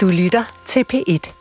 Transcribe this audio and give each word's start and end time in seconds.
Du 0.00 0.08
lytter 0.08 0.62
til 0.66 0.84
P1. 0.92 1.32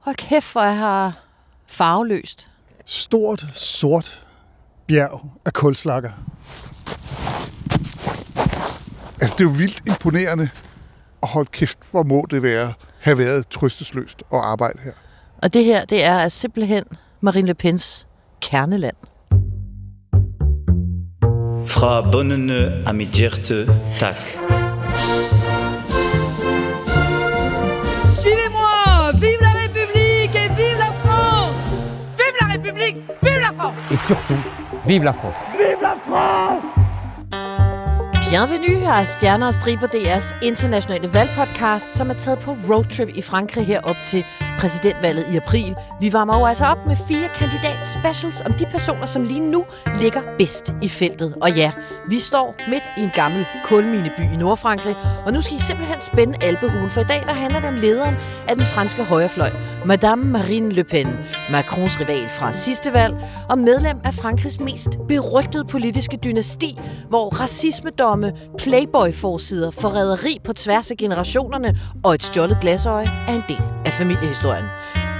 Hold 0.00 0.16
kæft, 0.16 0.52
hvor 0.52 0.62
jeg 0.62 0.76
har 0.76 1.24
farveløst. 1.66 2.50
Stort, 2.84 3.46
sort 3.54 4.26
bjerg 4.86 5.30
af 5.44 5.52
kulslakker. 5.52 6.10
Altså, 9.20 9.36
det 9.38 9.40
er 9.40 9.44
jo 9.44 9.54
vildt 9.58 9.82
imponerende. 9.86 10.48
Og 11.20 11.28
hold 11.28 11.46
kæft, 11.46 11.78
hvor 11.90 12.02
må 12.02 12.26
det 12.30 12.42
være, 12.42 12.72
have 13.00 13.18
været 13.18 13.48
trøstesløst 13.48 14.22
at 14.32 14.38
arbejde 14.38 14.78
her. 14.84 14.92
Og 15.42 15.54
det 15.54 15.64
her, 15.64 15.84
det 15.84 16.04
er 16.04 16.28
simpelthen 16.28 16.84
Marine 17.20 17.46
Le 17.46 17.54
Pens 17.54 18.06
kerneland. 18.40 18.96
Fra 21.66 22.10
bunden 22.10 22.50
af 22.86 22.94
mit 22.94 23.08
hjerte, 23.08 23.66
tak. 23.98 24.57
La 35.04 35.12
France. 35.12 35.34
Et 35.34 35.56
surtout, 35.56 35.58
vive 35.58 35.80
la 35.82 35.94
France 35.94 36.77
Bienvenue 38.30 38.76
her 38.76 38.92
er 38.92 39.04
Stjerner 39.04 39.46
og 39.46 39.54
Striber 39.54 39.86
DR's 39.86 40.34
internationale 40.42 41.12
valgpodcast, 41.12 41.96
som 41.96 42.10
er 42.10 42.14
taget 42.14 42.38
på 42.38 42.56
roadtrip 42.70 43.08
i 43.14 43.22
Frankrig 43.22 43.66
herop 43.66 43.96
til 44.04 44.24
præsidentvalget 44.58 45.26
i 45.32 45.36
april. 45.36 45.76
Vi 46.00 46.12
varmer 46.12 46.38
jo 46.38 46.46
altså 46.46 46.64
op 46.64 46.86
med 46.86 46.96
fire 47.08 47.28
kandidat 47.34 47.86
specials 47.86 48.40
om 48.40 48.52
de 48.52 48.66
personer, 48.66 49.06
som 49.06 49.24
lige 49.24 49.40
nu 49.40 49.64
ligger 50.00 50.20
bedst 50.38 50.74
i 50.82 50.88
feltet. 50.88 51.34
Og 51.42 51.52
ja, 51.52 51.72
vi 52.08 52.20
står 52.20 52.54
midt 52.68 52.82
i 52.98 53.00
en 53.00 53.10
gammel 53.14 53.46
kulmineby 53.64 54.34
i 54.34 54.36
Nordfrankrig, 54.36 54.96
og 55.26 55.32
nu 55.32 55.42
skal 55.42 55.56
I 55.56 55.60
simpelthen 55.60 56.00
spænde 56.00 56.38
albehulen, 56.42 56.90
for 56.90 57.00
i 57.00 57.04
dag 57.04 57.22
der 57.26 57.34
handler 57.34 57.60
det 57.60 57.68
om 57.68 57.74
lederen 57.76 58.14
af 58.48 58.56
den 58.56 58.64
franske 58.64 59.04
højrefløj, 59.04 59.50
Madame 59.86 60.24
Marine 60.24 60.72
Le 60.72 60.84
Pen, 60.84 61.08
Macrons 61.50 62.00
rival 62.00 62.28
fra 62.28 62.52
sidste 62.52 62.92
valg, 62.92 63.14
og 63.48 63.58
medlem 63.58 64.00
af 64.04 64.14
Frankrigs 64.14 64.60
mest 64.60 64.90
berygtede 65.08 65.64
politiske 65.64 66.18
dynasti, 66.24 66.78
hvor 67.08 67.30
racismedomme, 68.18 68.32
playboy-forsider, 68.58 69.70
forræderi 69.70 70.38
på 70.44 70.52
tværs 70.52 70.90
af 70.90 70.96
generationerne 70.96 71.78
og 72.04 72.14
et 72.14 72.22
stjålet 72.22 72.58
glasøje 72.60 73.10
er 73.28 73.34
en 73.34 73.42
del 73.48 73.62
af 73.86 73.92
familiehistorien. 73.92 74.64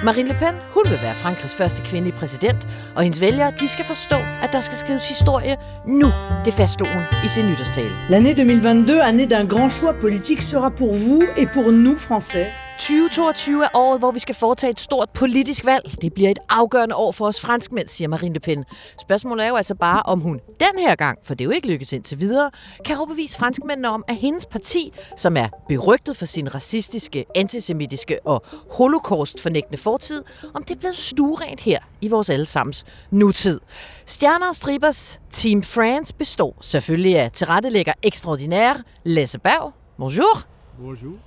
Marine 0.04 0.28
Le 0.28 0.34
Pen, 0.38 0.54
hun 0.74 0.82
vil 0.84 0.98
være 1.02 1.14
Frankrigs 1.14 1.54
første 1.54 1.82
kvindelige 1.82 2.16
præsident, 2.16 2.66
og 2.96 3.02
hendes 3.02 3.20
vælgere, 3.20 3.52
de 3.60 3.68
skal 3.68 3.84
forstå, 3.84 4.16
at 4.42 4.52
der 4.52 4.60
skal 4.60 4.76
skrives 4.76 5.08
historie 5.08 5.56
nu. 5.86 6.12
Det 6.44 6.54
fastslog 6.54 6.88
hun 6.94 7.02
i 7.24 7.28
sin 7.28 7.46
nytårstale. 7.46 7.94
L'année 8.10 8.34
2022, 8.34 9.00
année 9.02 9.26
d'un 9.26 9.46
grand 9.48 9.70
choix 9.70 9.94
politique, 10.00 10.42
sera 10.42 10.70
pour 10.70 10.94
vous 10.94 11.22
et 11.36 11.48
pour 11.54 11.72
nous 11.72 11.96
Français 11.96 12.67
2022 12.78 13.64
er 13.64 13.68
året, 13.74 13.98
hvor 13.98 14.10
vi 14.10 14.18
skal 14.18 14.34
foretage 14.34 14.70
et 14.70 14.80
stort 14.80 15.10
politisk 15.10 15.64
valg. 15.64 15.94
Det 16.02 16.14
bliver 16.14 16.30
et 16.30 16.38
afgørende 16.48 16.94
år 16.94 17.12
for 17.12 17.26
os 17.26 17.40
franskmænd, 17.40 17.88
siger 17.88 18.08
Marine 18.08 18.34
Le 18.34 18.40
Pen. 18.40 18.64
Spørgsmålet 19.00 19.44
er 19.44 19.48
jo 19.48 19.56
altså 19.56 19.74
bare, 19.74 20.02
om 20.02 20.20
hun 20.20 20.40
den 20.60 20.78
her 20.78 20.94
gang, 20.94 21.18
for 21.24 21.34
det 21.34 21.44
er 21.44 21.44
jo 21.44 21.50
ikke 21.50 21.68
lykkedes 21.68 21.92
indtil 21.92 22.20
videre, 22.20 22.50
kan 22.84 22.96
overbevise 22.96 23.38
franskmændene 23.38 23.88
om, 23.88 24.04
at 24.08 24.16
hendes 24.16 24.46
parti, 24.46 24.92
som 25.16 25.36
er 25.36 25.48
berygtet 25.68 26.16
for 26.16 26.26
sin 26.26 26.54
racistiske, 26.54 27.24
antisemitiske 27.36 28.18
og 28.24 28.42
holocaust-fornægtende 28.70 29.78
fortid, 29.78 30.24
om 30.54 30.62
det 30.62 30.74
er 30.74 30.78
blevet 30.78 30.98
stuerent 30.98 31.60
her 31.60 31.78
i 32.00 32.08
vores 32.08 32.30
allesammens 32.30 32.84
nutid. 33.10 33.60
Stjerner 34.06 34.48
og 34.48 34.56
Stribers 34.56 35.20
Team 35.30 35.62
France 35.62 36.14
består 36.14 36.54
selvfølgelig 36.60 37.18
af 37.18 37.32
tilrettelægger 37.32 37.92
ekstraordinær 38.02 38.74
Lasse 39.04 39.38
Berg. 39.38 39.72
Bonjour. 39.98 40.44
Bonjour. 40.80 41.18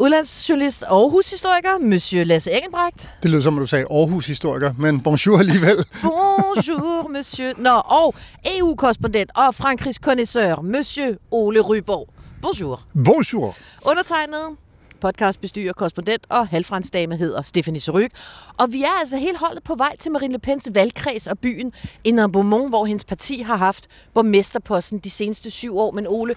Udlandsjournalist 0.00 0.82
og 0.82 1.10
hushistoriker, 1.10 1.78
Monsieur 1.78 2.24
Lasse 2.24 2.50
Engelbrecht. 2.50 3.10
Det 3.22 3.30
lød 3.30 3.42
som, 3.42 3.58
at 3.58 3.60
du 3.60 3.66
sagde 3.66 3.86
Aarhus-historiker, 3.90 4.72
men 4.78 5.00
bonjour 5.00 5.38
alligevel. 5.38 5.76
Bonjour, 6.02 7.08
monsieur. 7.08 7.52
Nå, 7.58 7.70
og 7.70 8.14
EU-korrespondent 8.56 9.30
og 9.36 9.54
Frankrigs 9.54 9.96
connoisseur, 9.96 10.60
Monsieur 10.62 11.14
Ole 11.30 11.60
Ryborg. 11.60 12.08
Bonjour. 12.42 12.82
Bonjour. 13.04 13.56
Undertegnet 13.84 14.56
podcastbestyrer, 15.00 15.72
korrespondent 15.72 16.26
og 16.28 16.48
halvfrandsdame 16.48 17.16
hedder 17.16 17.42
Stephanie 17.42 17.80
Seryk. 17.80 18.10
Og 18.58 18.72
vi 18.72 18.82
er 18.82 19.00
altså 19.00 19.16
helt 19.16 19.38
holdet 19.38 19.62
på 19.62 19.74
vej 19.74 19.96
til 19.96 20.12
Marine 20.12 20.32
Le 20.32 20.38
Pens 20.38 20.68
valgkreds 20.74 21.26
og 21.26 21.38
byen 21.38 21.72
i 22.04 22.12
Beaumont, 22.32 22.68
hvor 22.68 22.84
hendes 22.84 23.04
parti 23.04 23.40
har 23.40 23.56
haft 23.56 23.86
borgmesterposten 24.14 24.98
de 24.98 25.10
seneste 25.10 25.50
syv 25.50 25.78
år. 25.78 25.90
Men 25.90 26.06
Ole, 26.08 26.34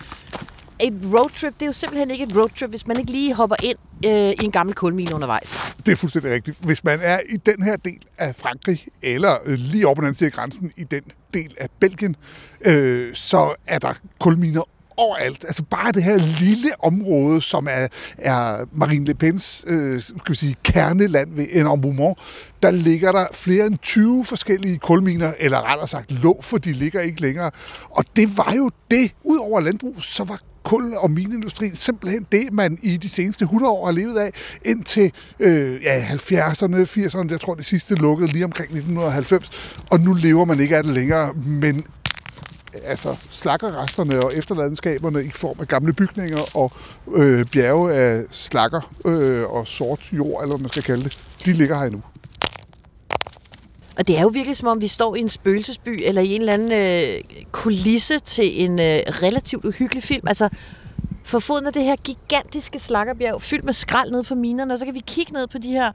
et 0.83 0.93
roadtrip, 1.13 1.53
det 1.53 1.61
er 1.61 1.65
jo 1.65 1.73
simpelthen 1.73 2.11
ikke 2.11 2.23
et 2.23 2.37
roadtrip, 2.37 2.69
hvis 2.69 2.87
man 2.87 2.99
ikke 2.99 3.11
lige 3.11 3.33
hopper 3.33 3.55
ind 3.63 3.77
øh, 4.05 4.11
i 4.11 4.43
en 4.43 4.51
gammel 4.51 4.75
kulmine 4.75 5.15
undervejs. 5.15 5.59
Det 5.85 5.91
er 5.91 5.95
fuldstændig 5.95 6.31
rigtigt. 6.31 6.57
Hvis 6.61 6.83
man 6.83 6.99
er 7.01 7.19
i 7.29 7.37
den 7.37 7.63
her 7.63 7.75
del 7.75 7.99
af 8.17 8.35
Frankrig, 8.35 8.85
eller 9.03 9.37
øh, 9.45 9.57
lige 9.59 9.87
over 9.87 9.95
på 9.95 10.01
den 10.01 10.05
anden 10.05 10.17
side 10.17 10.27
af 10.27 10.33
grænsen 10.33 10.71
i 10.77 10.83
den 10.83 11.01
del 11.33 11.55
af 11.57 11.67
Belgien, 11.79 12.15
øh, 12.65 13.15
så 13.15 13.55
er 13.67 13.79
der 13.79 13.93
kulminer 14.19 14.61
overalt. 14.97 15.43
Altså 15.43 15.63
bare 15.63 15.91
det 15.91 16.03
her 16.03 16.17
lille 16.39 16.69
område, 16.79 17.41
som 17.41 17.67
er, 17.71 17.87
er 18.17 18.65
Marine 18.71 19.05
Le 19.05 19.13
Pens 19.13 19.63
øh, 19.67 20.01
skal 20.01 20.19
vi 20.27 20.35
sige, 20.35 20.55
kerneland 20.63 21.35
ved 21.35 21.47
Enormement, 21.51 22.17
der 22.63 22.71
ligger 22.71 23.11
der 23.11 23.25
flere 23.33 23.65
end 23.65 23.77
20 23.77 24.25
forskellige 24.25 24.77
kulminer, 24.77 25.33
eller 25.39 25.71
rettere 25.71 25.87
sagt 25.87 26.11
lå, 26.11 26.39
for 26.41 26.57
de 26.57 26.71
ligger 26.71 27.01
ikke 27.01 27.21
længere. 27.21 27.51
Og 27.89 28.05
det 28.15 28.37
var 28.37 28.53
jo 28.53 28.71
det, 28.91 29.11
Udover 29.23 29.59
landbrug, 29.59 29.95
så 30.03 30.23
var 30.23 30.39
kul- 30.63 30.97
og 30.97 31.11
minindustrien 31.11 31.75
simpelthen 31.75 32.25
det, 32.31 32.53
man 32.53 32.77
i 32.81 32.97
de 32.97 33.09
seneste 33.09 33.43
100 33.43 33.71
år 33.71 33.85
har 33.85 33.91
levet 33.91 34.17
af, 34.17 34.31
indtil 34.65 35.11
øh, 35.39 35.83
ja, 35.83 36.05
70'erne, 36.05 36.75
80'erne, 36.75 37.31
jeg 37.31 37.41
tror 37.41 37.55
det 37.55 37.65
sidste 37.65 37.95
lukkede 37.95 38.31
lige 38.31 38.45
omkring 38.45 38.71
1990, 38.71 39.49
og 39.91 39.99
nu 39.99 40.13
lever 40.13 40.45
man 40.45 40.59
ikke 40.59 40.77
af 40.77 40.83
det 40.83 40.93
længere, 40.93 41.33
men 41.33 41.85
altså 42.85 43.15
slakkerresterne 43.29 44.23
og 44.23 44.35
efterladenskaberne 44.35 45.23
i 45.23 45.31
form 45.35 45.57
af 45.59 45.67
gamle 45.67 45.93
bygninger 45.93 46.57
og 46.57 46.71
øh, 47.15 47.45
bjerge 47.45 47.93
af 47.93 48.23
slakker 48.29 48.91
øh, 49.05 49.43
og 49.43 49.67
sort 49.67 49.99
jord, 50.13 50.43
eller 50.43 50.55
hvad 50.55 50.61
man 50.61 50.71
skal 50.71 50.83
kalde 50.83 51.03
det, 51.03 51.17
de 51.45 51.53
ligger 51.53 51.75
her 51.77 51.83
endnu. 51.83 52.01
Og 53.97 54.07
det 54.07 54.17
er 54.17 54.21
jo 54.21 54.27
virkelig 54.27 54.57
som 54.57 54.67
om, 54.67 54.81
vi 54.81 54.87
står 54.87 55.15
i 55.15 55.19
en 55.19 55.29
spøgelsesby, 55.29 55.99
eller 56.03 56.21
i 56.21 56.35
en 56.35 56.41
eller 56.41 56.53
anden 56.53 56.71
øh, 56.71 57.23
kulisse 57.51 58.19
til 58.19 58.63
en 58.63 58.79
øh, 58.79 58.99
relativt 59.07 59.65
uhyggelig 59.65 60.03
film. 60.03 60.27
Altså, 60.27 60.49
for 61.23 61.39
foden 61.39 61.67
af 61.67 61.73
det 61.73 61.83
her 61.83 61.95
gigantiske 61.95 62.79
slakkerbjerg, 62.79 63.41
fyldt 63.41 63.63
med 63.63 63.73
skrald 63.73 64.11
ned 64.11 64.23
for 64.23 64.35
minerne, 64.35 64.73
og 64.73 64.79
så 64.79 64.85
kan 64.85 64.93
vi 64.93 65.03
kigge 65.07 65.33
ned 65.33 65.47
på 65.47 65.57
de 65.57 65.71
her 65.71 65.91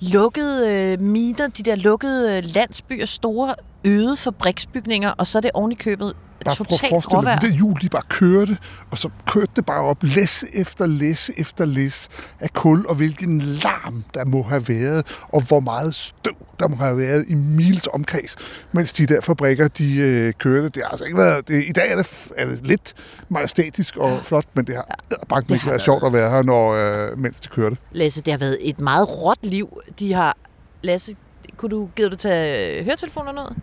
lukkede 0.00 0.70
øh, 0.70 1.00
miner, 1.00 1.48
de 1.48 1.62
der 1.62 1.74
lukkede 1.74 2.36
øh, 2.36 2.44
landsbyer, 2.54 3.06
store 3.06 3.54
øde 3.84 4.16
fabriksbygninger, 4.16 5.10
og 5.10 5.26
så 5.26 5.38
er 5.38 5.40
det 5.40 5.50
oven 5.54 5.72
i 5.72 5.74
købet 5.74 6.14
Bare 6.46 6.56
prøv 6.56 6.66
at 6.70 6.88
forestille 6.90 7.00
dig, 7.00 7.02
gråvejr. 7.02 7.36
at 7.36 7.42
de 7.42 7.46
der 7.46 7.52
hjul, 7.52 7.80
de 7.82 7.88
bare 7.88 8.02
kørte, 8.08 8.58
og 8.90 8.98
så 8.98 9.08
kørte 9.26 9.52
det 9.56 9.66
bare 9.66 9.82
op, 9.82 10.02
læs 10.02 10.44
efter 10.52 10.86
læs 10.86 11.30
efter 11.36 11.64
læs 11.64 12.08
af 12.40 12.52
kul, 12.52 12.86
og 12.88 12.94
hvilken 12.94 13.40
larm 13.40 14.04
der 14.14 14.24
må 14.24 14.42
have 14.42 14.68
været, 14.68 15.06
og 15.32 15.42
hvor 15.42 15.60
meget 15.60 15.94
støv 15.94 16.36
der 16.60 16.68
må 16.68 16.76
have 16.76 16.98
været 16.98 17.24
i 17.28 17.34
mils 17.34 17.88
omkreds, 17.92 18.36
mens 18.72 18.92
de 18.92 19.06
der 19.06 19.20
fabrikker, 19.20 19.68
de 19.68 19.96
øh, 19.96 20.32
kørte. 20.32 20.68
Det 20.68 20.82
har 20.82 20.90
altså 20.90 21.04
ikke 21.04 21.16
været... 21.18 21.48
Det, 21.48 21.64
I 21.68 21.72
dag 21.72 21.92
er 21.92 21.96
det, 21.96 22.28
er 22.36 22.46
det 22.46 22.66
lidt 22.66 22.94
majestætisk 23.28 23.96
og 23.96 24.24
flot, 24.24 24.44
men 24.54 24.66
det 24.66 24.74
har 24.74 24.86
bare 25.28 25.40
Det 25.40 25.50
ikke 25.50 25.64
har 25.64 25.70
været 25.70 25.82
sjovt 25.82 26.04
at 26.06 26.12
være 26.12 26.30
her, 26.30 26.42
når, 26.42 26.72
øh, 26.72 27.18
mens 27.18 27.40
de 27.40 27.48
kørte. 27.48 27.76
Lasse, 27.92 28.22
det 28.22 28.32
har 28.32 28.38
været 28.38 28.58
et 28.60 28.80
meget 28.80 29.08
råt 29.08 29.38
liv. 29.42 29.80
De 29.98 30.12
har... 30.12 30.36
Lasse, 30.82 31.16
kunne 31.56 31.70
du, 31.70 31.88
gider 31.96 32.10
du 32.10 32.16
tage 32.16 32.84
høretelefoner 32.84 33.32
noget? 33.32 33.56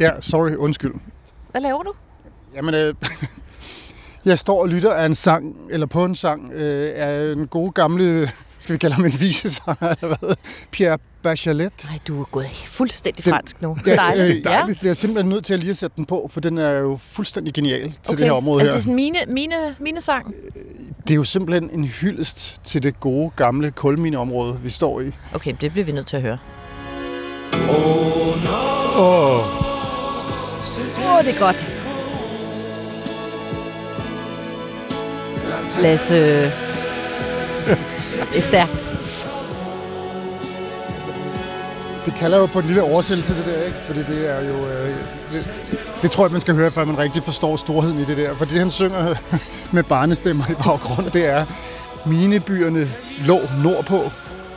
Ja, 0.00 0.10
sorry, 0.20 0.50
undskyld. 0.54 0.94
Hvad 1.50 1.60
laver 1.60 1.82
du? 1.82 1.92
Jamen, 2.54 2.74
øh, 2.74 2.94
jeg 4.24 4.38
står 4.38 4.60
og 4.62 4.68
lytter 4.68 4.92
af 4.92 5.06
en 5.06 5.14
sang, 5.14 5.56
eller 5.70 5.86
på 5.86 6.04
en 6.04 6.14
sang, 6.14 6.52
øh, 6.52 6.92
af 6.94 7.32
en 7.32 7.46
god 7.46 7.72
gamle, 7.72 8.28
skal 8.58 8.72
vi 8.72 8.78
kalde 8.78 8.94
ham 8.94 9.04
en 9.04 9.20
visesanger, 9.20 9.94
eller 10.02 10.16
hvad? 10.18 10.36
Pierre 10.70 10.98
Bachelet. 11.22 11.72
Nej, 11.84 11.98
du 12.08 12.20
er 12.20 12.24
gået 12.24 12.46
fuldstændig 12.66 13.24
Den- 13.24 13.32
fransk 13.32 13.62
nu. 13.62 13.76
Ja, 13.86 13.94
Dejligt. 13.96 14.38
øh, 14.38 14.44
dejligt. 14.44 14.82
Jeg 14.82 14.90
er 14.90 14.94
simpelthen 14.94 15.28
nødt 15.30 15.44
til 15.44 15.54
at 15.54 15.60
lige 15.60 15.70
at 15.70 15.76
sætte 15.76 15.96
den 15.96 16.04
på, 16.04 16.30
for 16.32 16.40
den 16.40 16.58
er 16.58 16.70
jo 16.70 16.98
fuldstændig 17.02 17.54
genial 17.54 17.90
til 17.90 17.98
Okay. 18.08 18.16
det 18.16 18.24
her 18.24 18.32
område 18.32 18.60
altså, 18.60 18.72
her. 18.72 18.76
det 18.76 18.80
er 18.80 18.82
sådan 18.82 18.94
mine, 18.94 19.18
mine, 19.28 19.54
mine 19.78 20.00
sang. 20.00 20.34
Det 21.02 21.10
er 21.10 21.14
jo 21.14 21.24
simpelthen 21.24 21.70
en 21.78 21.84
hyldest 21.84 22.60
til 22.64 22.82
det 22.82 23.00
gode, 23.00 23.30
gamle 23.36 23.70
kulmineområde, 23.70 24.58
vi 24.62 24.70
står 24.70 25.00
i. 25.00 25.10
Okay, 25.34 25.54
det 25.60 25.72
bliver 25.72 25.84
vi 25.84 25.92
nødt 25.92 26.06
til 26.06 26.16
at 26.16 26.22
høre. 26.22 26.38
Åh, 27.54 28.98
Åh, 29.00 29.38
oh, 31.16 31.24
det 31.24 31.34
er 31.34 31.38
godt. 31.38 31.83
Lasse... 35.80 36.14
Det 38.32 38.38
er 38.38 38.42
stærkt. 38.42 38.94
det 42.06 42.14
kalder 42.14 42.38
jo 42.38 42.46
på 42.46 42.58
en 42.58 42.66
lille 42.66 42.82
oversættelse, 42.82 43.36
det 43.36 43.46
der, 43.46 43.62
ikke? 43.62 43.78
Fordi 43.86 43.98
det 43.98 44.30
er 44.30 44.44
jo... 44.48 44.66
Øh, 44.66 44.88
det, 45.32 45.78
det 46.02 46.10
tror 46.10 46.24
jeg, 46.24 46.32
man 46.32 46.40
skal 46.40 46.54
høre, 46.54 46.70
før 46.70 46.84
man 46.84 46.98
rigtig 46.98 47.22
forstår 47.22 47.56
storheden 47.56 48.00
i 48.00 48.04
det 48.04 48.16
der. 48.16 48.34
For 48.34 48.44
det, 48.44 48.58
han 48.58 48.70
synger 48.70 49.14
med 49.72 49.82
barnestemmer 49.82 50.44
i 50.50 50.54
baggrunden, 50.64 51.12
det 51.12 51.26
er 51.26 51.46
Minebyerne 52.06 52.88
lå 53.24 53.40
nordpå. 53.62 54.10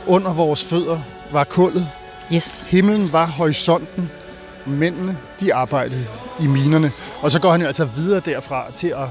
Under 0.06 0.34
vores 0.34 0.64
fødder 0.64 0.98
var 1.32 1.44
kullet. 1.44 1.88
Yes. 2.32 2.64
Himlen 2.68 3.12
var 3.12 3.26
horisonten. 3.26 4.10
Mændene, 4.66 5.16
de 5.40 5.54
arbejdede 5.54 6.06
i 6.40 6.46
minerne. 6.46 6.90
Og 7.20 7.30
så 7.30 7.40
går 7.40 7.50
han 7.50 7.60
jo 7.60 7.66
altså 7.66 7.84
videre 7.84 8.20
derfra 8.20 8.64
til 8.74 8.88
at 8.88 9.08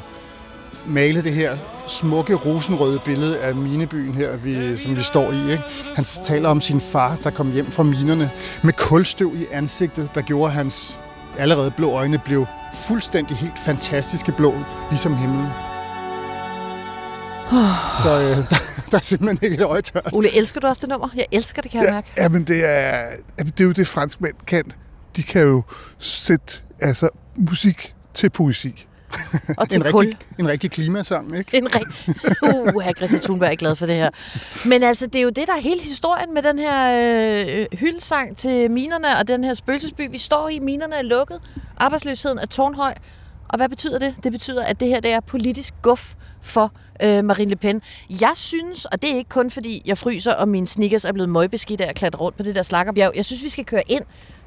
male 0.85 1.24
det 1.24 1.33
her 1.33 1.51
smukke 1.88 2.35
rosenrøde 2.35 3.00
billede 3.06 3.39
af 3.39 3.56
minebyen 3.56 4.13
her, 4.13 4.38
vi, 4.38 4.77
som 4.77 4.97
vi 4.97 5.01
står 5.01 5.31
i. 5.31 5.51
Ikke? 5.51 5.63
Han 5.95 6.06
taler 6.06 6.50
om 6.50 6.62
sin 6.62 6.81
far, 6.81 7.18
der 7.24 7.29
kom 7.29 7.51
hjem 7.51 7.71
fra 7.71 7.83
minerne 7.83 8.31
med 8.63 8.74
kulstøv 8.74 9.35
i 9.35 9.45
ansigtet, 9.51 10.09
der 10.15 10.21
gjorde 10.21 10.51
hans 10.51 10.97
allerede 11.38 11.71
blå 11.71 11.91
øjne 11.91 12.19
blev 12.25 12.45
fuldstændig 12.74 13.38
helt 13.38 13.59
fantastiske 13.65 14.31
blå, 14.31 14.53
ligesom 14.89 15.15
himlen. 15.15 15.47
Så 18.03 18.19
øh, 18.21 18.38
der, 18.38 18.44
der 18.91 18.97
er 18.97 19.01
simpelthen 19.01 19.39
ikke 19.41 19.63
et 19.63 19.65
øje 19.65 19.81
tørt. 19.81 20.09
Ole, 20.13 20.35
elsker 20.38 20.59
du 20.59 20.68
også 20.68 20.81
det 20.81 20.89
nummer? 20.89 21.09
Jeg 21.15 21.25
elsker 21.31 21.62
det, 21.62 21.71
kan 21.71 21.83
jeg 21.83 21.94
mærke. 21.94 22.07
Ja, 22.18 22.29
men 22.29 22.44
det 22.44 22.65
er, 22.65 23.06
jamen, 23.39 23.51
det 23.51 23.59
er 23.59 23.65
jo 23.65 23.71
det, 23.71 23.88
franskmænd 23.88 24.35
kan. 24.47 24.63
De 25.15 25.24
kan 25.24 25.41
jo 25.41 25.63
sætte 26.00 26.59
altså, 26.81 27.09
musik 27.35 27.95
til 28.13 28.29
poesi. 28.29 28.87
Og 29.57 29.69
til 29.69 29.86
En 29.86 29.92
kul. 29.92 30.06
rigtig, 30.06 30.19
en 30.39 30.50
rigtig 30.50 30.71
klimasang, 30.71 31.38
ikke? 31.38 31.57
En 31.57 31.68
rigtig... 31.75 32.15
Uh, 32.75 32.81
her 32.81 32.94
Greta 32.94 33.18
Thunberg 33.18 33.51
er 33.51 33.56
glad 33.56 33.75
for 33.75 33.86
det 33.86 33.95
her. 33.95 34.09
Men 34.65 34.83
altså, 34.83 35.06
det 35.06 35.15
er 35.15 35.24
jo 35.24 35.30
det, 35.30 35.48
der 35.48 35.54
er 35.54 35.62
hele 35.62 35.81
historien 35.81 36.33
med 36.33 36.42
den 36.42 36.59
her 36.59 37.65
øh, 37.71 37.80
hyldesang 37.80 38.38
til 38.38 38.71
minerne 38.71 39.18
og 39.19 39.27
den 39.27 39.44
her 39.44 39.54
spøgelsesby. 39.54 40.12
Vi 40.12 40.18
står 40.18 40.50
i, 40.50 40.59
minerne 40.59 40.95
er 40.95 41.01
lukket, 41.01 41.39
arbejdsløsheden 41.77 42.39
er 42.39 42.45
tårnhøj. 42.45 42.94
Og 43.50 43.57
hvad 43.57 43.69
betyder 43.69 44.00
det? 44.00 44.15
Det 44.24 44.31
betyder, 44.31 44.63
at 44.63 44.80
det 44.80 44.88
her 44.88 45.00
det 45.00 45.12
er 45.12 45.19
politisk 45.19 45.74
guf 45.81 46.13
for 46.42 46.71
øh, 47.03 47.24
Marine 47.24 47.50
Le 47.50 47.56
Pen. 47.56 47.81
Jeg 48.10 48.31
synes, 48.36 48.86
og 48.86 49.01
det 49.01 49.12
er 49.12 49.15
ikke 49.15 49.30
kun 49.30 49.51
fordi 49.51 49.81
jeg 49.86 49.98
fryser, 49.98 50.33
og 50.33 50.48
mine 50.48 50.68
sneakers 50.68 51.06
er 51.06 51.12
blevet 51.12 51.30
møgbeskidt 51.30 51.81
af 51.81 51.89
at 51.89 51.95
klatre 51.95 52.19
rundt 52.19 52.38
på 52.38 52.44
det 52.44 52.56
der 52.56 52.63
slakkerbjerg. 52.63 53.12
Jeg 53.15 53.25
synes, 53.25 53.44
vi 53.44 53.50
skal 53.50 53.65
køre 53.65 53.83
ind 53.88 54.03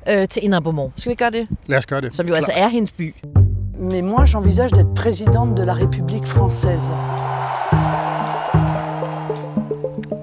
øh, 0.09 0.29
til 0.29 0.45
Indre 0.45 0.63
Beaumont. 0.63 0.93
Skal 0.97 1.11
vi 1.11 1.15
gøre 1.15 1.31
det? 1.31 1.49
Lad 1.67 1.79
os 1.79 1.87
gøre 1.87 2.01
det. 2.01 2.15
Som 2.15 2.29
jo 2.29 2.35
altså 2.35 2.53
er 2.55 2.69
hendes 2.69 2.93
by. 2.93 3.15
Mais 3.81 4.03
moi, 4.03 4.27
j'envisage 4.27 4.73
d'être 4.73 4.93
présidente 4.93 5.55
de 5.55 5.63
la 5.63 5.73
République 5.73 6.27
française. 6.27 6.93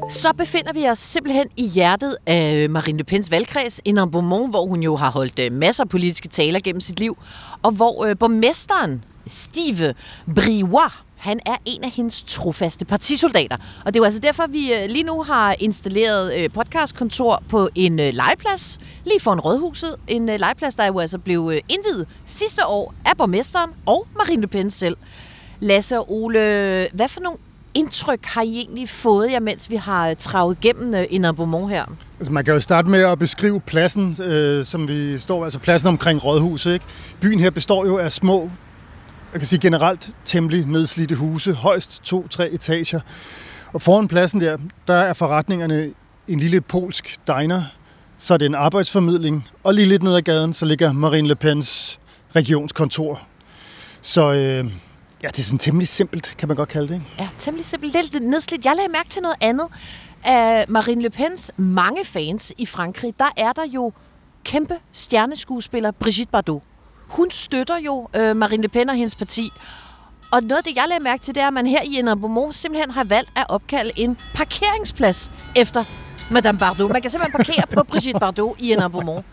Så 0.09 0.33
befinder 0.38 0.74
vi 0.74 0.88
os 0.89 1.00
simpelthen 1.00 1.48
i 1.56 1.65
hjertet 1.68 2.18
af 2.25 2.63
øh, 2.63 2.69
Marine 2.69 2.98
Le 2.98 3.04
Pens 3.04 3.31
valgkreds, 3.31 3.80
i 3.86 3.94
Beaumont, 3.94 4.50
hvor 4.50 4.65
hun 4.65 4.83
jo 4.83 4.95
har 4.95 5.12
holdt 5.12 5.39
øh, 5.39 5.51
masser 5.51 5.83
af 5.83 5.89
politiske 5.89 6.27
taler 6.27 6.59
gennem 6.59 6.81
sit 6.81 7.00
liv, 7.00 7.18
og 7.63 7.71
hvor 7.71 8.06
øh, 8.06 8.18
borgmesteren, 8.18 9.04
Steve 9.27 9.94
Briois, 10.36 10.92
han 11.18 11.40
er 11.46 11.56
en 11.66 11.84
af 11.84 11.90
hendes 11.90 12.24
trofaste 12.28 12.86
partisoldater. 12.86 13.58
Og 13.86 13.94
det 13.94 13.96
er 13.96 14.00
jo 14.00 14.06
altså 14.06 14.19
derfor, 14.19 14.48
vi 14.48 14.74
øh, 14.74 14.90
lige 14.90 15.04
nu 15.04 15.24
har 15.24 15.56
installeret 15.60 16.36
øh, 16.40 16.50
podcastkontor 16.50 17.44
på 17.50 17.69
en 17.75 18.00
øh, 18.00 18.14
legeplads, 18.14 18.80
lige 19.06 19.19
foran 19.19 19.40
Rådhuset. 19.40 19.96
En 20.08 20.25
legeplads, 20.25 20.75
der 20.75 20.86
jo 20.86 21.00
altså 21.00 21.18
blev 21.18 21.52
indvidet 21.69 22.08
sidste 22.25 22.66
år 22.66 22.94
af 23.06 23.18
borgmesteren 23.18 23.72
og 23.86 24.08
Marine 24.18 24.42
Le 24.42 24.48
Pen 24.48 24.72
selv. 24.72 24.98
Lasse 25.60 26.00
og 26.00 26.12
Ole, 26.12 26.40
hvad 26.94 27.08
for 27.08 27.22
nogle 27.22 27.38
indtryk 27.74 28.25
har 28.25 28.42
I 28.42 28.58
egentlig 28.58 28.90
fået 28.90 29.31
jer, 29.31 29.40
mens 29.40 29.69
vi 29.69 29.75
har 29.75 30.14
travet 30.14 30.60
gennem 30.60 31.06
en 31.10 31.25
abonnement 31.25 31.69
her? 31.69 31.86
Altså, 32.19 32.34
man 32.34 32.46
kan 32.46 32.54
jo 32.54 32.60
starte 32.60 32.90
med 32.90 33.04
at 33.04 33.19
beskrive 33.19 33.60
pladsen, 33.60 34.18
øh, 34.24 34.66
som 34.66 34.88
vi 34.88 35.19
står, 35.19 35.44
altså 35.44 35.60
pladsen 35.60 35.88
omkring 35.88 36.25
Rådhuset. 36.25 36.74
Ikke? 36.74 36.86
Byen 37.22 37.40
her 37.40 37.50
består 37.50 37.86
jo 37.86 37.98
af 37.98 38.12
små, 38.12 38.50
jeg 39.34 39.40
kan 39.40 39.46
sige 39.46 39.60
generelt 39.60 40.12
temmelig 40.26 40.66
nedslidte 40.66 41.16
huse, 41.16 41.54
højst 41.54 42.04
to-tre 42.04 42.50
etager. 42.50 43.00
Og 43.74 43.82
foran 43.82 44.08
pladsen 44.08 44.42
der, 44.42 44.58
der 44.88 44.94
er 44.94 45.14
forretningerne 45.14 45.94
en 46.28 46.40
lille 46.40 46.62
polsk 46.62 47.18
diner, 47.28 47.64
så 48.18 48.34
er 48.34 48.38
det 48.38 48.46
en 48.46 48.56
arbejdsformidling, 48.56 49.48
og 49.64 49.74
lige 49.74 49.86
lidt 49.86 50.04
ned 50.04 50.16
ad 50.16 50.22
gaden, 50.22 50.54
så 50.54 50.66
ligger 50.66 50.94
Marine 50.94 51.28
Le 51.28 51.36
Pens 51.36 52.00
regionskontor. 52.36 53.22
Så 54.02 54.32
øh, 54.32 54.38
ja, 55.24 55.28
det 55.28 55.40
er 55.40 55.44
sådan 55.44 55.60
temmelig 55.60 55.88
simpelt, 55.88 56.36
kan 56.38 56.48
man 56.48 56.58
godt 56.58 56.70
kalde 56.70 56.88
det. 56.88 56.94
Ikke? 56.94 57.06
Ja, 57.20 57.30
temmelig 57.40 57.66
simpelt. 57.66 57.94
Lidt 57.94 58.24
nedslidt. 58.24 58.66
Jeg 58.66 58.74
lagde 58.76 58.92
mærke 58.92 59.10
til 59.10 59.22
noget 59.22 59.38
andet. 59.42 59.68
Af 60.24 60.66
Marine 60.68 61.02
Le 61.02 61.10
Pens 61.10 61.52
mange 61.58 62.06
fans 62.06 62.54
i 62.58 62.66
Frankrig, 62.66 63.14
der 63.20 63.30
er 63.38 63.54
der 63.54 63.66
jo 63.74 63.92
kæmpe 64.46 64.74
stjerneskuespiller 64.92 65.92
Brigitte 65.92 66.32
Bardot. 66.32 66.62
Hun 67.07 67.31
støtter 67.31 67.77
jo 67.77 68.09
øh, 68.15 68.36
Marine 68.36 68.62
Le 68.62 68.68
Pen 68.68 68.89
og 68.89 68.95
hendes 68.95 69.15
parti. 69.15 69.51
Og 70.31 70.44
noget 70.44 70.57
af 70.57 70.63
det, 70.63 70.75
jeg 70.75 70.86
lagde 70.88 71.04
mærke 71.04 71.24
til, 71.24 71.36
det 71.36 71.44
er, 71.44 71.48
at 71.48 71.54
man 71.54 71.68
her 71.68 71.81
i 71.86 72.00
Indre 72.00 72.54
simpelthen 72.54 72.92
har 72.92 73.04
valgt 73.04 73.30
at 73.36 73.45
opkalde 73.50 73.92
en 73.95 74.18
parkeringsplads 74.36 75.31
efter 75.56 75.83
Madame 76.32 76.60
Bardot. 76.60 76.92
Man 76.92 77.02
kan 77.02 77.12
simpelthen 77.12 77.38
parkere 77.46 77.64
på 77.74 77.84
Brigitte 77.84 78.20
Bardot 78.20 78.56
i 78.60 78.72
Indre 78.72 78.90
Beaumont. 78.90 79.26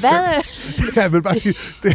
Hvad? 0.00 0.10
øh, 0.36 0.96
Ja, 0.96 1.08
men 1.08 1.22
bare, 1.22 1.40
sige, 1.40 1.54
det, 1.82 1.92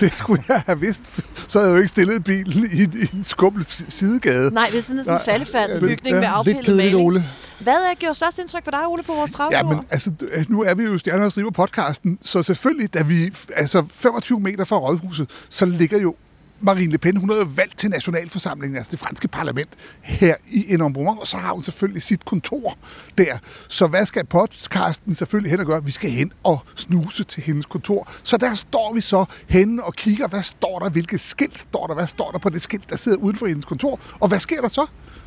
det 0.00 0.12
skulle 0.18 0.44
jeg 0.48 0.62
have 0.66 0.80
vidst. 0.80 1.02
Så 1.48 1.58
havde 1.58 1.70
jeg 1.70 1.74
jo 1.76 1.78
ikke 1.80 1.88
stillet 1.88 2.24
bilen 2.24 2.68
i, 2.72 2.82
en- 2.82 2.94
i 3.12 3.16
en 3.16 3.22
skummel 3.22 3.64
sidegade. 3.88 4.54
Nej, 4.54 4.68
det 4.72 4.78
er 4.78 4.82
sådan 4.82 4.98
en 4.98 5.04
sådan 5.04 5.18
Nej, 5.18 5.24
faldefærdig 5.24 5.80
bygning 5.80 6.06
ja, 6.06 6.12
med 6.14 6.20
Lidt 6.20 6.30
afpillet 6.32 6.64
kedeligt, 6.64 6.92
maling. 6.94 7.06
Ole. 7.06 7.24
Hvad 7.60 7.74
er 7.74 7.94
gjort 7.98 8.16
størst 8.16 8.38
indtryk 8.38 8.64
på 8.64 8.70
dig, 8.70 8.86
Ole, 8.86 9.02
på 9.02 9.12
vores 9.14 9.30
travtur? 9.30 9.56
Ja, 9.56 9.62
men 9.62 9.78
altså, 9.90 10.10
d- 10.22 10.44
nu 10.48 10.62
er 10.62 10.74
vi 10.74 10.82
jo 10.84 10.98
Stjerner 10.98 11.24
og 11.24 11.30
Striber 11.30 11.50
podcasten, 11.50 12.18
så 12.22 12.42
selvfølgelig, 12.42 12.94
da 12.94 13.02
vi 13.02 13.32
altså 13.56 13.84
25 13.94 14.40
meter 14.40 14.64
fra 14.64 14.76
Rådhuset, 14.78 15.30
så 15.48 15.66
ligger 15.66 15.98
jo 16.00 16.14
Marine 16.60 16.92
Le 16.92 16.98
Pen, 16.98 17.16
hun 17.16 17.30
er 17.30 17.36
jo 17.36 17.46
valgt 17.56 17.78
til 17.78 17.90
nationalforsamlingen, 17.90 18.76
altså 18.76 18.90
det 18.90 18.98
franske 18.98 19.28
parlament, 19.28 19.68
her 20.02 20.34
i 20.50 20.74
Enombrement, 20.74 21.20
og 21.20 21.26
så 21.26 21.36
har 21.36 21.52
hun 21.52 21.62
selvfølgelig 21.62 22.02
sit 22.02 22.24
kontor 22.24 22.78
der. 23.18 23.38
Så 23.68 23.86
hvad 23.86 24.06
skal 24.06 24.26
podcasten 24.26 25.14
selvfølgelig 25.14 25.50
hen 25.50 25.60
og 25.60 25.66
gøre? 25.66 25.84
Vi 25.84 25.90
skal 25.90 26.10
hen 26.10 26.32
og 26.42 26.62
snuse 26.76 27.24
til 27.24 27.42
hendes 27.42 27.66
kontor. 27.66 28.10
Så 28.22 28.36
der 28.36 28.54
står 28.54 28.94
vi 28.94 29.00
så 29.00 29.24
henne 29.48 29.84
og 29.84 29.94
kigger, 29.94 30.28
hvad 30.28 30.42
står 30.42 30.78
der, 30.78 30.90
hvilke 30.90 31.18
skilt 31.18 31.58
står 31.58 31.86
der, 31.86 31.94
hvad 31.94 32.06
står 32.06 32.30
der 32.30 32.38
på 32.38 32.48
det 32.48 32.62
skilt, 32.62 32.90
der 32.90 32.96
sidder 32.96 33.18
uden 33.18 33.36
for 33.36 33.46
hendes 33.46 33.64
kontor, 33.64 34.00
og 34.20 34.28
hvad 34.28 34.40
sker 34.40 34.60
der 34.60 34.68
så? 34.68 34.86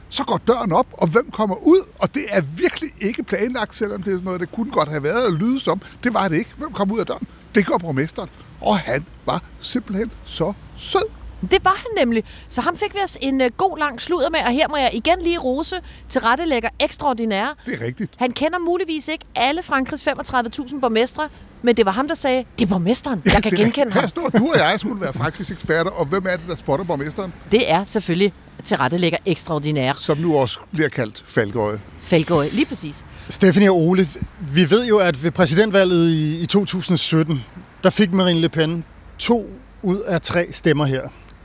Så 0.09 0.23
går 0.23 0.37
døren 0.37 0.71
op, 0.71 0.87
og 0.91 1.07
hvem 1.07 1.31
kommer 1.31 1.55
ud? 1.55 1.87
Og 1.99 2.13
det 2.13 2.23
er 2.29 2.41
virkelig 2.41 2.91
ikke 3.01 3.23
planlagt, 3.23 3.75
selvom 3.75 4.03
det 4.03 4.11
er 4.11 4.15
sådan 4.15 4.25
noget, 4.25 4.41
det 4.41 4.51
kunne 4.51 4.71
godt 4.71 4.89
have 4.89 5.03
været 5.03 5.27
at 5.27 5.33
lyde 5.33 5.59
som. 5.59 5.81
Det 6.03 6.13
var 6.13 6.27
det 6.27 6.37
ikke. 6.37 6.53
Hvem 6.57 6.73
kom 6.73 6.91
ud 6.91 6.99
af 6.99 7.05
døren? 7.05 7.27
Det 7.57 7.65
gør 7.65 7.77
borgmesteren. 7.77 8.29
Og 8.61 8.79
han 8.79 9.05
var 9.25 9.41
simpelthen 9.59 10.11
så 10.25 10.53
sød. 10.75 11.09
Det 11.41 11.63
var 11.63 11.75
han 11.75 12.05
nemlig. 12.05 12.23
Så 12.49 12.61
ham 12.61 12.77
fik 12.77 12.93
vi 12.93 12.99
os 13.03 13.17
en 13.21 13.41
uh, 13.41 13.47
god 13.57 13.77
lang 13.77 14.01
sludder 14.01 14.29
med, 14.29 14.39
og 14.39 14.51
her 14.51 14.67
må 14.69 14.77
jeg 14.77 14.89
igen 14.93 15.21
lige 15.21 15.39
rose 15.39 15.75
til 16.09 16.21
rettelægger 16.21 16.69
ekstraordinære. 16.79 17.49
Det 17.65 17.81
er 17.81 17.85
rigtigt. 17.85 18.13
Han 18.17 18.31
kender 18.31 18.59
muligvis 18.59 19.07
ikke 19.07 19.25
alle 19.35 19.63
Frankrigs 19.63 20.07
35.000 20.07 20.79
borgmestre, 20.79 21.29
men 21.61 21.77
det 21.77 21.85
var 21.85 21.91
ham, 21.91 22.07
der 22.07 22.15
sagde, 22.15 22.45
det 22.59 22.65
er 22.65 22.69
borgmesteren, 22.69 23.21
jeg 23.25 23.43
kan 23.43 23.51
det, 23.51 23.59
genkende 23.59 23.91
ham. 23.91 24.01
Her 24.01 24.07
står 24.07 24.29
du 24.29 24.47
og 24.53 24.57
jeg 24.57 24.79
skulle 24.79 25.01
være 25.01 25.13
Frankrigs 25.13 25.51
eksperter, 25.51 25.91
og 25.91 26.05
hvem 26.05 26.25
er 26.25 26.35
det, 26.35 26.49
der 26.49 26.55
spotter 26.55 26.85
borgmesteren? 26.85 27.33
Det 27.51 27.71
er 27.71 27.85
selvfølgelig 27.85 28.33
til 28.65 28.77
rettelægger 28.77 29.17
ekstraordinære. 29.25 29.95
Som 29.95 30.17
nu 30.17 30.37
også 30.37 30.59
bliver 30.73 30.89
kaldt 30.89 31.23
Falkøje. 31.25 31.79
Falkøje, 32.07 32.49
lige 32.49 32.65
præcis. 32.65 33.05
Stephanie 33.29 33.71
og 33.71 33.77
Ole, 33.77 34.07
vi 34.53 34.69
ved 34.69 34.85
jo, 34.85 34.97
at 34.97 35.23
ved 35.23 35.31
præsidentvalget 35.31 36.09
i, 36.09 36.39
i 36.39 36.45
2017, 36.45 37.43
der 37.83 37.89
fik 37.89 38.11
Marine 38.11 38.39
Le 38.39 38.49
Pen 38.49 38.83
to 39.19 39.49
ud 39.83 39.99
af 39.99 40.21
tre 40.21 40.47
stemmer 40.51 40.85
her. 40.85 41.01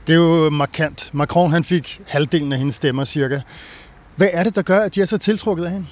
Det 0.07 0.12
er 0.12 0.16
jo 0.16 0.50
markant. 0.50 1.11
Macron 1.12 1.50
han 1.50 1.64
fik 1.64 2.00
halvdelen 2.07 2.52
af 2.52 2.59
hendes 2.59 2.75
stemmer 2.75 3.04
cirka. 3.04 3.40
Hvad 4.16 4.28
er 4.33 4.45
det, 4.45 4.54
der 4.54 4.62
gør, 4.62 4.81
at 4.81 4.95
de 4.95 5.00
er 5.00 5.04
så 5.04 5.19
tiltrukket 5.19 5.64
af 5.64 5.71
hende? 5.71 5.87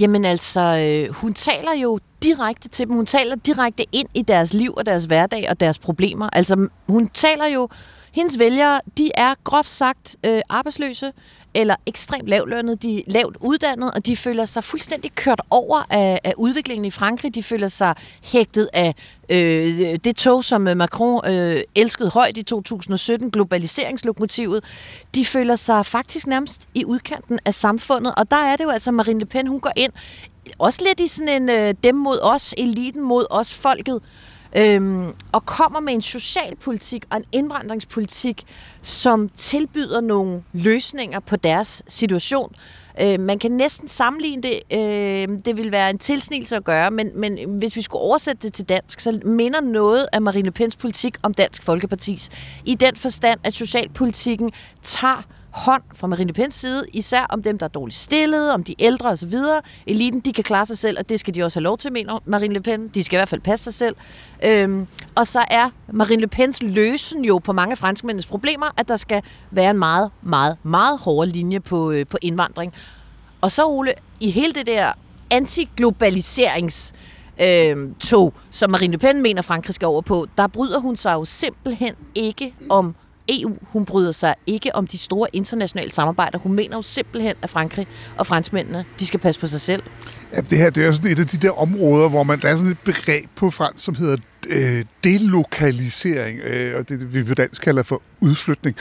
Jamen 0.00 0.24
altså, 0.24 0.60
øh, 0.60 1.14
hun 1.14 1.34
taler 1.34 1.74
jo 1.82 1.98
direkte 2.22 2.68
til 2.68 2.86
dem. 2.88 2.96
Hun 2.96 3.06
taler 3.06 3.36
direkte 3.36 3.84
ind 3.92 4.08
i 4.14 4.22
deres 4.22 4.54
liv 4.54 4.74
og 4.76 4.86
deres 4.86 5.04
hverdag 5.04 5.46
og 5.50 5.60
deres 5.60 5.78
problemer. 5.78 6.28
Altså, 6.32 6.68
hun 6.88 7.08
taler 7.08 7.46
jo... 7.46 7.68
Hendes 8.14 8.38
vælgere, 8.38 8.80
de 8.98 9.10
er 9.14 9.34
groft 9.44 9.68
sagt 9.68 10.16
øh, 10.26 10.40
arbejdsløse 10.48 11.12
eller 11.54 11.74
ekstremt 11.86 12.28
lavlønnet, 12.28 12.82
de 12.82 12.98
er 12.98 13.02
lavt 13.06 13.36
uddannede, 13.40 13.90
og 13.90 14.06
de 14.06 14.16
føler 14.16 14.44
sig 14.44 14.64
fuldstændig 14.64 15.14
kørt 15.14 15.40
over 15.50 15.82
af, 15.90 16.20
af 16.24 16.34
udviklingen 16.36 16.84
i 16.84 16.90
Frankrig. 16.90 17.34
De 17.34 17.42
føler 17.42 17.68
sig 17.68 17.94
hægtet 18.22 18.68
af 18.72 18.94
øh, 19.28 19.98
det 20.04 20.16
tog, 20.16 20.44
som 20.44 20.68
øh, 20.68 20.76
Macron 20.76 21.30
øh, 21.30 21.62
elskede 21.74 22.10
højt 22.10 22.36
i 22.36 22.42
2017, 22.42 23.30
globaliseringslokomotivet. 23.30 24.64
De 25.14 25.24
føler 25.24 25.56
sig 25.56 25.86
faktisk 25.86 26.26
nærmest 26.26 26.60
i 26.74 26.84
udkanten 26.84 27.38
af 27.44 27.54
samfundet, 27.54 28.14
og 28.16 28.30
der 28.30 28.36
er 28.36 28.56
det 28.56 28.64
jo 28.64 28.70
altså 28.70 28.90
Marine 28.90 29.20
Le 29.20 29.26
Pen, 29.26 29.46
hun 29.46 29.60
går 29.60 29.72
ind 29.76 29.92
også 30.58 30.84
lidt 30.86 31.00
i 31.00 31.06
sådan 31.06 31.42
en 31.42 31.48
øh, 31.48 31.74
dem 31.84 31.94
mod 31.94 32.18
os, 32.22 32.54
eliten 32.58 33.02
mod 33.02 33.26
os, 33.30 33.54
folket, 33.54 34.00
øhm, 34.56 35.12
og 35.32 35.46
kommer 35.46 35.80
med 35.80 35.92
en 35.92 36.02
socialpolitik 36.02 37.04
og 37.10 37.16
en 37.16 37.24
indvandringspolitik, 37.32 38.42
som 38.82 39.28
tilbyder 39.36 40.00
nogle 40.00 40.42
løsninger 40.52 41.20
på 41.20 41.36
deres 41.36 41.82
situation. 41.88 42.54
Øh, 43.00 43.20
man 43.20 43.38
kan 43.38 43.50
næsten 43.50 43.88
sammenligne 43.88 44.42
det, 44.42 44.60
øh, 44.72 45.38
det 45.44 45.56
vil 45.56 45.72
være 45.72 45.90
en 45.90 45.98
tilsnigelse 45.98 46.56
at 46.56 46.64
gøre, 46.64 46.90
men, 46.90 47.10
men 47.14 47.58
hvis 47.58 47.76
vi 47.76 47.82
skulle 47.82 48.02
oversætte 48.02 48.42
det 48.42 48.52
til 48.52 48.68
dansk, 48.68 49.00
så 49.00 49.20
minder 49.24 49.60
noget 49.60 50.06
af 50.12 50.22
Marine 50.22 50.44
Le 50.44 50.50
Pens 50.50 50.76
politik 50.76 51.16
om 51.22 51.34
Dansk 51.34 51.62
Folkepartis. 51.62 52.30
I 52.64 52.74
den 52.74 52.96
forstand, 52.96 53.40
at 53.44 53.54
socialpolitikken 53.54 54.52
tager 54.82 55.22
hånd 55.52 55.82
fra 55.94 56.06
Marine 56.06 56.26
Le 56.26 56.32
Pens 56.32 56.54
side, 56.54 56.84
især 56.92 57.26
om 57.30 57.42
dem, 57.42 57.58
der 57.58 57.66
er 57.66 57.70
dårligt 57.70 57.98
stillet, 57.98 58.50
om 58.52 58.64
de 58.64 58.74
ældre 58.78 59.08
osv. 59.08 59.34
Eliten, 59.86 60.20
de 60.20 60.32
kan 60.32 60.44
klare 60.44 60.66
sig 60.66 60.78
selv, 60.78 60.98
og 60.98 61.08
det 61.08 61.20
skal 61.20 61.34
de 61.34 61.42
også 61.42 61.58
have 61.58 61.64
lov 61.64 61.78
til, 61.78 61.92
mener 61.92 62.22
Marine 62.24 62.54
Le 62.54 62.60
Pen. 62.60 62.88
De 62.88 63.02
skal 63.02 63.16
i 63.16 63.18
hvert 63.18 63.28
fald 63.28 63.40
passe 63.40 63.64
sig 63.64 63.74
selv. 63.74 63.96
Øhm, 64.44 64.86
og 65.14 65.26
så 65.26 65.44
er 65.50 65.68
Marine 65.92 66.20
Le 66.20 66.28
Pens 66.28 66.62
løsen 66.62 67.24
jo 67.24 67.38
på 67.38 67.52
mange 67.52 67.76
franskmændenes 67.76 68.26
problemer, 68.26 68.66
at 68.76 68.88
der 68.88 68.96
skal 68.96 69.22
være 69.50 69.70
en 69.70 69.78
meget, 69.78 70.10
meget, 70.22 70.56
meget 70.62 70.98
hård 70.98 71.28
linje 71.28 71.60
på, 71.60 71.90
øh, 71.90 72.06
på 72.06 72.18
indvandring. 72.22 72.72
Og 73.40 73.52
så, 73.52 73.66
Ole, 73.66 73.92
i 74.20 74.30
hele 74.30 74.52
det 74.52 74.66
der 74.66 74.92
antiglobaliserings 75.30 76.92
øh, 77.40 77.76
tog, 78.00 78.34
som 78.50 78.70
Marine 78.70 78.92
Le 78.92 78.98
Pen 78.98 79.22
mener, 79.22 79.42
Frankrig 79.42 79.74
skal 79.74 79.88
over 79.88 80.02
på, 80.02 80.26
der 80.36 80.46
bryder 80.46 80.80
hun 80.80 80.96
sig 80.96 81.12
jo 81.12 81.24
simpelthen 81.24 81.94
ikke 82.14 82.54
om 82.70 82.94
EU. 83.28 83.56
Hun 83.62 83.84
bryder 83.84 84.12
sig 84.12 84.34
ikke 84.46 84.74
om 84.74 84.86
de 84.86 84.98
store 84.98 85.28
internationale 85.32 85.90
samarbejder. 85.90 86.38
Hun 86.38 86.52
mener 86.52 86.76
jo 86.76 86.82
simpelthen, 86.82 87.34
at 87.42 87.50
Frankrig 87.50 87.86
og 88.18 88.26
franskmændene, 88.26 88.84
de 89.00 89.06
skal 89.06 89.20
passe 89.20 89.40
på 89.40 89.46
sig 89.46 89.60
selv. 89.60 89.82
Ja, 90.34 90.40
det 90.40 90.58
her 90.58 90.70
det 90.70 90.86
er 90.86 90.92
sådan 90.92 91.10
et 91.10 91.18
af 91.18 91.26
de 91.26 91.36
der 91.36 91.50
områder, 91.50 92.08
hvor 92.08 92.22
man, 92.22 92.40
der 92.40 92.48
er 92.48 92.56
sådan 92.56 92.70
et 92.70 92.78
begreb 92.78 93.24
på 93.36 93.50
fransk, 93.50 93.84
som 93.84 93.94
hedder 93.94 94.16
øh, 94.48 94.84
delokalisering, 95.04 96.38
øh, 96.38 96.78
og 96.78 96.88
det 96.88 97.14
vi 97.14 97.22
på 97.22 97.34
dansk 97.34 97.62
kalder 97.62 97.82
for 97.82 98.02
udflytning. 98.20 98.76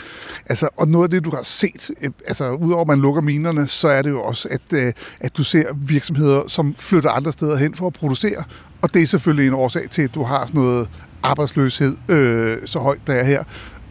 Altså, 0.50 0.70
og 0.78 0.88
noget 0.88 1.04
af 1.04 1.10
det, 1.10 1.24
du 1.24 1.30
har 1.30 1.44
set, 1.44 1.92
øh, 2.02 2.10
altså 2.28 2.52
udover 2.52 2.82
at 2.82 2.88
man 2.88 3.00
lukker 3.00 3.22
minerne, 3.22 3.68
så 3.68 3.88
er 3.88 4.02
det 4.02 4.10
jo 4.10 4.24
også, 4.24 4.50
at, 4.52 4.74
øh, 4.74 4.94
at 5.20 5.38
du 5.38 5.44
ser 5.44 5.74
virksomheder, 5.76 6.48
som 6.48 6.76
flytter 6.80 7.10
andre 7.10 7.32
steder 7.32 7.58
hen 7.58 7.76
for 7.76 7.88
at 7.88 7.94
producere, 7.94 8.44
og 8.82 8.94
det 8.94 9.02
er 9.02 9.08
selvfølgelig 9.08 9.48
en 9.48 9.54
årsag 9.54 9.90
til, 9.90 10.02
at 10.02 10.16
du 10.16 10.24
har 10.24 10.46
sådan 10.46 10.62
noget 10.62 10.90
arbejdsløshed 11.24 11.98
øh, 12.10 12.58
så 12.66 12.80
højt, 12.80 13.08
der 13.08 13.14
er 13.14 13.24
her. 13.24 13.44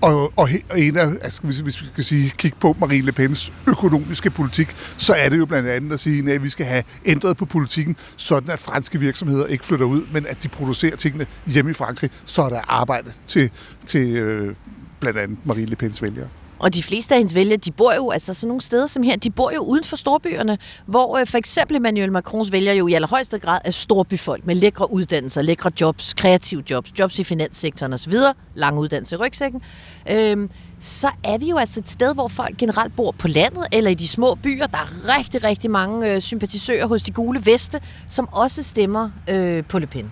Og, 0.02 0.32
og, 0.36 0.48
og 0.70 0.80
en 0.80 0.96
af, 0.96 1.06
altså, 1.06 1.42
hvis, 1.42 1.58
hvis 1.58 1.82
vi 1.82 1.86
kan 1.94 2.04
sige, 2.04 2.32
kigge 2.38 2.56
på 2.60 2.76
Marine 2.80 3.06
Le 3.06 3.12
Pens 3.12 3.52
økonomiske 3.66 4.30
politik, 4.30 4.76
så 4.96 5.14
er 5.14 5.28
det 5.28 5.38
jo 5.38 5.46
blandt 5.46 5.68
andet 5.68 5.92
at 5.92 6.00
sige, 6.00 6.32
at 6.32 6.42
vi 6.42 6.48
skal 6.48 6.66
have 6.66 6.84
ændret 7.06 7.36
på 7.36 7.44
politikken, 7.44 7.96
sådan 8.16 8.50
at 8.50 8.60
franske 8.60 9.00
virksomheder 9.00 9.46
ikke 9.46 9.66
flytter 9.66 9.86
ud, 9.86 10.02
men 10.12 10.26
at 10.26 10.42
de 10.42 10.48
producerer 10.48 10.96
tingene 10.96 11.26
hjemme 11.46 11.70
i 11.70 11.74
Frankrig, 11.74 12.10
så 12.24 12.42
er 12.42 12.48
der 12.48 12.60
arbejde 12.68 13.10
til, 13.26 13.50
til 13.86 14.16
øh, 14.16 14.54
blandt 15.00 15.18
andet 15.18 15.38
Marine 15.44 15.66
Le 15.66 15.76
Pens 15.76 16.02
vælgere. 16.02 16.28
Og 16.60 16.74
de 16.74 16.82
fleste 16.82 17.14
af 17.14 17.18
hendes 17.18 17.34
vælgere, 17.34 17.56
de 17.56 17.70
bor 17.70 17.94
jo 17.94 18.10
altså 18.10 18.34
sådan 18.34 18.48
nogle 18.48 18.60
steder 18.60 18.86
som 18.86 19.02
her, 19.02 19.16
de 19.16 19.30
bor 19.30 19.50
jo 19.50 19.60
uden 19.60 19.84
for 19.84 19.96
storbyerne, 19.96 20.58
hvor 20.86 21.18
øh, 21.18 21.26
for 21.26 21.38
eksempel 21.38 21.76
Emmanuel 21.76 22.12
Macrons 22.12 22.52
vælger 22.52 22.72
jo 22.72 22.86
i 22.86 22.94
allerhøjeste 22.94 23.38
grad 23.38 23.60
er 23.64 23.70
storbyfolk 23.70 24.46
med 24.46 24.54
lækre 24.54 24.92
uddannelser, 24.92 25.42
lækre 25.42 25.70
jobs, 25.80 26.14
kreative 26.14 26.62
jobs, 26.70 26.92
jobs 26.98 27.18
i 27.18 27.24
finanssektoren 27.24 27.92
osv., 27.92 28.14
lang 28.54 28.78
uddannelse 28.78 29.14
i 29.14 29.18
rygsækken. 29.18 29.62
Øh, 30.10 30.48
så 30.80 31.08
er 31.24 31.38
vi 31.38 31.50
jo 31.50 31.56
altså 31.56 31.80
et 31.80 31.90
sted, 31.90 32.14
hvor 32.14 32.28
folk 32.28 32.56
generelt 32.56 32.96
bor 32.96 33.10
på 33.10 33.28
landet 33.28 33.66
eller 33.72 33.90
i 33.90 33.94
de 33.94 34.08
små 34.08 34.34
byer. 34.42 34.66
Der 34.66 34.78
er 34.78 35.18
rigtig, 35.18 35.44
rigtig 35.44 35.70
mange 35.70 36.14
øh, 36.14 36.20
sympatisører 36.20 36.86
hos 36.86 37.02
de 37.02 37.12
gule 37.12 37.46
veste, 37.46 37.80
som 38.08 38.28
også 38.32 38.62
stemmer 38.62 39.10
øh, 39.28 39.64
på 39.64 39.78
Le 39.78 39.86
Pen. 39.86 40.10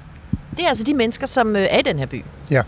Det 0.57 0.65
er 0.65 0.69
altså 0.69 0.85
de 0.85 0.95
mennesker, 0.95 1.27
som 1.27 1.57
øh, 1.57 1.67
er 1.71 1.79
i 1.79 1.83
den 1.83 1.99
her 1.99 2.07
by. 2.07 2.25
Ja. 2.51 2.63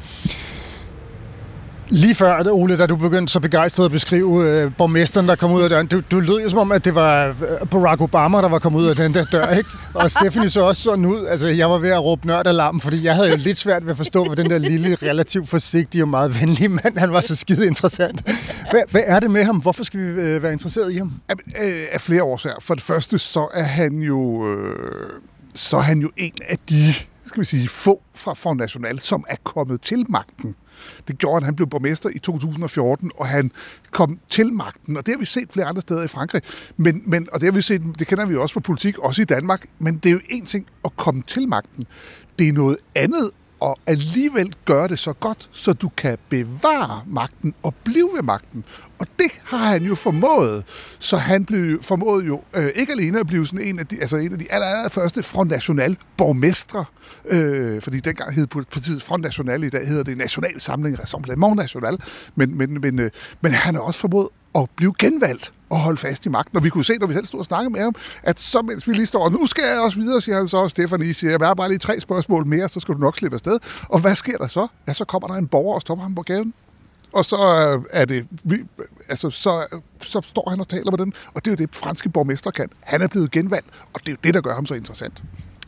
Lige 1.93 2.15
før, 2.15 2.51
Ole, 2.53 2.79
da 2.79 2.87
du 2.87 2.97
begyndte 2.97 3.33
så 3.33 3.41
begejstret 3.41 3.85
at 3.85 3.91
beskrive 3.91 4.49
øh, 4.49 4.73
borgmesteren, 4.79 5.29
der 5.29 5.37
kom 5.37 5.53
ud 5.53 5.63
af 5.63 5.69
døren, 5.69 5.87
du, 5.87 6.03
du 6.11 6.21
lød 6.21 6.41
jo 6.43 6.49
som 6.49 6.59
om, 6.59 6.73
at 6.73 6.85
det 6.85 6.95
var 6.95 7.27
øh, 7.29 7.67
Barack 7.71 8.01
Obama, 8.01 8.39
der 8.39 8.49
var 8.49 8.59
kommet 8.59 8.81
ud 8.81 8.87
af 8.87 8.97
den 8.97 9.15
der 9.15 9.25
dør, 9.25 9.47
ikke? 9.47 9.71
Og 9.95 10.11
Stephanie 10.11 10.49
så 10.49 10.65
også 10.65 10.83
sådan 10.83 11.05
ud. 11.05 11.27
Altså, 11.27 11.49
jeg 11.49 11.71
var 11.71 11.79
ved 11.79 11.91
at 11.91 12.05
råbe 12.05 12.27
nørdalarm, 12.27 12.81
fordi 12.81 13.05
jeg 13.05 13.15
havde 13.15 13.31
jo 13.31 13.37
lidt 13.37 13.59
svært 13.59 13.85
ved 13.85 13.91
at 13.91 13.97
forstå, 13.97 14.25
hvad 14.25 14.37
den 14.37 14.51
der 14.51 14.59
lille, 14.59 14.97
relativt 15.03 15.49
forsigtige 15.49 16.05
og 16.05 16.09
meget 16.09 16.41
venlige 16.41 16.69
mand, 16.69 16.99
han 16.99 17.13
var 17.13 17.21
så 17.21 17.37
skide 17.37 17.67
interessant. 17.67 18.23
Hvad, 18.71 18.83
hvad 18.91 19.03
er 19.05 19.21
det 19.21 19.31
med 19.31 19.45
ham? 19.45 19.57
Hvorfor 19.57 19.85
skal 19.85 20.01
vi 20.01 20.21
øh, 20.21 20.43
være 20.43 20.53
interesseret 20.53 20.93
i 20.93 20.97
ham? 20.97 21.13
Af, 21.29 21.35
øh, 21.63 21.85
af 21.93 22.01
flere 22.01 22.23
årsager. 22.23 22.57
For 22.61 22.75
det 22.75 22.83
første, 22.83 23.19
så 23.19 23.49
er 23.55 23.63
han 23.63 23.95
jo, 23.95 24.53
øh, 24.53 25.11
så 25.55 25.77
er 25.77 25.81
han 25.81 25.99
jo 25.99 26.11
en 26.17 26.33
af 26.49 26.57
de 26.69 26.95
skal 27.27 27.41
vi 27.41 27.45
sige, 27.45 27.69
få 27.69 28.03
fra 28.15 28.35
Front 28.35 28.59
National, 28.61 28.99
som 28.99 29.25
er 29.29 29.37
kommet 29.45 29.81
til 29.81 30.05
magten. 30.09 30.55
Det 31.09 31.19
gjorde, 31.19 31.37
at 31.37 31.45
han 31.45 31.57
blev 31.57 31.69
borgmester 31.69 32.11
i 32.15 32.19
2014, 32.19 33.11
og 33.15 33.27
han 33.27 33.53
kom 33.91 34.19
til 34.29 34.53
magten, 34.53 34.97
og 34.97 35.07
det 35.07 35.15
har 35.15 35.19
vi 35.19 35.25
set 35.25 35.53
flere 35.53 35.67
andre 35.67 35.81
steder 35.81 36.05
i 36.05 36.09
Frankrig. 36.09 36.43
Men, 36.77 37.03
men, 37.07 37.29
og 37.33 37.41
det 37.41 37.47
har 37.47 37.53
vi 37.53 37.63
set, 37.63 37.83
det 37.99 38.07
kender 38.07 38.27
vi 38.27 38.37
også 38.37 38.53
fra 38.53 38.61
politik, 38.61 38.99
også 38.99 39.23
i 39.23 39.25
Danmark, 39.25 39.67
men 39.79 39.97
det 39.97 40.07
er 40.07 40.13
jo 40.13 40.21
en 40.29 40.47
ting 40.47 40.67
at 40.85 40.97
komme 40.97 41.23
til 41.23 41.49
magten. 41.49 41.87
Det 42.39 42.49
er 42.49 42.53
noget 42.53 42.77
andet 42.95 43.31
og 43.61 43.79
alligevel 43.87 44.53
gøre 44.65 44.89
det 44.89 44.99
så 44.99 45.13
godt, 45.13 45.49
så 45.53 45.73
du 45.73 45.89
kan 45.97 46.19
bevare 46.29 47.03
magten 47.07 47.55
og 47.63 47.75
blive 47.85 48.09
ved 48.15 48.23
magten. 48.23 48.65
Og 48.99 49.07
det 49.19 49.31
har 49.45 49.65
han 49.65 49.83
jo 49.83 49.95
formået. 49.95 50.65
Så 50.99 51.17
han 51.17 51.45
blev 51.45 51.83
formået 51.83 52.27
jo 52.27 52.43
øh, 52.57 52.71
ikke 52.75 52.93
alene 52.93 53.21
at 53.21 53.27
blive 53.27 53.47
sådan 53.47 53.67
en 53.67 53.79
af 53.79 53.87
de, 53.87 53.97
altså 54.01 54.17
en 54.17 54.33
af 54.33 54.39
de 54.39 54.47
aller, 54.53 54.67
aller 54.67 54.89
første 54.89 55.23
Front 55.23 55.51
National 55.51 55.97
borgmestre, 56.17 56.85
øh, 57.25 57.83
fordi 57.83 58.01
dengang 58.01 58.35
hed 58.35 58.47
partiet 58.47 59.03
Front 59.03 59.23
National, 59.23 59.65
i 59.65 59.71
dag 59.71 59.87
hedder 59.87 60.03
det 60.03 60.19
National 60.19 60.61
Samling 60.61 61.01
Rassemblement 61.01 61.57
National, 61.57 61.99
men, 62.35 62.59
men, 62.59 62.81
men, 62.81 62.99
øh, 62.99 63.11
men 63.41 63.53
han 63.53 63.75
har 63.75 63.83
også 63.83 64.01
formået 64.01 64.29
at 64.55 64.69
blive 64.77 64.95
genvalgt 64.99 65.53
og 65.71 65.79
holde 65.79 65.97
fast 65.97 66.27
i 66.27 66.29
magten. 66.29 66.57
Og 66.57 66.65
vi 66.65 66.69
kunne 66.69 66.85
se, 66.85 66.93
når 67.01 67.07
vi 67.07 67.15
selv 67.15 67.27
stod 67.27 67.41
og 67.41 67.47
snakkede 67.47 67.71
med 67.71 67.81
ham, 67.81 67.95
at 68.23 68.41
så 68.41 68.63
mens 68.63 68.89
vi 68.89 68.93
lige 68.93 69.07
står, 69.07 69.29
nu 69.29 69.47
skal 69.47 69.65
jeg 69.65 69.81
også 69.81 69.99
videre, 69.99 70.21
siger 70.21 70.37
han 70.37 70.49
så, 70.49 70.57
og 70.57 70.71
Stefanie 70.71 71.15
siger, 71.15 71.31
jeg 71.31 71.47
har 71.47 71.55
bare 71.55 71.69
lige 71.69 71.79
tre 71.79 72.01
spørgsmål 72.01 72.47
mere, 72.47 72.69
så 72.69 72.81
skal 72.81 72.95
du 72.95 72.99
nok 72.99 73.17
slippe 73.17 73.35
afsted. 73.35 73.59
Og 73.89 74.01
hvad 74.01 74.15
sker 74.15 74.39
der 74.39 74.47
så? 74.47 74.67
Ja, 74.89 74.93
så 74.93 75.05
kommer 75.05 75.29
der 75.29 75.35
en 75.35 75.47
borger 75.47 75.75
og 75.75 75.81
stopper 75.81 76.03
ham 76.03 76.15
på 76.15 76.23
gaden. 76.23 76.55
Og 77.13 77.25
så 77.25 77.37
øh, 77.37 77.85
er 77.93 78.05
det, 78.05 78.27
vi, 78.45 78.57
altså, 79.09 79.31
så, 79.31 79.67
øh, 79.73 79.81
så 80.03 80.21
står 80.21 80.51
han 80.51 80.61
og 80.61 80.69
taler 80.69 80.91
med 80.91 80.99
den, 80.99 81.13
og 81.35 81.45
det 81.45 81.47
er 81.47 81.53
jo 81.53 81.67
det, 81.67 81.77
franske 81.77 82.09
borgmester 82.09 82.51
kan. 82.51 82.69
Han 82.81 83.03
er 83.03 83.09
blevet 83.09 83.31
genvalgt, 83.31 83.69
og 83.93 84.01
det 84.01 84.09
er 84.09 84.13
jo 84.13 84.19
det, 84.25 84.35
der 84.35 84.41
gør 84.41 84.55
ham 84.55 84.67
så 84.67 84.75
interessant. 84.75 85.23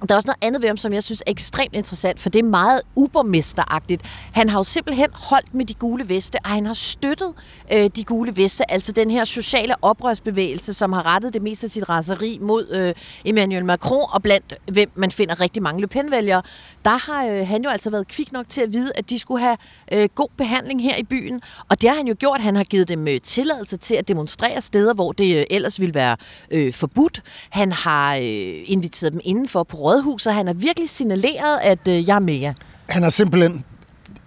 Der 0.08 0.14
er 0.14 0.16
også 0.16 0.26
noget 0.26 0.44
andet 0.46 0.62
ved 0.62 0.68
ham, 0.68 0.76
som 0.76 0.92
jeg 0.92 1.02
synes 1.02 1.22
er 1.26 1.30
ekstremt 1.30 1.74
interessant, 1.74 2.20
for 2.20 2.30
det 2.30 2.38
er 2.38 2.42
meget 2.48 2.80
ubermesteragtigt. 2.96 4.02
Han 4.32 4.48
har 4.48 4.58
jo 4.58 4.62
simpelthen 4.62 5.08
holdt 5.12 5.54
med 5.54 5.64
de 5.64 5.74
gule 5.74 6.08
veste, 6.08 6.38
og 6.44 6.50
han 6.50 6.66
har 6.66 6.74
støttet 6.74 7.34
øh, 7.72 7.90
de 7.96 8.04
gule 8.04 8.36
veste, 8.36 8.70
altså 8.70 8.92
den 8.92 9.10
her 9.10 9.24
sociale 9.24 9.74
oprørsbevægelse, 9.82 10.74
som 10.74 10.92
har 10.92 11.14
rettet 11.14 11.34
det 11.34 11.42
meste 11.42 11.64
af 11.64 11.70
sit 11.70 11.88
raseri 11.88 12.38
mod 12.40 12.68
øh, 12.70 12.94
Emmanuel 13.24 13.64
Macron, 13.64 14.08
og 14.12 14.22
blandt 14.22 14.54
hvem 14.72 14.90
man 14.94 15.10
finder 15.10 15.40
rigtig 15.40 15.62
mange 15.62 15.80
Le 15.80 15.86
Pen-vælgere. 15.86 16.42
Der 16.84 17.12
har 17.12 17.26
øh, 17.26 17.46
han 17.46 17.62
jo 17.62 17.68
altså 17.68 17.90
været 17.90 18.08
kvik 18.08 18.32
nok 18.32 18.48
til 18.48 18.60
at 18.60 18.72
vide, 18.72 18.92
at 18.94 19.10
de 19.10 19.18
skulle 19.18 19.40
have 19.40 19.56
øh, 19.92 20.08
god 20.14 20.28
behandling 20.36 20.82
her 20.82 20.96
i 20.96 21.02
byen, 21.02 21.42
og 21.68 21.82
det 21.82 21.90
har 21.90 21.96
han 21.96 22.06
jo 22.06 22.14
gjort. 22.18 22.40
Han 22.40 22.56
har 22.56 22.64
givet 22.64 22.88
dem 22.88 23.08
øh, 23.08 23.20
tilladelse 23.20 23.76
til 23.76 23.94
at 23.94 24.08
demonstrere 24.08 24.60
steder, 24.60 24.94
hvor 24.94 25.12
det 25.12 25.38
øh, 25.38 25.44
ellers 25.50 25.80
ville 25.80 25.94
være 25.94 26.16
øh, 26.50 26.72
forbudt. 26.72 27.22
Han 27.50 27.72
har 27.72 28.16
øh, 28.16 28.22
inviteret 28.64 29.12
dem 29.12 29.20
indenfor 29.24 29.62
på 29.62 29.76
rådhuset. 29.92 30.34
Han 30.34 30.46
har 30.46 30.54
virkelig 30.54 30.90
signaleret, 30.90 31.58
at 31.62 31.88
øh, 31.88 32.08
jeg 32.08 32.16
er 32.16 32.20
med. 32.20 32.54
Han 32.88 33.02
har 33.02 33.10
simpelthen 33.10 33.64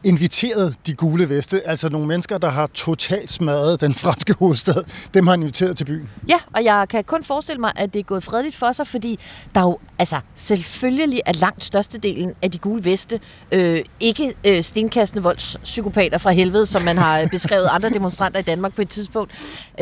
inviteret 0.04 0.76
de 0.86 0.94
gule 0.94 1.30
veste, 1.30 1.68
altså 1.68 1.90
nogle 1.90 2.08
mennesker, 2.08 2.38
der 2.38 2.50
har 2.50 2.68
totalt 2.68 3.32
smadret 3.32 3.82
den 3.82 3.94
franske 3.94 4.34
hovedstad. 4.34 4.84
Dem 5.14 5.28
har 5.28 5.34
han 5.34 5.42
inviteret 5.42 5.78
til 5.78 5.86
byen. 5.86 6.10
Ja, 6.30 6.38
og 6.54 6.64
jeg 6.64 6.86
kan 6.90 7.04
kun 7.04 7.24
forestille 7.24 7.60
mig, 7.60 7.72
at 7.76 7.94
det 7.94 8.00
er 8.00 8.04
gået 8.04 8.24
fredeligt 8.24 8.56
for 8.56 8.72
sig, 8.72 8.88
fordi 8.88 9.20
der 9.56 9.62
er 9.62 9.66
jo, 9.66 9.80
altså 10.00 10.20
selvfølgelig 10.36 11.22
er 11.26 11.34
langt 11.34 11.64
størstedelen 11.64 12.34
af 12.42 12.52
de 12.52 12.58
gule 12.58 12.86
veste 12.86 13.20
øh, 13.52 13.82
ikke 14.00 14.34
øh, 14.48 14.64
stenkastende 14.64 15.24
voldspsykopater 15.24 16.18
fra 16.18 16.32
helvede, 16.32 16.66
som 16.66 16.82
man 16.82 16.98
har 16.98 17.28
beskrevet 17.32 17.68
andre 17.72 17.90
demonstranter 17.90 18.40
i 18.40 18.44
Danmark 18.44 18.76
på 18.76 18.82
et 18.82 18.90
tidspunkt. 18.90 19.32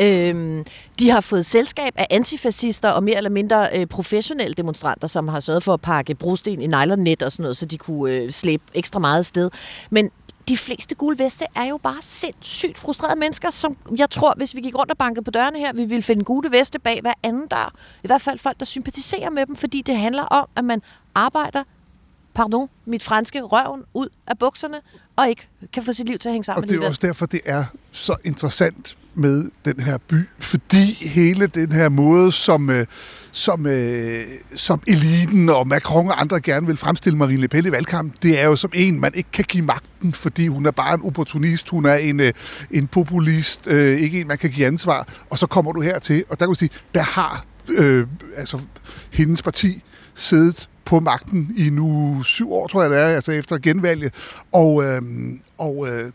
Øh, 0.00 0.64
de 0.98 1.10
har 1.10 1.20
fået 1.20 1.46
selskab 1.46 1.92
af 1.96 2.06
antifascister 2.10 2.90
og 2.90 3.04
mere 3.04 3.16
eller 3.16 3.30
mindre 3.30 3.68
øh, 3.74 3.86
professionelle 3.86 4.54
demonstranter, 4.54 5.08
som 5.08 5.28
har 5.28 5.40
sørget 5.40 5.62
for 5.62 5.72
at 5.72 5.80
pakke 5.80 6.14
brosten 6.14 6.62
i 6.62 6.66
nylonnet 6.66 7.22
og 7.22 7.32
sådan 7.32 7.42
noget, 7.42 7.56
så 7.56 7.66
de 7.66 7.78
kunne 7.78 8.12
øh, 8.12 8.30
slæbe 8.30 8.62
ekstra 8.74 8.98
meget 8.98 9.26
sted. 9.26 9.50
Men 9.90 10.10
de 10.48 10.56
fleste 10.56 10.94
gule 10.94 11.18
veste 11.18 11.44
er 11.54 11.64
jo 11.64 11.76
bare 11.82 12.02
sindssygt 12.02 12.78
frustrerede 12.78 13.18
mennesker, 13.18 13.50
som 13.50 13.76
jeg 13.98 14.10
tror, 14.10 14.34
hvis 14.36 14.54
vi 14.54 14.60
gik 14.60 14.74
rundt 14.74 14.92
og 14.92 14.98
bankede 14.98 15.24
på 15.24 15.30
dørene 15.30 15.58
her, 15.58 15.72
vi 15.72 15.84
ville 15.84 16.02
finde 16.02 16.24
gule 16.24 16.50
veste 16.50 16.78
bag 16.78 17.00
hver 17.00 17.12
anden 17.22 17.48
dør. 17.48 17.72
I 18.04 18.06
hvert 18.06 18.22
fald 18.22 18.38
folk, 18.38 18.60
der 18.60 18.66
sympatiserer 18.66 19.30
med 19.30 19.46
dem, 19.46 19.56
fordi 19.56 19.82
det 19.82 19.96
handler 19.96 20.22
om, 20.22 20.48
at 20.56 20.64
man 20.64 20.82
arbejder 21.14 21.62
pardon, 22.34 22.68
mit 22.86 23.02
franske 23.02 23.40
røven 23.40 23.82
ud 23.94 24.08
af 24.26 24.38
bukserne, 24.38 24.76
og 25.16 25.28
ikke 25.28 25.48
kan 25.72 25.84
få 25.84 25.92
sit 25.92 26.08
liv 26.08 26.18
til 26.18 26.28
at 26.28 26.32
hænge 26.32 26.44
sammen 26.44 26.64
Og 26.64 26.70
det 26.70 26.82
er 26.82 26.88
også 26.88 27.06
derfor, 27.06 27.26
det 27.26 27.40
er 27.44 27.64
så 27.92 28.16
interessant 28.24 28.96
med 29.14 29.50
den 29.64 29.80
her 29.80 29.98
by, 29.98 30.28
fordi 30.38 31.08
hele 31.08 31.46
den 31.46 31.72
her 31.72 31.88
måde, 31.88 32.32
som, 32.32 32.70
øh, 32.70 32.86
som, 33.32 33.66
øh, 33.66 34.24
som 34.56 34.82
eliten 34.86 35.48
og 35.48 35.68
Macron 35.68 36.08
og 36.08 36.20
andre 36.20 36.40
gerne 36.40 36.66
vil 36.66 36.76
fremstille 36.76 37.18
Marine 37.18 37.40
Le 37.40 37.48
Pen 37.48 37.66
i 37.66 37.72
valgkampen, 37.72 38.18
det 38.22 38.40
er 38.40 38.44
jo 38.44 38.56
som 38.56 38.70
en, 38.74 39.00
man 39.00 39.12
ikke 39.14 39.30
kan 39.32 39.44
give 39.48 39.64
magten, 39.64 40.12
fordi 40.12 40.48
hun 40.48 40.66
er 40.66 40.70
bare 40.70 40.94
en 40.94 41.02
opportunist, 41.04 41.68
hun 41.68 41.84
er 41.84 41.94
en, 41.94 42.20
øh, 42.20 42.32
en 42.70 42.86
populist, 42.86 43.66
øh, 43.66 43.98
ikke 43.98 44.20
en, 44.20 44.26
man 44.26 44.38
kan 44.38 44.50
give 44.50 44.66
ansvar, 44.66 45.08
og 45.30 45.38
så 45.38 45.46
kommer 45.46 45.72
du 45.72 45.80
hertil, 45.80 46.24
og 46.30 46.38
der 46.38 46.46
kan 46.46 46.48
du 46.48 46.58
sige, 46.58 46.70
der 46.94 47.02
har 47.02 47.44
øh, 47.68 48.06
altså, 48.36 48.60
hendes 49.10 49.42
parti 49.42 49.82
siddet 50.14 50.68
på 50.84 51.00
magten 51.00 51.54
i 51.56 51.70
nu 51.70 52.20
syv 52.22 52.52
år, 52.52 52.66
tror 52.66 52.82
jeg 52.82 52.90
det 52.90 52.98
er, 52.98 53.06
altså 53.06 53.32
efter 53.32 53.58
genvalget. 53.58 54.14
Og, 54.52 54.84
øh, 54.84 55.02
og 55.58 55.88
øh, 55.88 56.10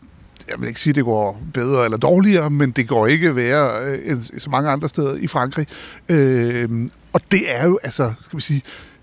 jeg 0.50 0.60
vil 0.60 0.68
ikke 0.68 0.80
sige, 0.80 0.90
at 0.90 0.94
det 0.94 1.04
går 1.04 1.42
bedre 1.54 1.84
eller 1.84 1.98
dårligere, 1.98 2.50
men 2.50 2.70
det 2.70 2.88
går 2.88 3.06
ikke 3.06 3.36
værre 3.36 3.84
øh, 3.84 3.98
end 4.04 4.40
så 4.40 4.50
mange 4.50 4.70
andre 4.70 4.88
steder 4.88 5.16
i 5.16 5.26
Frankrig. 5.26 5.66
Øh, 6.08 6.88
og 7.12 7.20
det 7.30 7.40
er 7.46 7.66
jo, 7.66 7.78
altså, 7.82 8.12
skal 8.22 8.36
vi 8.36 8.42
sige, 8.42 8.62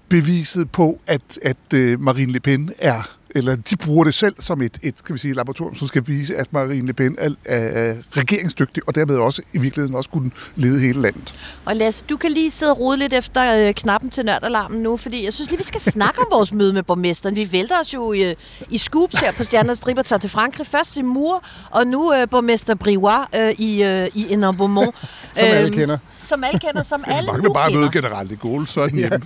beviset 0.09 0.71
på, 0.71 0.99
at, 1.07 1.21
at 1.41 1.73
øh, 1.73 2.01
Marine 2.01 2.31
Le 2.31 2.39
Pen 2.39 2.71
er 2.79 3.16
eller 3.35 3.55
de 3.55 3.77
bruger 3.77 4.03
det 4.03 4.13
selv 4.13 4.35
som 4.39 4.61
et, 4.61 4.77
et 4.83 4.99
skal 4.99 5.13
vi 5.13 5.19
sige, 5.19 5.33
laboratorium, 5.33 5.75
som 5.75 5.87
skal 5.87 6.03
vise, 6.07 6.35
at 6.35 6.53
Marine 6.53 6.87
Le 6.87 6.93
Pen 6.93 7.15
er, 7.19 7.29
er 7.45 7.95
regeringsdygtig, 8.11 8.83
og 8.87 8.95
dermed 8.95 9.15
også 9.15 9.41
i 9.53 9.57
virkeligheden 9.57 9.95
også 9.95 10.09
kunne 10.09 10.31
lede 10.55 10.79
hele 10.79 11.01
landet. 11.01 11.33
Og 11.65 11.75
Lasse, 11.75 12.05
du 12.09 12.17
kan 12.17 12.31
lige 12.31 12.51
sidde 12.51 12.71
og 12.71 12.79
rode 12.79 12.97
lidt 12.97 13.13
efter 13.13 13.53
øh, 13.55 13.73
knappen 13.73 14.09
til 14.09 14.25
nørdalarmen 14.25 14.81
nu, 14.81 14.97
fordi 14.97 15.25
jeg 15.25 15.33
synes 15.33 15.49
lige, 15.49 15.57
vi 15.57 15.63
skal 15.63 15.81
snakke 15.81 16.19
om 16.19 16.27
vores 16.31 16.53
møde 16.53 16.73
med 16.73 16.83
borgmesteren. 16.83 17.35
Vi 17.35 17.51
vælter 17.51 17.75
os 17.81 17.93
jo 17.93 18.13
i, 18.13 18.35
i 18.69 18.77
scoops 18.77 19.19
her 19.19 19.31
på 19.31 19.43
Stjernernes 19.43 19.77
Striber, 19.77 20.01
tager 20.01 20.19
til 20.19 20.29
Frankrig. 20.29 20.67
Først 20.67 20.93
Simur, 20.93 21.43
og 21.69 21.87
nu 21.87 22.13
øh, 22.13 22.29
borgmester 22.29 22.75
Briouat 22.75 23.27
øh, 23.35 23.51
i, 23.51 23.83
øh, 23.83 24.07
i 24.13 24.33
Enormont. 24.33 24.95
som 25.33 25.47
alle 25.47 25.73
kender. 25.73 25.97
Som 26.27 26.43
alle 26.43 26.59
kender, 26.59 26.83
som 26.83 27.03
alle 27.15 27.31
Man 27.31 27.41
nu 27.43 27.53
bare 27.53 27.71
kender. 27.71 27.91
generelt 27.91 28.31
i 28.31 28.35
Gaulle, 28.35 28.67
så 28.67 28.81
er 28.81 28.87
den 28.87 28.97
hjemme. 28.97 29.21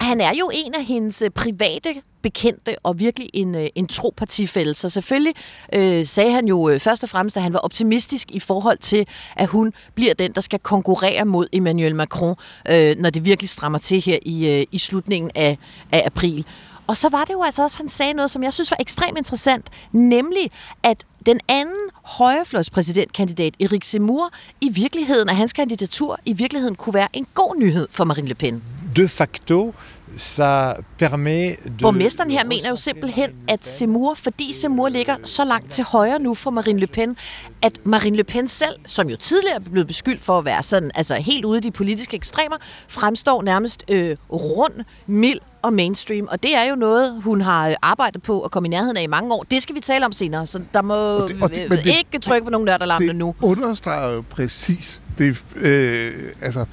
Han 0.00 0.20
er 0.20 0.30
jo 0.40 0.50
en 0.54 0.74
af 0.74 0.84
hendes 0.84 1.22
øh, 1.22 1.30
private 1.30 1.94
bekendte 2.22 2.76
og 2.82 2.98
virkelig 2.98 3.30
en, 3.34 3.54
øh, 3.54 3.66
en 3.74 3.86
tro 3.86 4.14
partifælde. 4.16 4.74
Så 4.74 4.90
selvfølgelig 4.90 5.34
øh, 5.74 6.06
sagde 6.06 6.32
han 6.32 6.46
jo 6.46 6.68
øh, 6.68 6.80
først 6.80 7.02
og 7.02 7.08
fremmest, 7.08 7.36
at 7.36 7.42
han 7.42 7.52
var 7.52 7.58
optimistisk 7.58 8.30
i 8.30 8.40
forhold 8.40 8.78
til, 8.78 9.06
at 9.36 9.48
hun 9.48 9.72
bliver 9.94 10.14
den, 10.14 10.32
der 10.32 10.40
skal 10.40 10.58
konkurrere 10.58 11.24
mod 11.24 11.46
Emmanuel 11.52 11.94
Macron, 11.94 12.36
øh, 12.70 12.96
når 12.98 13.10
det 13.10 13.24
virkelig 13.24 13.48
strammer 13.50 13.78
til 13.78 14.00
her 14.00 14.18
i, 14.22 14.48
øh, 14.50 14.66
i 14.72 14.78
slutningen 14.78 15.30
af, 15.34 15.58
af 15.92 16.02
april. 16.06 16.46
Og 16.86 16.96
så 16.96 17.08
var 17.08 17.24
det 17.24 17.32
jo 17.32 17.42
altså 17.42 17.62
også, 17.62 17.76
han 17.76 17.88
sagde 17.88 18.12
noget, 18.12 18.30
som 18.30 18.42
jeg 18.42 18.52
synes 18.52 18.70
var 18.70 18.76
ekstremt 18.80 19.18
interessant, 19.18 19.66
nemlig 19.92 20.50
at 20.82 21.04
den 21.26 21.40
anden 21.48 21.90
højrefløjspræsidentkandidat, 22.04 23.54
Erik 23.60 23.84
Zemmour, 23.84 24.30
i 24.60 24.68
virkeligheden, 24.68 25.28
at 25.28 25.36
hans 25.36 25.52
kandidatur, 25.52 26.18
i 26.24 26.32
virkeligheden 26.32 26.74
kunne 26.74 26.94
være 26.94 27.08
en 27.12 27.26
god 27.34 27.56
nyhed 27.56 27.88
for 27.90 28.04
Marine 28.04 28.28
Le 28.28 28.34
Pen. 28.34 28.62
de 28.96 29.08
facto, 29.08 29.74
ça 30.16 30.74
permet 30.98 31.56
de... 31.64 31.70
Borgmesteren 31.82 32.30
her 32.30 32.44
mener 32.44 32.68
jo 32.68 32.76
simpelthen, 32.76 33.30
at 33.48 33.66
Zemmour, 33.66 34.14
fordi 34.14 34.52
Zemmour 34.52 34.88
ligger 34.88 35.16
så 35.24 35.44
langt 35.44 35.70
til 35.70 35.84
højre 35.84 36.18
nu 36.18 36.34
for 36.34 36.50
Marine 36.50 36.80
Le 36.80 36.86
Pen, 36.86 37.16
at 37.62 37.78
Marine 37.84 38.16
Le 38.16 38.24
Pen 38.24 38.48
selv, 38.48 38.74
som 38.86 39.08
jo 39.10 39.16
tidligere 39.16 39.54
er 39.56 39.60
blevet 39.70 39.86
beskyldt 39.86 40.22
for 40.22 40.38
at 40.38 40.44
være 40.44 40.62
sådan, 40.62 40.90
altså 40.94 41.14
helt 41.14 41.44
ude 41.44 41.58
i 41.58 41.60
de 41.60 41.70
politiske 41.70 42.16
ekstremer, 42.16 42.56
fremstår 42.88 43.42
nærmest 43.42 43.84
øh, 43.90 44.16
rund, 44.32 44.72
mild 45.06 45.40
og 45.62 45.72
mainstream. 45.72 46.28
Og 46.30 46.42
det 46.42 46.56
er 46.56 46.64
jo 46.70 46.74
noget, 46.74 47.22
hun 47.22 47.40
har 47.40 47.68
øh, 47.68 47.74
arbejdet 47.82 48.22
på 48.22 48.40
at 48.40 48.50
komme 48.50 48.66
i 48.68 48.70
nærheden 48.70 48.96
af 48.96 49.02
i 49.02 49.06
mange 49.06 49.34
år. 49.34 49.42
Det 49.50 49.62
skal 49.62 49.74
vi 49.74 49.80
tale 49.80 50.06
om 50.06 50.12
senere, 50.12 50.46
så 50.46 50.60
der 50.74 50.82
må 50.82 50.94
Og 50.94 51.28
det- 51.28 51.42
og 51.42 51.54
det- 51.54 51.70
det- 51.70 51.86
ikke 51.86 52.18
trykke 52.22 52.44
på 52.44 52.50
nogen 52.50 52.66
det 52.68 53.16
nu. 53.16 53.34
understreger 53.42 54.12
jo 54.14 54.24
præcis 54.30 55.02
det, 55.18 55.42
øh, 55.56 56.12
altså, 56.42 56.64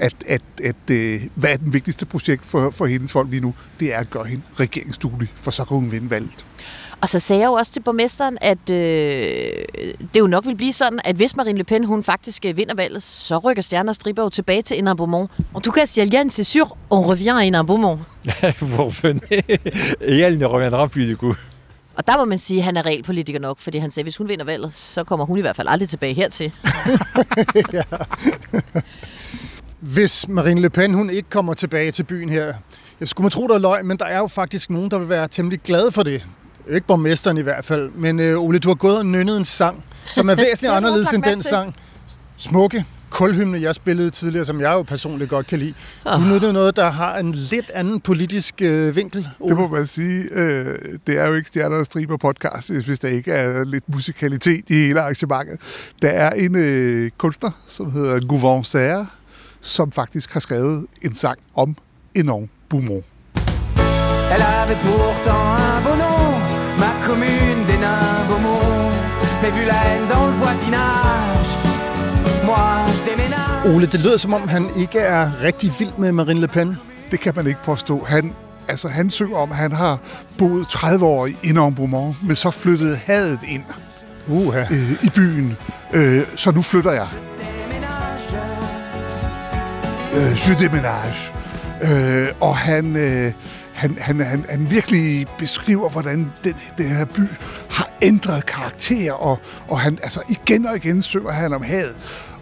at, 0.00 0.14
at, 0.26 0.42
at 0.64 0.90
øh, 0.90 1.20
hvad 1.34 1.52
er 1.52 1.56
den 1.56 1.72
vigtigste 1.72 2.06
projekt 2.06 2.46
for, 2.46 2.70
for 2.70 2.86
hendes 2.86 3.12
folk 3.12 3.30
lige 3.30 3.40
nu? 3.40 3.54
Det 3.80 3.94
er 3.94 3.98
at 3.98 4.10
gøre 4.10 4.24
hende 4.24 4.42
regeringsduelig, 4.60 5.32
for 5.34 5.50
så 5.50 5.64
kan 5.64 5.74
hun 5.76 5.92
vinde 5.92 6.10
valget. 6.10 6.44
Og 7.00 7.08
så 7.08 7.18
sagde 7.18 7.40
jeg 7.40 7.46
jo 7.46 7.52
også 7.52 7.72
til 7.72 7.80
borgmesteren, 7.80 8.38
at 8.40 8.70
øh, 8.70 8.76
det 10.14 10.20
jo 10.20 10.26
nok 10.26 10.46
vil 10.46 10.56
blive 10.56 10.72
sådan, 10.72 11.00
at 11.04 11.16
hvis 11.16 11.36
Marine 11.36 11.58
Le 11.58 11.64
Pen 11.64 11.84
hun 11.84 12.04
faktisk 12.04 12.44
øh, 12.44 12.56
vinder 12.56 12.74
valget, 12.74 13.02
så 13.02 13.38
rykker 13.38 13.62
Stjerner 13.62 13.90
og 13.90 13.94
Striber 13.94 14.22
jo 14.22 14.28
tilbage 14.28 14.62
til 14.62 14.84
Beaumont. 14.96 15.30
En 15.56 15.62
tout 15.62 15.74
cas, 15.74 15.90
si 15.90 16.00
elle 16.00 16.10
gagne, 16.10 16.30
c'est 16.30 16.44
sûr, 16.44 16.76
on 16.90 17.00
revient 17.10 17.54
à 17.54 17.62
Beaumont. 17.62 17.98
Vous 18.60 18.84
revenez, 18.84 19.44
et 20.00 20.24
elle 20.24 20.38
ne 20.38 20.46
reviendra 20.46 20.86
plus 20.86 21.06
du 21.06 21.16
coup. 21.16 21.36
Og 21.94 22.06
der 22.06 22.16
må 22.18 22.24
man 22.24 22.38
sige, 22.38 22.58
at 22.58 22.64
han 22.64 22.76
er 22.76 22.86
realpolitiker 22.86 23.38
nok, 23.38 23.58
fordi 23.58 23.78
han 23.78 23.90
sagde, 23.90 24.02
at 24.02 24.04
hvis 24.04 24.16
hun 24.16 24.28
vinder 24.28 24.44
valget, 24.44 24.74
så 24.74 25.04
kommer 25.04 25.26
hun 25.26 25.38
i 25.38 25.40
hvert 25.40 25.56
fald 25.56 25.68
aldrig 25.70 25.88
tilbage 25.88 26.14
hertil. 26.14 26.52
Hvis 29.80 30.28
Marine 30.28 30.60
Le 30.60 30.70
Pen 30.70 30.94
hun 30.94 31.10
ikke 31.10 31.30
kommer 31.30 31.54
tilbage 31.54 31.90
til 31.92 32.02
byen 32.02 32.28
her, 32.28 32.52
jeg 33.00 33.08
skulle 33.08 33.24
man 33.24 33.30
tro, 33.30 33.46
der 33.48 33.54
er 33.54 33.58
løgn, 33.58 33.86
men 33.86 33.96
der 33.96 34.04
er 34.04 34.18
jo 34.18 34.26
faktisk 34.26 34.70
nogen, 34.70 34.90
der 34.90 34.98
vil 34.98 35.08
være 35.08 35.28
temmelig 35.28 35.60
glade 35.64 35.92
for 35.92 36.02
det. 36.02 36.26
Ikke 36.70 36.86
borgmesteren 36.86 37.38
i 37.38 37.40
hvert 37.42 37.64
fald, 37.64 37.90
men 37.94 38.20
øh, 38.20 38.38
Ole, 38.40 38.58
du 38.58 38.68
har 38.68 38.74
gået 38.74 38.98
og 38.98 39.06
nynnet 39.06 39.36
en 39.36 39.44
sang, 39.44 39.84
som 40.12 40.28
er 40.28 40.34
væsentligt 40.44 40.70
du 40.70 40.76
anderledes 40.76 41.12
end 41.12 41.22
den 41.22 41.42
sang. 41.42 41.74
Smukke 42.36 42.84
kulhymne, 43.10 43.60
jeg 43.60 43.74
spillede 43.74 44.10
tidligere, 44.10 44.44
som 44.44 44.60
jeg 44.60 44.72
jo 44.72 44.82
personligt 44.82 45.30
godt 45.30 45.46
kan 45.46 45.58
lide. 45.58 45.74
Du 46.04 46.08
Ah. 46.10 46.28
nyttede 46.32 46.52
noget, 46.52 46.76
der 46.76 46.90
har 46.90 47.18
en 47.18 47.32
lidt 47.32 47.70
anden 47.74 48.00
politisk 48.00 48.54
øh, 48.62 48.96
vinkel. 48.96 49.28
Ole. 49.40 49.48
Det 49.50 49.58
må 49.58 49.68
man 49.68 49.86
sige. 49.86 50.24
Øh, 50.32 50.78
det 51.06 51.18
er 51.20 51.26
jo 51.28 51.34
ikke 51.34 51.48
Stjerner 51.48 51.76
og 51.76 51.86
Striber 51.86 52.16
podcast, 52.16 52.70
hvis 52.72 53.00
der 53.00 53.08
ikke 53.08 53.32
er 53.32 53.64
lidt 53.64 53.84
musikalitet 53.94 54.64
i 54.68 54.74
hele 54.74 55.00
arrangementet. 55.00 55.60
Der 56.02 56.08
er 56.08 56.30
en 56.30 56.56
øh, 56.56 57.10
kunstner, 57.18 57.50
som 57.68 57.92
hedder 57.92 58.20
Gouvin 58.26 58.64
Serre, 58.64 59.06
som 59.60 59.92
faktisk 59.92 60.32
har 60.32 60.40
skrevet 60.40 60.86
en 61.02 61.14
sang 61.14 61.38
om 61.54 61.76
Enorm 62.14 62.48
Beaumont. 62.68 63.04
Elle 64.34 64.42
avait 64.42 64.78
pourtant 64.82 65.56
un 65.56 65.80
beau 65.84 65.96
nom, 65.96 66.38
ma 66.78 66.90
commune 67.06 67.66
des 67.70 67.78
nains 67.78 68.26
Beaumont. 68.28 68.92
Mais 69.42 69.50
vu 69.50 69.64
la 69.66 69.78
haine 69.86 70.08
dans 70.08 70.26
le 70.26 70.34
voisinage, 70.42 71.50
moi 72.44 72.86
je 72.96 73.02
déménage. 73.10 73.74
Ole, 73.74 73.86
det 73.86 74.00
lyder 74.00 74.16
som 74.16 74.34
om, 74.34 74.48
han 74.48 74.66
ikke 74.76 74.98
er 74.98 75.30
rigtig 75.42 75.72
vild 75.78 75.92
med 75.98 76.12
Marine 76.12 76.40
Le 76.40 76.48
Pen. 76.48 76.76
Det 77.10 77.20
kan 77.20 77.32
man 77.36 77.46
ikke 77.46 77.62
påstå. 77.64 78.04
Han, 78.04 78.34
altså, 78.68 78.88
han 78.88 79.10
synger 79.10 79.36
om, 79.36 79.50
at 79.50 79.56
han 79.56 79.72
har 79.72 79.98
boet 80.38 80.68
30 80.68 81.04
år 81.06 81.26
i 81.26 81.36
Enorm 81.42 81.74
Beaumont, 81.74 82.16
men 82.26 82.36
så 82.36 82.50
flyttede 82.50 82.96
hadet 82.96 83.40
ind 83.48 83.62
Uha. 84.28 84.60
øh, 84.60 84.92
i 85.04 85.10
byen. 85.14 85.56
Øh, 85.92 86.22
så 86.36 86.52
nu 86.52 86.62
flytter 86.62 86.90
jeg 86.92 87.06
øh, 90.14 90.32
Je 90.48 90.54
déménage. 90.54 91.32
Øh, 91.82 92.28
og 92.40 92.56
han, 92.56 92.96
øh, 92.96 93.32
han, 93.72 93.98
han, 94.00 94.20
han, 94.20 94.44
han 94.48 94.70
virkelig 94.70 95.26
beskriver, 95.38 95.88
hvordan 95.88 96.32
den, 96.44 96.54
den 96.78 96.86
her 96.86 97.04
by 97.04 97.20
har 97.70 97.90
ændret 98.02 98.46
karakter, 98.46 99.12
og, 99.12 99.38
og 99.68 99.80
han, 99.80 99.98
altså 100.02 100.20
igen 100.28 100.66
og 100.66 100.76
igen 100.76 101.02
synger 101.02 101.30
han 101.30 101.52
om 101.52 101.62
havet. 101.62 101.96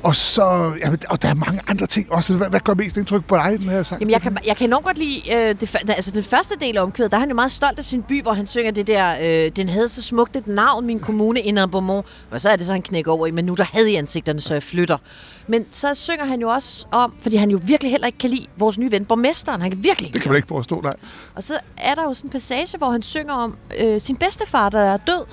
Og 0.08 0.16
så, 0.16 0.72
ja, 0.80 0.90
og 1.08 1.22
der 1.22 1.28
er 1.28 1.34
mange 1.34 1.60
andre 1.68 1.86
ting 1.86 2.12
også. 2.12 2.34
Hvad, 2.36 2.48
hvad 2.50 2.60
gør 2.60 2.74
mest 2.74 2.96
indtryk 2.96 3.24
på 3.24 3.36
dig 3.36 3.60
den 3.60 3.68
her 3.68 3.82
sang? 3.82 4.00
Jamen, 4.00 4.12
jeg 4.12 4.22
kan, 4.22 4.38
jeg 4.46 4.56
kan 4.56 4.68
enormt 4.68 4.84
godt 4.84 4.98
lide 4.98 5.34
øh, 5.34 5.54
det, 5.60 5.76
altså, 5.88 6.10
den 6.10 6.24
første 6.24 6.54
del 6.60 6.76
af 6.76 6.82
omkvædet. 6.82 7.12
Der 7.12 7.16
er 7.16 7.20
han 7.20 7.28
jo 7.28 7.34
meget 7.34 7.52
stolt 7.52 7.78
af 7.78 7.84
sin 7.84 8.02
by, 8.02 8.22
hvor 8.22 8.32
han 8.32 8.46
synger 8.46 8.70
det 8.70 8.86
der, 8.86 9.16
øh, 9.46 9.50
den 9.56 9.68
havde 9.68 9.88
så 9.88 10.02
smukt 10.02 10.36
et 10.36 10.46
navn, 10.46 10.86
min 10.86 11.00
kommune, 11.00 11.40
Indre 11.40 11.68
Beaumont. 11.68 12.06
Og 12.30 12.40
så 12.40 12.48
er 12.48 12.56
det 12.56 12.66
så, 12.66 12.72
han 12.72 12.82
knækker 12.82 13.12
over 13.12 13.26
i, 13.26 13.30
men 13.30 13.44
nu 13.44 13.54
der 13.54 13.64
havde 13.72 13.92
i 13.92 13.94
ansigterne, 13.94 14.40
så 14.40 14.54
jeg 14.54 14.62
flytter. 14.62 14.98
Men 15.46 15.64
så 15.72 15.94
synger 15.94 16.24
han 16.24 16.40
jo 16.40 16.48
også 16.48 16.86
om, 16.92 17.14
fordi 17.20 17.36
han 17.36 17.50
jo 17.50 17.60
virkelig 17.62 17.90
heller 17.90 18.06
ikke 18.06 18.18
kan 18.18 18.30
lide 18.30 18.46
vores 18.56 18.78
nye 18.78 18.90
ven, 18.90 19.04
borgmesteren. 19.04 19.60
Han 19.62 19.70
kan 19.70 19.84
virkelig 19.84 20.06
ikke 20.06 20.14
Det 20.14 20.22
kan 20.22 20.30
man 20.30 20.36
ikke 20.36 20.48
påstå, 20.48 20.80
nej. 20.80 20.94
Og 21.34 21.42
så 21.42 21.54
er 21.76 21.94
der 21.94 22.02
jo 22.02 22.14
sådan 22.14 22.28
en 22.28 22.32
passage, 22.32 22.78
hvor 22.78 22.90
han 22.90 23.02
synger 23.02 23.34
om 23.34 23.56
øh, 23.78 24.00
sin 24.00 24.16
bedstefar, 24.16 24.68
der 24.68 24.80
er 24.80 24.96
død. 24.96 25.24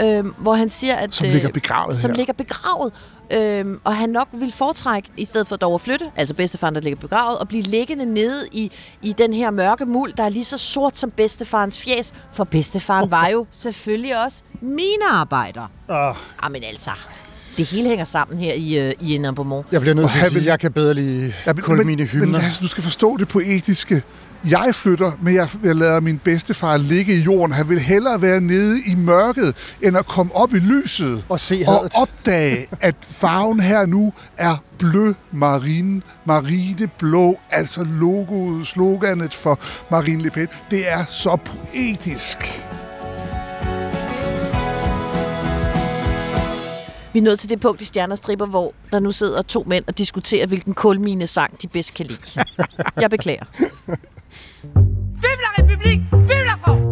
Øh, 0.00 0.26
hvor 0.38 0.54
han 0.54 0.70
siger, 0.70 0.94
at... 0.94 1.14
Som 1.14 1.26
ligger 1.28 1.48
begravet 1.48 1.96
Som 1.96 2.10
her. 2.10 2.16
ligger 2.16 2.32
begravet. 2.32 2.92
Øh, 3.32 3.64
og 3.84 3.96
han 3.96 4.08
nok 4.08 4.28
vil 4.32 4.52
foretrække, 4.52 5.10
i 5.16 5.24
stedet 5.24 5.48
for 5.48 5.56
dog 5.56 5.74
at 5.74 5.80
flytte, 5.80 6.10
altså 6.16 6.34
bedstefaren, 6.34 6.74
der 6.74 6.80
ligger 6.80 7.00
begravet, 7.00 7.38
og 7.38 7.48
blive 7.48 7.62
liggende 7.62 8.14
nede 8.14 8.48
i, 8.52 8.72
i 9.02 9.12
den 9.12 9.32
her 9.32 9.50
mørke 9.50 9.84
muld, 9.84 10.12
der 10.12 10.22
er 10.22 10.28
lige 10.28 10.44
så 10.44 10.58
sort 10.58 10.98
som 10.98 11.10
bedstefarens 11.10 11.78
fjes. 11.78 12.14
For 12.32 12.44
bedstefaren 12.44 13.10
var 13.10 13.28
jo 13.28 13.46
selvfølgelig 13.50 14.24
også 14.24 14.42
minearbejder. 14.60 15.70
Ah, 15.88 16.14
Jamen 16.44 16.62
altså, 16.64 16.90
det 17.56 17.66
hele 17.66 17.88
hænger 17.88 18.04
sammen 18.04 18.38
her 18.38 18.52
i, 18.52 18.78
øh, 18.78 18.92
i 19.00 19.18
Beaumont. 19.36 19.66
jeg 19.72 19.80
bliver 19.80 19.94
nødt 19.94 20.10
til 20.10 20.18
at 20.18 20.26
sige, 20.26 20.40
at 20.40 20.46
jeg 20.46 20.60
kan 20.60 20.72
bedre 20.72 20.94
lide 20.94 21.32
ja, 21.46 21.52
men, 21.52 21.62
kulmine 21.62 21.96
men, 21.96 22.06
hymner. 22.06 22.38
Lasse, 22.42 22.62
du 22.62 22.68
skal 22.68 22.82
forstå 22.82 23.16
det 23.16 23.28
poetiske. 23.28 24.02
Jeg 24.44 24.74
flytter, 24.74 25.12
men 25.22 25.34
jeg, 25.34 25.48
jeg 25.64 25.76
lader 25.76 26.00
min 26.00 26.18
bedstefar 26.18 26.76
ligge 26.76 27.14
i 27.14 27.20
jorden. 27.20 27.52
Han 27.52 27.68
vil 27.68 27.78
hellere 27.78 28.22
være 28.22 28.40
nede 28.40 28.78
i 28.86 28.94
mørket, 28.94 29.76
end 29.82 29.98
at 29.98 30.06
komme 30.06 30.34
op 30.34 30.54
i 30.54 30.58
lyset. 30.58 31.24
Og 31.28 31.40
se 31.40 31.64
og 31.66 31.74
hadet. 31.74 31.92
opdage, 31.94 32.66
at 32.80 32.94
farven 33.00 33.60
her 33.60 33.86
nu 33.86 34.12
er 34.36 34.56
blø 34.78 35.12
marine, 35.32 36.02
marine 36.24 36.88
blå, 36.98 37.38
altså 37.50 37.86
logoet, 38.00 38.66
sloganet 38.66 39.34
for 39.34 39.58
Marine 39.90 40.22
Le 40.22 40.30
Pen. 40.30 40.48
Det 40.70 40.92
er 40.92 41.04
så 41.04 41.36
poetisk. 41.44 42.38
Vi 47.12 47.18
er 47.18 47.22
nået 47.22 47.40
til 47.40 47.48
det 47.48 47.60
punkt 47.60 47.80
i 47.80 47.84
Stjernestriber, 47.84 48.46
hvor 48.46 48.74
der 48.90 49.00
nu 49.00 49.12
sidder 49.12 49.42
to 49.42 49.64
mænd 49.66 49.84
og 49.88 49.98
diskuterer, 49.98 50.46
hvilken 50.46 50.74
kulmine 50.74 51.26
sang 51.26 51.62
de 51.62 51.68
bedst 51.68 51.94
kan 51.94 52.06
lide. 52.06 52.20
Jeg 53.00 53.10
beklager. 53.10 53.44
Vive 55.22 55.40
la 55.44 55.50
République 55.58 56.00
Vive 56.12 56.44
la 56.44 56.56
France 56.62 56.84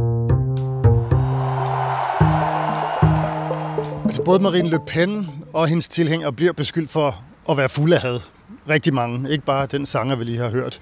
Altså 4.05 4.23
både 4.23 4.43
Marine 4.43 4.69
Le 4.71 4.79
Pen 4.87 5.29
og 5.53 5.69
hendes 5.69 5.89
tilhængere 5.89 6.33
bliver 6.33 6.53
beskyldt 6.53 6.91
for 6.91 7.25
at 7.51 7.57
være 7.57 7.69
fulde 7.69 7.97
af 7.97 8.03
had. 8.03 8.21
Rigtig 8.69 8.95
mange. 8.95 9.31
Ikke 9.31 9.45
bare 9.45 9.67
den 9.67 9.87
sanger, 9.87 10.17
vi 10.17 10.25
lige 10.25 10.39
har 10.39 10.51
hørt. 10.51 10.81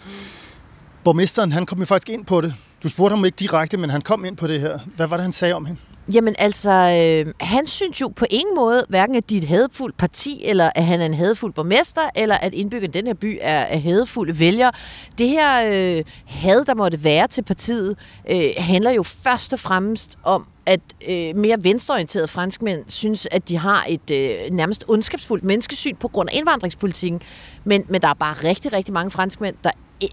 Borgmesteren, 1.05 1.53
han 1.53 1.67
kom 1.67 1.79
jo 1.79 1.85
faktisk 1.85 2.09
ind 2.09 2.25
på 2.25 2.41
det. 2.41 2.55
Du 2.83 2.89
spurgte 2.89 3.17
ham 3.17 3.25
ikke 3.25 3.37
direkte, 3.37 3.77
men 3.77 3.91
han 3.91 4.01
kom 4.01 4.25
ind 4.25 4.37
på 4.37 4.47
det 4.47 4.61
her. 4.61 4.79
Hvad 4.97 5.07
var 5.07 5.17
det, 5.17 5.25
han 5.25 5.33
sagde 5.33 5.55
om 5.55 5.67
hende? 5.67 5.81
Jamen 6.13 6.35
altså, 6.39 6.71
øh, 6.71 7.33
han 7.41 7.67
synes 7.67 8.01
jo 8.01 8.09
på 8.09 8.27
ingen 8.31 8.55
måde, 8.55 8.87
hverken 8.89 9.17
at 9.17 9.31
de 9.31 9.37
er 9.37 9.41
et 9.41 9.49
hadfuldt 9.49 9.97
parti, 9.97 10.43
eller 10.45 10.71
at 10.75 10.85
han 10.85 11.01
er 11.01 11.07
en 11.07 11.15
hadefuld 11.15 11.53
borgmester, 11.53 12.01
eller 12.15 12.35
at 12.35 12.55
indbyggerne 12.55 12.91
i 12.91 12.97
den 12.99 13.07
her 13.07 13.15
by 13.15 13.39
er, 13.41 13.59
er 13.59 13.79
hadfulde 13.79 14.39
vælgere. 14.39 14.73
Det 15.19 15.29
her 15.29 15.67
øh, 15.67 16.05
had, 16.27 16.65
der 16.65 16.75
måtte 16.75 17.05
være 17.05 17.29
til 17.29 17.43
partiet, 17.43 17.97
øh, 18.31 18.51
handler 18.59 18.91
jo 18.91 19.03
først 19.03 19.53
og 19.53 19.61
fremmest 19.61 20.19
om, 20.23 20.47
at 20.67 20.81
øh, 21.09 21.37
mere 21.37 21.57
venstreorienterede 21.65 22.29
franskmænd 22.29 22.85
synes, 22.89 23.29
at 23.31 23.49
de 23.49 23.57
har 23.57 23.85
et 23.89 24.11
øh, 24.11 24.51
nærmest 24.51 24.85
ondskabsfuldt 24.89 25.45
menneskesyn 25.45 25.97
på 25.97 26.09
grund 26.09 26.29
af 26.33 26.37
indvandringspolitikken. 26.37 27.21
Men, 27.65 27.85
men 27.89 28.01
der 28.01 28.09
er 28.09 28.15
bare 28.15 28.35
rigtig, 28.35 28.73
rigtig 28.73 28.95
mange 28.95 29.11
franskmænd, 29.11 29.55
der 29.65 29.71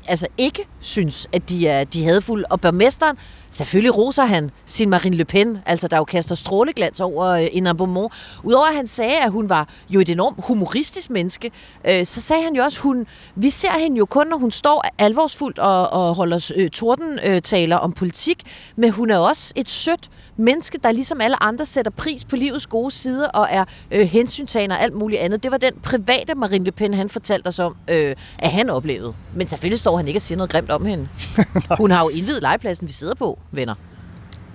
altså 0.08 0.28
ikke 0.38 0.68
synes, 0.80 1.28
at 1.34 1.50
de 1.50 1.68
er 1.68 1.84
de 1.84 2.06
hadfulde. 2.06 2.46
Og 2.50 2.62
borgmesteren, 2.62 3.18
selvfølgelig 3.50 3.98
roser 3.98 4.26
han 4.26 4.52
sin 4.66 4.90
Marine 4.90 5.16
Le 5.16 5.26
Pen, 5.26 5.58
altså 5.66 5.88
der 5.88 5.98
jo 5.98 6.04
kaster 6.04 6.36
stråleglans 6.36 7.00
over 7.00 7.26
øh, 7.26 7.48
en 7.52 7.68
abonnement. 7.68 8.14
Udover 8.44 8.66
at 8.66 8.76
han 8.76 8.88
sagde, 8.88 9.18
at 9.24 9.32
hun 9.32 9.50
var 9.50 9.70
jo 9.90 10.00
et 10.00 10.10
enormt 10.10 10.46
humoristisk 10.48 11.10
menneske, 11.10 11.52
øh, 11.88 12.06
så 12.06 12.22
sagde 12.22 12.44
han 12.44 12.56
jo 12.56 12.64
også, 12.64 12.82
hun, 12.82 13.08
vi 13.36 13.50
ser 13.50 13.80
hende 13.80 13.98
jo 13.98 14.06
kun, 14.06 14.28
når 14.28 14.38
hun 14.38 14.52
står 14.52 14.86
alvorsfuldt 14.98 15.60
og, 15.60 15.90
og 15.90 16.16
holder 16.16 16.52
øh, 16.56 16.70
tordentaler 16.70 17.78
øh, 17.78 17.84
om 17.84 17.94
politik, 17.94 18.44
men 18.76 18.92
hun 18.92 19.12
er 19.12 19.18
også 19.18 19.54
et 19.56 19.70
sødt 19.70 20.10
menneske, 20.38 20.80
der 20.84 20.92
ligesom 20.92 21.22
alle 21.22 21.44
andre 21.44 21.66
sætter 21.66 21.92
pris 21.92 22.26
på 22.26 22.36
livets 22.36 22.68
gode 22.68 22.92
sider 22.92 23.28
og 23.28 23.48
er 23.52 23.66
øh, 23.92 24.08
hensyntager 24.08 24.74
og 24.74 24.82
alt 24.82 24.94
muligt 24.94 25.22
andet. 25.22 25.44
Det 25.44 25.52
var 25.52 25.58
den 25.58 25.74
private 25.84 26.36
Marine 26.36 26.66
Le 26.66 26.72
Pen, 26.72 26.94
han 26.94 27.10
fortalte 27.10 27.41
os 27.48 27.60
om, 27.60 27.76
øh, 27.88 28.16
at 28.40 28.52
han 28.52 28.70
oplevede. 28.70 29.14
Men 29.36 29.48
selvfølgelig 29.48 29.80
står 29.80 29.98
han 29.98 30.08
ikke 30.08 30.18
og 30.18 30.22
siger 30.22 30.38
noget 30.38 30.52
grimt 30.52 30.72
om 30.72 30.86
hende. 30.86 31.08
Hun 31.78 31.92
har 31.92 32.04
jo 32.04 32.10
indvidet 32.10 32.42
legepladsen, 32.42 32.88
vi 32.88 32.94
sidder 32.94 33.16
på, 33.16 33.40
venner. 33.52 33.76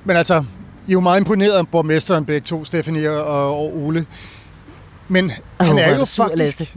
Men 0.04 0.16
altså, 0.16 0.34
I 0.86 0.90
er 0.90 0.92
jo 0.92 1.00
meget 1.00 1.20
imponeret 1.20 1.52
af 1.52 1.68
borgmesteren 1.68 2.24
begge 2.24 2.44
to, 2.44 2.64
Stefanie 2.64 3.10
og, 3.10 3.58
og 3.58 3.76
Ole. 3.76 4.06
Men 5.08 5.32
Oh, 5.58 5.66
han 5.66 5.78
er 5.78 5.96
jo 5.96 6.04
sur, 6.04 6.26
faktisk... 6.28 6.76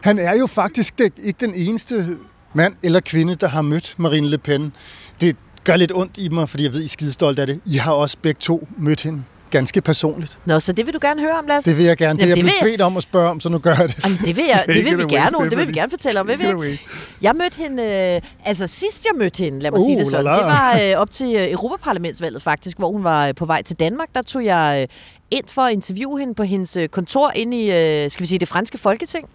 Han 0.00 0.18
er 0.18 0.34
jo 0.34 0.46
faktisk 0.46 1.00
ikke 1.00 1.36
den 1.40 1.54
eneste 1.54 2.18
mand 2.54 2.74
eller 2.82 3.00
kvinde, 3.00 3.34
der 3.34 3.48
har 3.48 3.62
mødt 3.62 3.94
Marine 3.96 4.28
Le 4.28 4.38
Pen. 4.38 4.72
Det 5.20 5.36
gør 5.64 5.76
lidt 5.76 5.92
ondt 5.94 6.18
i 6.18 6.28
mig, 6.28 6.48
fordi 6.48 6.64
jeg 6.64 6.72
ved, 6.72 6.80
I 6.80 6.84
er 6.84 6.88
skidestolt 6.88 7.38
af 7.38 7.46
det. 7.46 7.60
I 7.66 7.76
har 7.76 7.92
også 7.92 8.16
begge 8.22 8.38
to 8.38 8.68
mødt 8.78 9.00
hende 9.00 9.24
ganske 9.50 9.80
personligt. 9.80 10.38
Nå, 10.46 10.60
så 10.60 10.72
det 10.72 10.86
vil 10.86 10.94
du 10.94 10.98
gerne 11.02 11.20
høre 11.20 11.38
om, 11.38 11.46
Lasse? 11.46 11.70
Det 11.70 11.78
vil 11.78 11.84
jeg 11.86 11.96
gerne. 11.96 12.18
Det 12.18 12.24
er 12.24 12.28
Jamen, 12.28 12.36
jeg 12.38 12.44
det 12.44 12.52
blevet 12.60 12.64
vil- 12.72 12.78
bedt 12.78 12.80
om 12.80 12.96
at 12.96 13.02
spørge 13.02 13.30
om, 13.30 13.40
så 13.40 13.48
nu 13.48 13.58
gør 13.58 13.74
jeg 13.78 13.88
det. 13.88 14.04
Jamen, 14.04 14.18
det 14.18 14.36
vil, 14.36 14.44
jeg, 14.48 14.62
det 14.76 14.84
vil 14.84 14.98
vi 14.98 15.02
gerne, 15.14 15.50
det 15.50 15.58
vil 15.58 15.68
vi 15.68 15.72
gerne 15.72 15.90
fortælle 15.90 16.20
om. 16.20 16.28
Vil 16.28 16.38
vi 16.38 16.44
away. 16.44 16.76
Jeg 17.22 17.34
mødte 17.36 17.56
hende, 17.56 17.82
øh, 17.82 18.20
altså 18.44 18.66
sidst 18.66 19.04
jeg 19.04 19.18
mødte 19.18 19.42
hende, 19.44 19.60
lad 19.60 19.70
mig 19.70 19.80
Uh, 19.80 19.86
sige 19.86 19.98
det 19.98 20.06
sådan, 20.06 20.24
la 20.24 20.30
la. 20.30 20.36
det 20.38 20.46
var 20.46 20.78
øh, 20.94 21.00
op 21.00 21.10
til 21.10 21.34
øh, 21.36 21.50
Europaparlamentsvalget 21.52 22.42
faktisk, 22.42 22.78
hvor 22.78 22.92
hun 22.92 23.04
var 23.04 23.28
øh, 23.28 23.34
på 23.34 23.44
vej 23.44 23.62
til 23.62 23.76
Danmark. 23.76 24.08
Der 24.14 24.22
tog 24.22 24.44
jeg 24.44 24.78
øh, 24.82 24.88
ind 25.30 25.44
for 25.48 25.62
at 25.62 25.72
interviewe 25.72 26.18
hende 26.20 26.34
på 26.34 26.42
hendes 26.42 26.76
øh, 26.76 26.88
kontor 26.88 27.32
inde 27.34 27.56
i, 27.64 27.70
øh, 28.04 28.10
skal 28.10 28.22
vi 28.22 28.26
sige, 28.26 28.38
det 28.38 28.48
franske 28.48 28.78
folketing. 28.78 29.28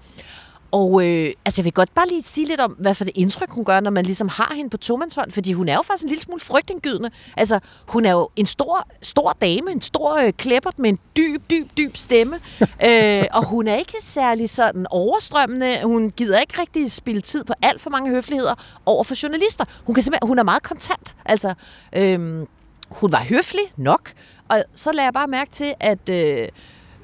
Og 0.72 1.06
øh, 1.06 1.34
altså, 1.46 1.62
jeg 1.62 1.66
vil 1.66 1.74
godt 1.74 1.94
bare 1.94 2.08
lige 2.08 2.24
sige 2.24 2.48
lidt 2.48 2.60
om, 2.60 2.72
hvad 2.72 2.96
for 2.96 3.04
det 3.04 3.14
indtryk, 3.16 3.50
hun 3.50 3.66
gør, 3.66 3.80
når 3.80 3.92
man 3.92 4.06
ligesom 4.06 4.30
har 4.30 4.54
hende 4.56 4.70
på 4.70 4.78
tomandshånd, 4.78 5.32
fordi 5.32 5.54
hun 5.54 5.70
er 5.70 5.76
jo 5.76 5.82
faktisk 5.82 6.04
en 6.04 6.10
lille 6.10 6.22
smule 6.22 6.40
frygtindgydende. 6.40 7.10
Altså, 7.38 7.60
hun 7.88 8.06
er 8.06 8.12
jo 8.12 8.30
en 8.36 8.46
stor, 8.46 8.88
stor 9.02 9.38
dame, 9.42 9.72
en 9.72 9.82
stor 9.82 10.16
øh, 10.16 10.34
klæbert 10.34 10.80
med 10.80 10.90
en 10.90 11.00
dyb, 11.18 11.50
dyb, 11.50 11.70
dyb 11.78 11.98
stemme. 11.98 12.36
øh, 12.88 13.24
og 13.34 13.46
hun 13.46 13.68
er 13.68 13.76
ikke 13.76 13.98
særlig 14.02 14.50
sådan 14.50 14.88
overstrømmende. 14.90 15.84
Hun 15.84 16.10
gider 16.10 16.40
ikke 16.40 16.62
rigtig 16.62 16.92
spille 16.92 17.22
tid 17.22 17.44
på 17.44 17.54
alt 17.62 17.82
for 17.82 17.90
mange 17.90 18.10
høfligheder 18.10 18.54
over 18.86 19.04
for 19.04 19.24
journalister. 19.24 19.66
Hun, 19.86 19.96
kan 19.96 20.04
simpelthen, 20.04 20.28
hun 20.28 20.40
er 20.40 20.44
meget 20.44 20.64
kontant. 20.64 21.16
Altså, 21.26 21.54
øhm, 21.96 22.48
hun 22.90 23.12
var 23.12 23.24
høflig 23.24 23.64
nok, 23.78 24.12
og 24.50 24.64
så 24.76 24.92
lagde 24.92 25.06
jeg 25.06 25.14
bare 25.14 25.28
mærke 25.28 25.52
til, 25.52 25.74
at 25.80 26.10
øh, 26.10 26.48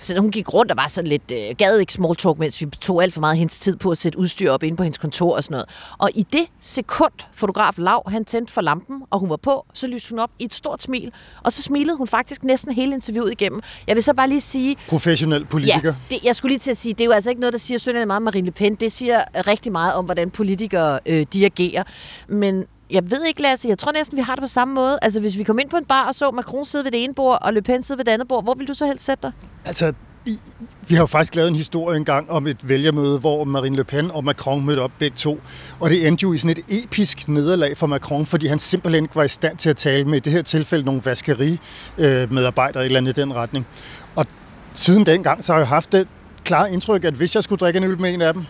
så 0.02 0.20
hun 0.20 0.32
gik 0.32 0.54
rundt 0.54 0.72
og 0.72 0.78
var 0.78 0.88
sådan 0.88 1.08
lidt, 1.08 1.32
øh, 1.34 1.56
gad 1.58 1.80
ikke 1.80 1.94
small 1.94 2.16
talk, 2.16 2.40
mens 2.40 2.62
vi 2.62 2.66
tog 2.66 3.04
alt 3.04 3.14
for 3.14 3.20
meget 3.20 3.38
hendes 3.38 3.60
tid 3.60 3.76
på 3.76 3.92
at 3.92 3.98
sætte 3.98 4.20
udstyr 4.20 4.52
op 4.52 4.64
inde 4.64 4.78
på 4.78 4.84
hendes 4.84 4.98
kontor 4.98 5.36
og 5.36 5.44
sådan 5.44 5.54
noget. 5.54 5.70
Og 5.98 6.10
i 6.16 6.26
det 6.34 6.46
sekund, 6.62 7.12
fotograf 7.34 7.74
Lav, 7.78 8.10
han 8.10 8.26
tændte 8.26 8.54
for 8.54 8.62
lampen, 8.62 9.04
og 9.10 9.20
hun 9.20 9.30
var 9.30 9.38
på, 9.38 9.66
så 9.74 9.88
lyste 9.88 10.10
hun 10.10 10.20
op 10.20 10.30
i 10.40 10.46
et 10.46 10.54
stort 10.54 10.84
smil, 10.84 11.12
og 11.44 11.54
så 11.54 11.62
smilede 11.62 11.98
hun 11.98 12.08
faktisk 12.08 12.44
næsten 12.44 12.74
hele 12.74 12.94
interviewet 12.96 13.32
igennem. 13.32 13.62
Jeg 13.88 13.96
vil 13.96 14.04
så 14.04 14.14
bare 14.14 14.30
lige 14.30 14.42
sige, 14.42 14.76
Professionel 14.88 15.46
politiker. 15.46 15.94
Ja, 16.10 16.16
det, 16.16 16.24
jeg 16.24 16.36
skulle 16.36 16.52
lige 16.52 16.60
til 16.60 16.72
at 16.72 16.78
sige, 16.78 16.94
det 16.94 17.02
er 17.02 17.06
jo 17.06 17.12
altså 17.12 17.30
ikke 17.30 17.42
noget, 17.42 17.54
der 17.54 17.60
siger 17.60 17.78
synderligt 17.78 18.08
meget 18.08 18.18
om 18.18 18.24
Marine 18.24 18.46
Le 18.46 18.52
Pen. 18.52 18.76
Det 18.76 18.92
siger 18.92 19.24
rigtig 19.48 19.72
meget 19.72 19.94
om, 19.94 20.06
hvordan 20.06 20.32
politikere 20.32 21.00
øh, 21.06 21.26
de 21.34 21.46
agerer. 21.46 21.84
Men 22.28 22.66
jeg 22.91 23.12
ved 23.12 23.25
ikke, 23.25 23.41
Lasse, 23.41 23.67
jeg 23.67 23.80
tror 23.80 23.91
næsten, 23.91 24.17
vi 24.17 24.21
har 24.21 24.36
det 24.36 24.41
på 24.41 24.47
samme 24.47 24.73
måde. 24.73 24.99
Altså, 25.01 25.19
hvis 25.19 25.38
vi 25.38 25.43
kom 25.43 25.60
ind 25.60 25.69
på 25.69 25.77
en 25.77 25.86
bar 25.86 26.08
og 26.08 26.15
så 26.15 26.32
Macron 26.32 26.65
sidde 26.65 26.84
ved 26.84 26.91
det 26.91 27.04
ene 27.04 27.13
bord, 27.13 27.38
og 27.41 27.54
Le 27.54 27.62
Pen 27.62 27.84
sidde 27.84 27.97
ved 27.97 28.06
det 28.06 28.12
andet 28.12 28.27
bord, 28.27 28.43
hvor 28.43 28.54
vil 28.54 28.67
du 28.67 28.73
så 28.73 28.86
helst 28.86 29.06
sætte 29.06 29.21
dig? 29.21 29.32
Altså, 29.65 29.93
i, 30.25 30.39
vi 30.88 30.95
har 30.95 31.01
jo 31.01 31.08
faktisk 31.08 31.36
lavet 31.36 31.49
en 31.49 31.56
historie 31.56 31.97
engang 31.97 32.32
om 32.32 32.47
et 32.47 32.58
vælgermøde, 32.69 33.19
hvor 33.19 33.43
Marine 33.43 33.75
Le 33.75 33.84
Pen 33.84 34.12
og 34.12 34.23
Macron 34.23 34.65
mødte 34.65 34.80
op 34.80 34.91
begge 34.99 35.17
to. 35.17 35.39
Og 35.80 35.89
det 35.89 36.08
endte 36.08 36.23
jo 36.23 36.34
i 36.34 36.38
sådan 36.38 36.58
et 36.58 36.84
episk 36.84 37.27
nederlag 37.27 37.77
for 37.77 37.88
Macron, 37.88 38.25
fordi 38.25 38.47
han 38.47 38.60
simpelthen 38.60 39.04
ikke 39.04 39.15
var 39.15 39.23
i 39.23 39.27
stand 39.27 39.58
til 39.58 39.69
at 39.69 39.77
tale 39.77 40.06
med 40.06 40.17
i 40.17 40.19
det 40.19 40.34
her 40.34 40.41
tilfælde 40.41 40.86
nogle 40.86 41.01
vaskeri-medarbejdere 41.06 42.86
eller 42.86 42.97
andet 42.97 43.17
i 43.17 43.21
den 43.21 43.36
retning. 43.36 43.67
Og 44.15 44.25
siden 44.73 45.06
dengang, 45.06 45.43
så 45.43 45.51
har 45.51 45.60
jeg 45.60 45.67
haft 45.67 45.91
det 45.91 46.08
klare 46.43 46.73
indtryk, 46.73 47.04
at 47.04 47.13
hvis 47.13 47.36
jeg 47.36 47.43
skulle 47.43 47.60
drikke 47.60 47.77
en 47.77 47.84
øl 47.84 47.99
med 47.99 48.13
en 48.13 48.21
af 48.21 48.34
dem, 48.34 48.43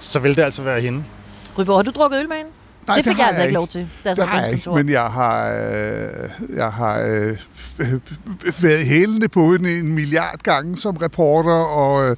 så 0.00 0.18
ville 0.18 0.36
det 0.36 0.42
altså 0.42 0.62
være 0.62 0.80
hende. 0.80 1.04
Ryborg, 1.58 1.76
har 1.76 1.82
du 1.82 1.90
drukket 1.90 2.20
øl 2.20 2.28
med 2.28 2.36
hende? 2.36 2.50
Nej, 2.90 2.96
det 2.96 3.04
fik 3.04 3.18
jeg 3.18 3.24
har 3.24 3.28
altså 3.28 3.42
ikke 3.42 3.54
lov 3.54 3.66
til, 3.66 3.80
jeg 3.80 3.88
Det 4.04 4.16
sad 4.16 4.24
på 4.24 4.30
har 4.30 4.40
jeg 4.40 4.52
ikke, 4.54 4.70
men 4.70 4.88
jeg 4.88 5.02
har, 5.02 5.50
øh, 5.50 6.56
jeg 6.56 6.72
har 6.72 7.00
øh, 7.00 7.36
været 8.62 8.86
hælende 8.86 9.28
på 9.28 9.52
hende 9.52 9.78
en 9.78 9.94
milliard 9.94 10.38
gange 10.42 10.76
som 10.76 10.96
reporter, 10.96 11.52
og 11.52 12.10
øh, 12.10 12.16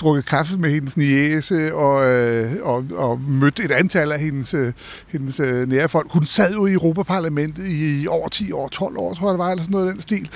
drukket 0.00 0.26
kaffe 0.26 0.58
med 0.58 0.70
hendes 0.70 0.96
niese, 0.96 1.74
og, 1.74 2.06
øh, 2.06 2.52
og, 2.62 2.84
og 2.94 3.20
mødt 3.20 3.60
et 3.60 3.72
antal 3.72 4.12
af 4.12 4.20
hendes, 4.20 4.54
øh, 4.54 4.72
hendes 5.08 5.40
øh, 5.40 5.68
nære 5.68 5.88
folk. 5.88 6.10
Hun 6.10 6.24
sad 6.24 6.52
jo 6.52 6.66
i 6.66 6.72
Europaparlamentet 6.72 7.64
i 7.68 8.06
over 8.08 8.28
10 8.28 8.52
år, 8.52 8.68
12 8.68 8.98
år, 8.98 9.14
tror 9.14 9.28
jeg 9.28 9.32
det 9.32 9.38
var, 9.38 9.50
eller 9.50 9.64
sådan 9.64 9.72
noget 9.72 9.86
af 9.86 9.92
den 9.92 10.02
stil. 10.02 10.30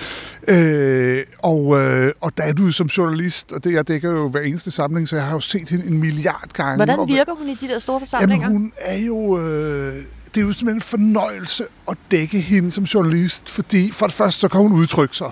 Øh, 0.48 1.24
og, 1.38 1.80
øh, 1.80 2.12
og 2.20 2.36
der 2.36 2.42
er 2.42 2.52
du 2.52 2.72
som 2.72 2.86
journalist, 2.86 3.52
og 3.52 3.64
det 3.64 3.72
jeg 3.72 3.88
dækker 3.88 4.10
jo 4.10 4.28
hver 4.28 4.40
eneste 4.40 4.70
samling, 4.70 5.08
så 5.08 5.16
jeg 5.16 5.24
har 5.24 5.32
jo 5.32 5.40
set 5.40 5.68
hende 5.68 5.86
en 5.86 5.98
milliard 5.98 6.52
gange. 6.52 6.76
Hvordan 6.76 7.08
virker 7.08 7.32
hun 7.34 7.48
i 7.48 7.54
de 7.54 7.68
der 7.68 7.78
store 7.78 8.00
forsamlinger? 8.00 8.46
Jamen, 8.46 8.58
hun 8.58 8.72
er 8.78 8.98
jo... 8.98 9.38
Øh, 9.38 9.94
det 10.34 10.36
er 10.36 10.46
jo 10.46 10.52
simpelthen 10.52 10.76
en 10.76 10.82
fornøjelse 10.82 11.64
at 11.88 11.96
dække 12.10 12.40
hende 12.40 12.70
som 12.70 12.84
journalist, 12.84 13.50
fordi 13.50 13.90
for 13.92 14.06
det 14.06 14.14
første, 14.14 14.40
så 14.40 14.48
kan 14.48 14.60
hun 14.60 14.72
udtrykke 14.72 15.16
sig, 15.16 15.30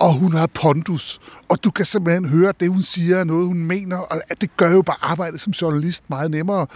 og 0.00 0.14
hun 0.14 0.32
har 0.32 0.46
pondus, 0.46 1.20
og 1.48 1.64
du 1.64 1.70
kan 1.70 1.84
simpelthen 1.84 2.28
høre, 2.28 2.48
at 2.48 2.60
det, 2.60 2.68
hun 2.68 2.82
siger, 2.82 3.16
er 3.16 3.24
noget, 3.24 3.46
hun 3.46 3.64
mener, 3.64 3.96
og 3.96 4.16
at 4.30 4.40
det 4.40 4.56
gør 4.56 4.70
jo 4.70 4.82
bare 4.82 4.96
arbejdet 5.02 5.40
som 5.40 5.50
journalist 5.50 6.10
meget 6.10 6.30
nemmere. 6.30 6.66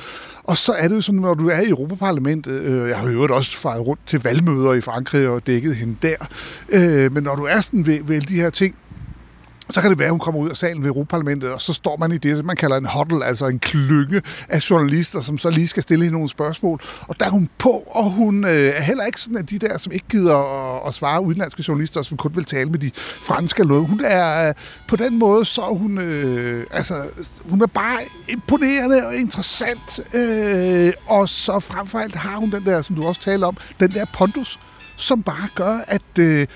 Og 0.44 0.56
så 0.56 0.72
er 0.72 0.88
det 0.88 0.96
jo 0.96 1.00
sådan, 1.00 1.20
når 1.20 1.34
du 1.34 1.48
er 1.48 1.60
i 1.60 1.68
Europaparlamentet, 1.68 2.52
øh, 2.62 2.88
jeg 2.88 2.98
har 2.98 3.10
jo 3.10 3.34
også 3.34 3.56
faret 3.56 3.86
rundt 3.86 4.00
til 4.06 4.22
valgmøder 4.22 4.72
i 4.72 4.80
Frankrig 4.80 5.28
og 5.28 5.46
dækket 5.46 5.76
hende 5.76 5.96
der, 6.02 6.16
øh, 6.68 7.12
men 7.12 7.22
når 7.22 7.36
du 7.36 7.44
er 7.44 7.60
sådan 7.60 7.86
ved, 7.86 8.04
ved 8.04 8.20
de 8.20 8.36
her 8.36 8.50
ting, 8.50 8.74
så 9.70 9.80
kan 9.80 9.90
det 9.90 9.98
være, 9.98 10.06
at 10.06 10.10
hun 10.10 10.20
kommer 10.20 10.40
ud 10.40 10.50
af 10.50 10.56
salen 10.56 10.82
ved 10.82 10.88
Europaparlamentet, 10.88 11.52
og 11.52 11.60
så 11.60 11.72
står 11.72 11.96
man 11.96 12.12
i 12.12 12.18
det, 12.18 12.44
man 12.44 12.56
kalder 12.56 12.76
en 12.76 12.88
huddle, 12.94 13.24
altså 13.24 13.46
en 13.46 13.58
klynge 13.58 14.22
af 14.48 14.70
journalister, 14.70 15.20
som 15.20 15.38
så 15.38 15.50
lige 15.50 15.68
skal 15.68 15.82
stille 15.82 16.04
hende 16.04 16.16
nogle 16.16 16.28
spørgsmål. 16.28 16.80
Og 17.00 17.20
der 17.20 17.26
er 17.26 17.30
hun 17.30 17.48
på, 17.58 17.70
og 17.70 18.10
hun 18.10 18.44
øh, 18.44 18.50
er 18.50 18.82
heller 18.82 19.04
ikke 19.04 19.20
sådan 19.20 19.36
af 19.36 19.46
de 19.46 19.58
der, 19.58 19.78
som 19.78 19.92
ikke 19.92 20.06
gider 20.08 20.36
at, 20.36 20.88
at 20.88 20.94
svare 20.94 21.22
udenlandske 21.22 21.64
journalister, 21.68 22.02
som 22.02 22.16
kun 22.16 22.36
vil 22.36 22.44
tale 22.44 22.70
med 22.70 22.78
de 22.78 22.90
franske 23.22 23.60
eller. 23.60 23.80
Hun 23.80 24.00
er 24.04 24.48
øh, 24.48 24.54
på 24.88 24.96
den 24.96 25.18
måde, 25.18 25.44
så 25.44 25.62
hun, 25.62 25.98
øh, 25.98 26.66
altså, 26.70 27.02
hun 27.48 27.62
er 27.62 27.66
bare 27.66 28.00
imponerende 28.28 29.06
og 29.06 29.16
interessant, 29.16 30.14
øh, 30.14 30.92
og 31.06 31.28
så 31.28 31.60
frem 31.60 31.86
for 31.86 31.98
alt 31.98 32.14
har 32.14 32.36
hun 32.36 32.50
den 32.50 32.64
der, 32.64 32.82
som 32.82 32.96
du 32.96 33.06
også 33.06 33.20
taler 33.20 33.46
om, 33.46 33.56
den 33.80 33.92
der 33.92 34.04
pondus, 34.12 34.60
som 34.96 35.22
bare 35.22 35.48
gør, 35.54 35.78
at... 35.86 36.18
Øh, 36.18 36.46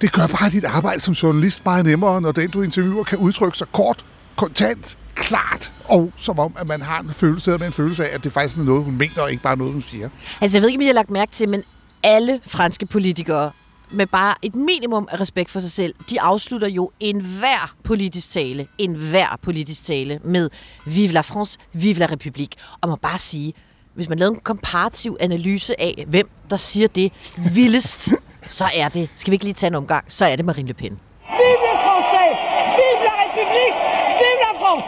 det 0.00 0.12
gør 0.12 0.26
bare 0.26 0.50
dit 0.50 0.64
arbejde 0.64 1.00
som 1.00 1.14
journalist 1.14 1.64
meget 1.64 1.84
nemmere, 1.84 2.20
når 2.20 2.32
den, 2.32 2.50
du 2.50 2.62
interviewer, 2.62 3.04
kan 3.04 3.18
udtrykke 3.18 3.58
sig 3.58 3.66
kort, 3.72 4.04
kontant, 4.36 4.98
klart, 5.14 5.72
og 5.84 6.12
som 6.16 6.38
om, 6.38 6.54
at 6.58 6.66
man 6.66 6.82
har 6.82 7.00
en 7.00 7.10
følelse, 7.10 7.50
med 7.58 7.66
en 7.66 7.72
følelse 7.72 8.08
af, 8.08 8.14
at 8.14 8.24
det 8.24 8.32
faktisk 8.32 8.58
er 8.58 8.62
noget, 8.62 8.84
hun 8.84 8.96
mener, 8.96 9.22
og 9.22 9.30
ikke 9.30 9.42
bare 9.42 9.56
noget, 9.56 9.72
hun 9.72 9.82
siger. 9.82 10.08
Altså, 10.40 10.56
jeg 10.56 10.62
ved 10.62 10.68
ikke, 10.68 10.78
om 10.78 10.82
I 10.82 10.86
har 10.86 10.92
lagt 10.92 11.10
mærke 11.10 11.32
til, 11.32 11.48
men 11.48 11.62
alle 12.02 12.40
franske 12.46 12.86
politikere 12.86 13.50
med 13.90 14.06
bare 14.06 14.34
et 14.42 14.54
minimum 14.54 15.08
af 15.12 15.20
respekt 15.20 15.50
for 15.50 15.60
sig 15.60 15.70
selv, 15.70 15.94
de 16.10 16.20
afslutter 16.20 16.68
jo 16.68 16.90
enhver 17.00 17.74
politisk 17.84 18.30
tale, 18.30 18.66
enhver 18.78 19.38
politisk 19.42 19.84
tale 19.84 20.20
med 20.24 20.50
Vive 20.86 21.12
la 21.12 21.20
France, 21.20 21.58
Vive 21.72 21.94
la 21.94 22.06
République. 22.06 22.78
Og 22.80 22.88
man 22.88 22.90
må 22.90 22.96
bare 22.96 23.18
sige, 23.18 23.54
hvis 23.94 24.08
man 24.08 24.18
lavede 24.18 24.34
en 24.34 24.40
komparativ 24.40 25.16
analyse 25.20 25.80
af, 25.80 26.04
hvem 26.08 26.28
der 26.50 26.56
siger 26.56 26.88
det 26.88 27.12
vildest, 27.54 28.12
så 28.50 28.64
er 28.74 28.88
det, 28.88 29.08
skal 29.16 29.30
vi 29.30 29.34
ikke 29.34 29.44
lige 29.44 29.54
tage 29.54 29.68
en 29.68 29.74
omgang, 29.74 30.04
så 30.08 30.24
er 30.24 30.36
det 30.36 30.44
Marine 30.44 30.68
Le 30.68 30.74
Pen. 30.74 30.90
Vive 30.90 31.60
les 31.66 31.80
Français 31.86 32.30
Vive 32.76 33.04
la 33.04 33.12
République 33.22 33.74
Vive 34.20 34.38
la 34.44 34.52
France 34.60 34.86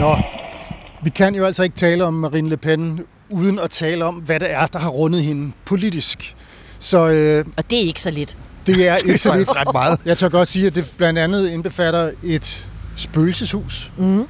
Nå, 0.00 0.16
vi 1.02 1.10
kan 1.10 1.34
jo 1.34 1.44
altså 1.44 1.62
ikke 1.62 1.76
tale 1.76 2.04
om 2.04 2.14
Marine 2.14 2.48
Le 2.48 2.56
Pen 2.56 3.04
uden 3.30 3.58
at 3.58 3.70
tale 3.70 4.04
om, 4.04 4.14
hvad 4.14 4.40
det 4.40 4.50
er, 4.50 4.66
der 4.66 4.78
har 4.78 4.88
rundet 4.90 5.22
hende 5.22 5.52
politisk. 5.64 6.36
Så 6.78 7.08
øh, 7.10 7.44
Og 7.56 7.70
det 7.70 7.78
er 7.82 7.86
ikke 7.86 8.00
så 8.00 8.10
lidt. 8.10 8.36
det 8.66 8.88
er 8.88 8.96
ikke 9.06 9.18
så 9.18 9.34
lidt. 9.36 9.56
ret 9.56 9.72
meget. 9.72 10.00
Jeg 10.04 10.18
tør 10.18 10.28
godt 10.28 10.48
sige, 10.48 10.66
at 10.66 10.74
det 10.74 10.94
blandt 10.96 11.18
andet 11.18 11.50
indbefatter 11.50 12.10
et 12.22 12.66
spøgelseshus. 12.96 13.92
Mm. 13.98 14.26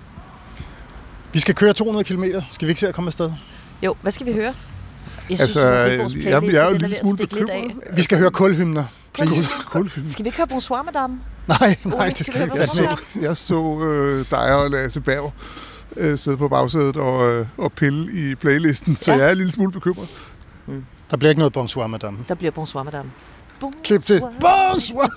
Vi 1.33 1.41
skal 1.41 1.55
køre 1.55 1.73
200 1.73 2.05
km. 2.05 2.25
Skal 2.51 2.67
vi 2.67 2.71
ikke 2.71 2.81
se 2.81 2.89
at 2.89 2.95
komme 2.95 3.09
afsted? 3.09 3.33
Jo, 3.83 3.95
hvad 4.03 4.13
skal 4.13 4.27
vi 4.27 4.33
høre? 4.33 4.55
Jeg 5.31 5.41
Altså, 5.41 5.61
at 5.61 5.99
vores 5.99 6.15
jamen, 6.15 6.53
jeg 6.53 6.65
er 6.65 6.69
jo 6.69 6.75
en 6.75 6.81
lille 6.81 6.97
smule 6.97 7.17
bekymret. 7.17 7.73
Vi 7.97 8.03
skal 8.03 8.19
høre 8.19 8.31
kulhymner. 8.31 8.85
Please. 9.13 9.49
Skal 10.13 10.25
vi 10.25 10.29
ikke 10.29 10.37
høre 10.37 10.47
Bonsoir, 10.47 10.83
madame? 10.83 11.21
Nej, 11.49 11.77
nej, 11.85 12.09
det 12.11 12.27
skal 12.27 12.35
vi 12.45 12.51
høre 12.51 12.59
Jeg 12.59 12.69
så, 12.69 12.81
ikke. 12.83 13.27
jeg 13.29 13.37
så 13.37 13.81
øh, 13.85 14.25
dig 14.31 14.57
og 14.57 14.71
Lasse 14.71 15.01
Berg 15.01 15.33
øh, 15.97 16.19
sidde 16.19 16.37
på 16.37 16.49
bagsædet 16.49 16.97
og, 16.97 17.33
øh, 17.33 17.47
og 17.59 17.73
pille 17.73 18.13
i 18.13 18.35
playlisten, 18.35 18.97
så 18.97 19.13
Ja. 19.13 19.19
jeg 19.19 19.27
er 19.27 19.31
en 19.31 19.37
lille 19.37 19.53
smule 19.53 19.73
bekymret. 19.73 20.09
Der 21.11 21.17
bliver 21.17 21.31
ikke 21.31 21.39
noget 21.39 21.53
bonsoir, 21.53 21.87
madame. 21.87 22.19
Der 22.29 22.35
bliver 22.35 22.51
Bonsoir, 22.51 22.83
madame. 22.83 23.11
Klip 23.85 24.05
til. 24.07 24.21
Bonsoir! 24.21 25.09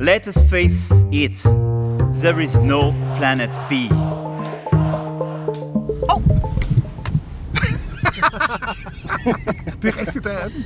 Let 0.00 0.26
us 0.26 0.36
face 0.50 0.94
it. 1.12 1.38
There 2.22 2.44
is 2.44 2.54
no 2.54 2.92
planet 3.18 3.50
B. 3.68 3.72
Det 9.82 9.94
er 9.94 10.00
rigtigt, 10.00 10.24
der 10.24 10.30
er 10.30 10.48
den. 10.48 10.64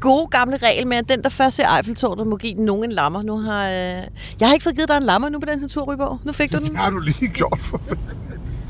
Gode 0.00 0.26
gamle 0.26 0.56
regel 0.56 0.86
med, 0.86 0.96
at 0.96 1.08
den, 1.08 1.22
der 1.22 1.28
først 1.28 1.56
ser 1.56 1.76
Eiffeltårnet, 1.76 2.26
må 2.26 2.36
give 2.36 2.54
den 2.54 2.64
nogen 2.64 2.84
en 2.84 2.92
lammer. 2.92 3.22
Nu 3.22 3.38
har, 3.38 3.64
øh... 3.64 3.72
Jeg 4.40 4.48
har 4.48 4.52
ikke 4.52 4.62
fået 4.62 4.74
givet 4.74 4.88
dig 4.88 4.96
en 4.96 5.02
lammer 5.02 5.28
nu 5.28 5.38
på 5.40 5.46
den 5.46 5.60
her 5.60 5.68
tur, 5.68 5.92
Ryborg. 5.92 6.18
Nu 6.24 6.32
fik 6.32 6.52
du 6.52 6.58
den. 6.58 6.66
Det 6.66 6.76
har 6.76 6.90
du 6.90 6.98
lige 6.98 7.28
gjort 7.28 7.60
for 7.60 7.80
mig. 7.88 7.98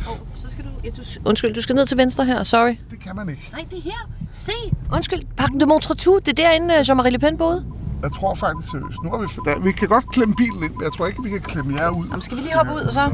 Oh, 0.08 0.16
så 0.34 0.50
skal 0.50 0.64
du, 0.64 0.70
ja, 0.84 0.90
du... 0.90 1.02
Undskyld, 1.24 1.54
du 1.54 1.62
skal 1.62 1.74
ned 1.74 1.86
til 1.86 1.96
venstre 1.96 2.24
her. 2.24 2.42
Sorry. 2.42 2.76
Det 2.90 3.00
kan 3.00 3.16
man 3.16 3.28
ikke. 3.28 3.48
Nej, 3.52 3.64
det 3.70 3.78
er 3.78 3.82
her. 3.82 4.10
Se. 4.32 4.52
Undskyld. 4.94 5.22
Parken 5.36 5.60
de 5.60 5.66
Montretout. 5.66 6.26
Det 6.26 6.38
er 6.38 6.42
derinde, 6.42 6.74
øh, 6.74 6.80
Jean-Marie 6.80 7.08
Le 7.08 7.18
Pen 7.18 7.36
boede. 7.38 7.64
Jeg 8.02 8.10
tror 8.12 8.34
faktisk 8.34 8.70
seriøst. 8.70 8.98
Nu 9.04 9.10
er 9.10 9.18
vi, 9.18 9.26
der, 9.44 9.60
vi 9.60 9.72
kan 9.72 9.88
godt 9.88 10.10
klemme 10.12 10.34
bilen 10.34 10.62
ind, 10.62 10.72
men 10.72 10.82
jeg 10.82 10.92
tror 10.92 11.06
ikke, 11.06 11.22
vi 11.22 11.30
kan 11.30 11.40
klemme 11.40 11.76
jer 11.80 11.88
ud. 11.88 12.06
Jamen, 12.06 12.20
skal 12.20 12.36
vi 12.36 12.42
lige 12.42 12.54
hoppe 12.54 12.72
ud, 12.74 12.80
og 12.80 12.92
så? 12.92 13.10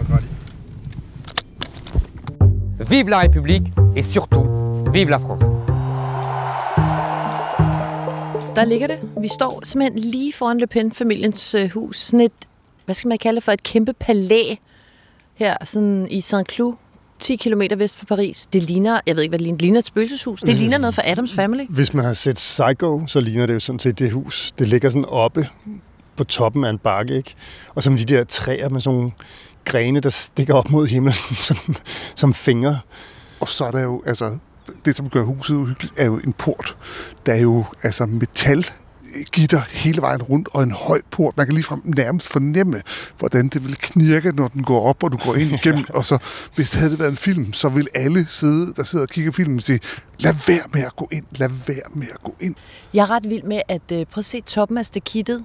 Vive 2.91 3.11
la 3.11 3.21
République 3.23 3.73
et 3.97 4.05
surtout, 4.05 4.47
vive 4.92 5.11
la 5.11 5.16
France. 5.16 5.46
Der 8.57 8.64
ligger 8.64 8.87
det. 8.87 8.98
Vi 9.20 9.29
står 9.29 9.61
simpelthen 9.64 10.11
lige 10.11 10.33
foran 10.33 10.59
Le 10.59 10.66
Pen-familiens 10.66 11.55
øh, 11.55 11.70
hus. 11.70 12.01
Sådan 12.01 12.20
et, 12.20 12.33
hvad 12.85 12.94
skal 12.94 13.09
man 13.09 13.18
kalde 13.18 13.37
det 13.37 13.42
for, 13.42 13.53
et 13.53 13.62
kæmpe 13.62 13.92
palæ 13.92 14.55
her 15.35 15.57
sådan 15.64 16.09
i 16.11 16.20
Saint-Cloud. 16.20 16.77
10 17.20 17.37
km 17.37 17.62
vest 17.77 17.98
for 17.98 18.07
Paris. 18.07 18.46
Det 18.53 18.62
ligner, 18.62 19.01
jeg 19.07 19.16
ved 19.16 19.22
ikke, 19.22 19.31
hvad 19.31 19.38
det 19.38 19.44
ligner, 19.44 19.57
det 19.57 19.62
ligner 19.62 19.79
et 19.79 19.87
spøgelseshus. 19.87 20.40
Det 20.40 20.55
ligner 20.55 20.79
noget 20.79 20.94
fra 20.94 21.03
Adams 21.05 21.33
Family. 21.33 21.64
Hvis 21.68 21.94
man 21.94 22.05
har 22.05 22.12
set 22.12 22.35
Psycho, 22.35 23.07
så 23.07 23.20
ligner 23.20 23.46
det 23.46 23.55
jo 23.55 23.61
sådan 23.61 23.79
set 23.79 23.98
det 23.98 24.12
hus. 24.12 24.53
Det 24.59 24.68
ligger 24.68 24.88
sådan 24.88 25.05
oppe 25.05 25.46
på 26.16 26.24
toppen 26.24 26.64
af 26.64 26.70
en 26.70 26.79
bakke, 26.79 27.14
ikke? 27.14 27.35
Og 27.74 27.83
som 27.83 27.96
de 27.96 28.05
der 28.05 28.24
træer 28.24 28.68
med 28.68 28.81
sådan 28.81 28.98
nogle 28.98 29.12
grene, 29.64 30.01
der 30.01 30.11
stikker 30.11 30.55
op 30.55 30.70
mod 30.70 30.87
himlen 30.87 31.14
som, 31.48 31.57
som 32.14 32.35
fingre. 32.35 32.79
Og 33.40 33.48
så 33.48 33.64
er 33.64 33.70
der 33.70 33.81
jo, 33.81 34.03
altså, 34.07 34.38
det 34.85 34.96
som 34.96 35.09
gør 35.11 35.22
huset 35.22 35.54
uhyggeligt, 35.54 36.00
er 36.00 36.07
jo 36.07 36.20
en 36.24 36.33
port. 36.33 36.76
Der 37.26 37.33
er 37.33 37.40
jo, 37.40 37.64
altså, 37.83 38.07
metal 38.07 38.66
gitter 39.33 39.61
hele 39.70 40.02
vejen 40.02 40.22
rundt, 40.22 40.48
og 40.54 40.62
en 40.62 40.70
høj 40.70 41.00
port. 41.11 41.37
Man 41.37 41.46
kan 41.46 41.54
ligefrem 41.54 41.83
nærmest 41.85 42.28
fornemme, 42.28 42.83
hvordan 43.18 43.48
det 43.48 43.64
vil 43.64 43.76
knirke, 43.76 44.33
når 44.33 44.48
den 44.48 44.62
går 44.64 44.83
op, 44.83 45.02
og 45.02 45.12
du 45.12 45.16
går 45.16 45.35
ind 45.35 45.52
igennem. 45.64 45.85
og 45.94 46.07
så, 46.07 46.18
hvis 46.54 46.70
det 46.70 46.81
havde 46.81 46.98
været 46.98 47.11
en 47.11 47.16
film, 47.16 47.52
så 47.52 47.68
vil 47.68 47.88
alle 47.94 48.26
sidde, 48.28 48.74
der 48.74 48.83
sidder 48.83 49.04
og 49.04 49.09
kigger 49.09 49.33
filmen, 49.33 49.61
sige, 49.61 49.81
lad 50.18 50.35
være 50.46 50.64
med 50.72 50.83
at 50.83 50.96
gå 50.96 51.09
ind, 51.12 51.24
lad 51.31 51.50
være 51.66 51.83
med 51.94 52.07
at 52.14 52.22
gå 52.22 52.35
ind. 52.40 52.54
Jeg 52.94 53.02
er 53.02 53.11
ret 53.11 53.31
vild 53.31 53.42
med 53.42 53.61
at 53.68 53.92
øh, 53.92 54.07
prøve 54.07 54.20
at 54.20 54.24
se 54.24 54.40
toppen 54.40 54.78
af 54.78 54.87
stakittet. 54.87 55.44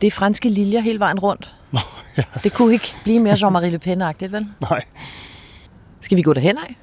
Det 0.00 0.06
er 0.06 0.10
franske 0.10 0.48
liljer 0.48 0.80
hele 0.80 0.98
vejen 0.98 1.18
rundt. 1.18 1.54
Nå, 1.72 1.78
ja. 2.18 2.22
Det 2.42 2.52
kunne 2.54 2.72
ikke 2.72 2.94
blive 3.04 3.20
mere 3.20 3.34
Jean-Marie 3.34 3.70
Le 3.70 3.78
Pen-agtigt, 3.78 4.32
vel? 4.32 4.46
Nej. 4.60 4.80
Skal 6.00 6.16
vi 6.16 6.22
gå 6.22 6.32
derhen 6.32 6.58
af? 6.58 6.76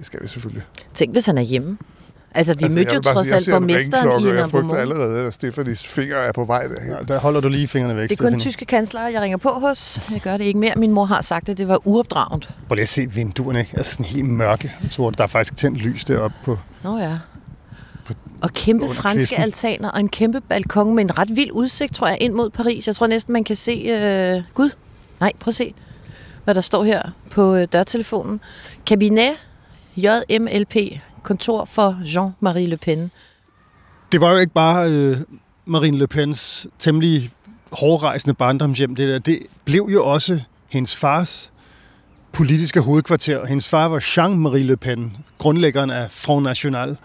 Det 0.00 0.06
skal 0.06 0.22
vi 0.22 0.28
selvfølgelig. 0.28 0.62
Tænk, 0.94 1.12
hvis 1.12 1.26
han 1.26 1.38
er 1.38 1.42
hjemme. 1.42 1.78
Altså, 2.34 2.54
vi 2.54 2.64
altså, 2.64 2.74
mødte 2.74 2.90
jeg 2.94 3.06
jo 3.06 3.12
trods 3.12 3.28
jeg 3.28 3.36
alt 3.36 3.48
en 3.48 3.52
borgmesteren 3.52 4.24
i 4.24 4.26
og 4.28 4.34
Jeg 4.34 4.50
frygter 4.50 4.76
allerede, 4.76 5.26
at 5.26 5.34
Stefanis 5.34 5.84
finger 5.86 6.16
er 6.16 6.32
på 6.32 6.44
vej 6.44 6.66
derhen. 6.66 7.08
Der 7.08 7.18
holder 7.18 7.40
du 7.40 7.48
lige 7.48 7.68
fingrene 7.68 7.96
væk, 7.96 8.08
Det 8.08 8.20
er 8.20 8.22
kun 8.22 8.32
den 8.32 8.40
Stefanie. 8.40 8.52
tyske 8.52 8.64
kansler, 8.64 9.08
jeg 9.08 9.20
ringer 9.20 9.38
på 9.38 9.48
hos. 9.48 10.00
Jeg 10.12 10.20
gør 10.20 10.36
det 10.36 10.44
ikke 10.44 10.58
mere. 10.58 10.72
Min 10.76 10.92
mor 10.92 11.04
har 11.04 11.20
sagt, 11.20 11.48
at 11.48 11.58
det 11.58 11.68
var 11.68 11.86
uopdragent. 11.86 12.50
Prøv 12.68 12.74
lige 12.74 12.82
at 12.82 12.88
se 12.88 13.06
vinduerne, 13.10 13.58
ikke? 13.58 13.72
Altså 13.76 13.92
sådan 13.92 14.06
helt 14.06 14.26
mørke. 14.26 14.72
Så 14.90 15.10
der 15.18 15.24
er 15.24 15.28
faktisk 15.28 15.56
tændt 15.56 15.78
lys 15.78 16.04
deroppe 16.04 16.36
på. 16.44 16.58
Nå 16.84 16.98
ja. 16.98 17.18
Og 18.40 18.50
kæmpe 18.50 18.88
franske 18.88 19.18
kvisten. 19.18 19.42
altaner 19.42 19.90
og 19.90 20.00
en 20.00 20.08
kæmpe 20.08 20.40
balkon 20.40 20.94
med 20.94 21.04
en 21.04 21.18
ret 21.18 21.36
vild 21.36 21.50
udsigt, 21.52 21.94
tror 21.94 22.08
jeg, 22.08 22.18
ind 22.20 22.32
mod 22.32 22.50
Paris. 22.50 22.86
Jeg 22.86 22.96
tror 22.96 23.06
næsten, 23.06 23.32
man 23.32 23.44
kan 23.44 23.56
se... 23.56 23.72
Øh... 23.72 24.42
Gud, 24.54 24.70
nej, 25.20 25.32
prøv 25.40 25.50
at 25.50 25.54
se, 25.54 25.74
hvad 26.44 26.54
der 26.54 26.60
står 26.60 26.84
her 26.84 27.02
på 27.30 27.54
øh, 27.54 27.66
dørtelefonen. 27.72 28.40
Kabinet 28.86 29.32
JMLP, 29.96 30.76
kontor 31.22 31.64
for 31.64 31.98
Jean-Marie 32.04 32.66
Le 32.66 32.76
Pen. 32.76 33.10
Det 34.12 34.20
var 34.20 34.32
jo 34.32 34.38
ikke 34.38 34.52
bare 34.52 34.90
øh, 34.90 35.16
Marine 35.66 35.98
Le 35.98 36.06
Pens 36.06 36.66
temmelig 36.78 37.30
hårdrejsende 37.72 38.34
barndomshjem. 38.34 38.94
Det, 38.94 39.08
der. 39.08 39.18
det 39.18 39.38
blev 39.64 39.88
jo 39.92 40.06
også 40.06 40.40
hendes 40.68 40.96
fars 40.96 41.50
politiske 42.32 42.80
hovedkvarter. 42.80 43.46
Hendes 43.46 43.68
far 43.68 43.88
var 43.88 43.98
Jean-Marie 43.98 44.62
Le 44.62 44.76
Pen, 44.76 45.16
grundlæggeren 45.38 45.90
af 45.90 46.10
Front 46.10 46.42
National. 46.42 46.96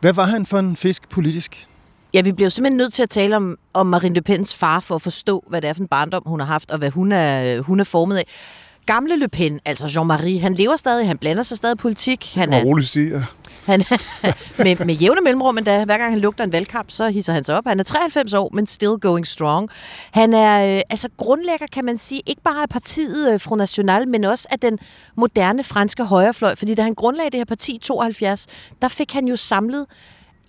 Hvad 0.00 0.12
var 0.12 0.24
han 0.24 0.46
for 0.46 0.58
en 0.58 0.76
fisk 0.76 1.08
politisk? 1.08 1.68
Ja, 2.14 2.20
vi 2.20 2.32
bliver 2.32 2.46
jo 2.46 2.50
simpelthen 2.50 2.76
nødt 2.76 2.92
til 2.92 3.02
at 3.02 3.10
tale 3.10 3.36
om, 3.36 3.58
om 3.74 3.86
Marine 3.86 4.14
Le 4.14 4.22
Pens 4.22 4.54
far 4.54 4.80
for 4.80 4.94
at 4.94 5.02
forstå, 5.02 5.44
hvad 5.48 5.62
det 5.62 5.68
er 5.68 5.72
for 5.72 5.80
en 5.80 5.88
barndom, 5.88 6.22
hun 6.26 6.40
har 6.40 6.46
haft, 6.46 6.70
og 6.70 6.78
hvad 6.78 6.90
hun 6.90 7.12
er, 7.12 7.60
hun 7.60 7.80
er 7.80 7.84
formet 7.84 8.16
af. 8.16 8.24
Gamle 8.86 9.16
Le 9.16 9.28
Pen, 9.28 9.60
altså 9.64 9.86
Jean-Marie, 9.86 10.40
han 10.40 10.54
lever 10.54 10.76
stadig, 10.76 11.06
han 11.06 11.18
blander 11.18 11.42
sig 11.42 11.56
stadig 11.56 11.74
i 11.74 11.76
politik. 11.76 12.34
Han 12.34 12.52
er, 12.52 12.64
roligt 12.64 12.88
siger, 12.88 13.22
han, 13.66 13.84
med, 14.58 14.84
med 14.84 14.94
jævne 14.94 15.20
mellemrum 15.20 15.58
endda. 15.58 15.84
Hver 15.84 15.98
gang 15.98 16.12
han 16.12 16.18
lugter 16.18 16.44
en 16.44 16.52
valgkamp, 16.52 16.90
så 16.90 17.08
hisser 17.08 17.32
han 17.32 17.44
sig 17.44 17.56
op. 17.56 17.64
Han 17.66 17.80
er 17.80 17.84
93 17.84 18.34
år, 18.34 18.50
men 18.54 18.66
still 18.66 18.96
going 19.00 19.26
strong. 19.26 19.68
Han 20.10 20.34
er 20.34 20.76
øh, 20.76 20.80
altså 20.90 21.08
grundlægger, 21.16 21.66
kan 21.72 21.84
man 21.84 21.98
sige, 21.98 22.22
ikke 22.26 22.42
bare 22.42 22.62
af 22.62 22.68
partiet 22.68 23.32
øh, 23.32 23.40
Front 23.40 23.58
National, 23.58 24.08
men 24.08 24.24
også 24.24 24.48
af 24.50 24.58
den 24.58 24.78
moderne 25.16 25.62
franske 25.62 26.04
højrefløj. 26.04 26.54
Fordi 26.54 26.74
da 26.74 26.82
han 26.82 26.94
grundlagde 26.94 27.30
det 27.30 27.40
her 27.40 27.44
parti 27.44 27.74
i 27.74 27.78
72, 27.78 28.46
der 28.82 28.88
fik 28.88 29.12
han 29.12 29.28
jo 29.28 29.36
samlet 29.36 29.86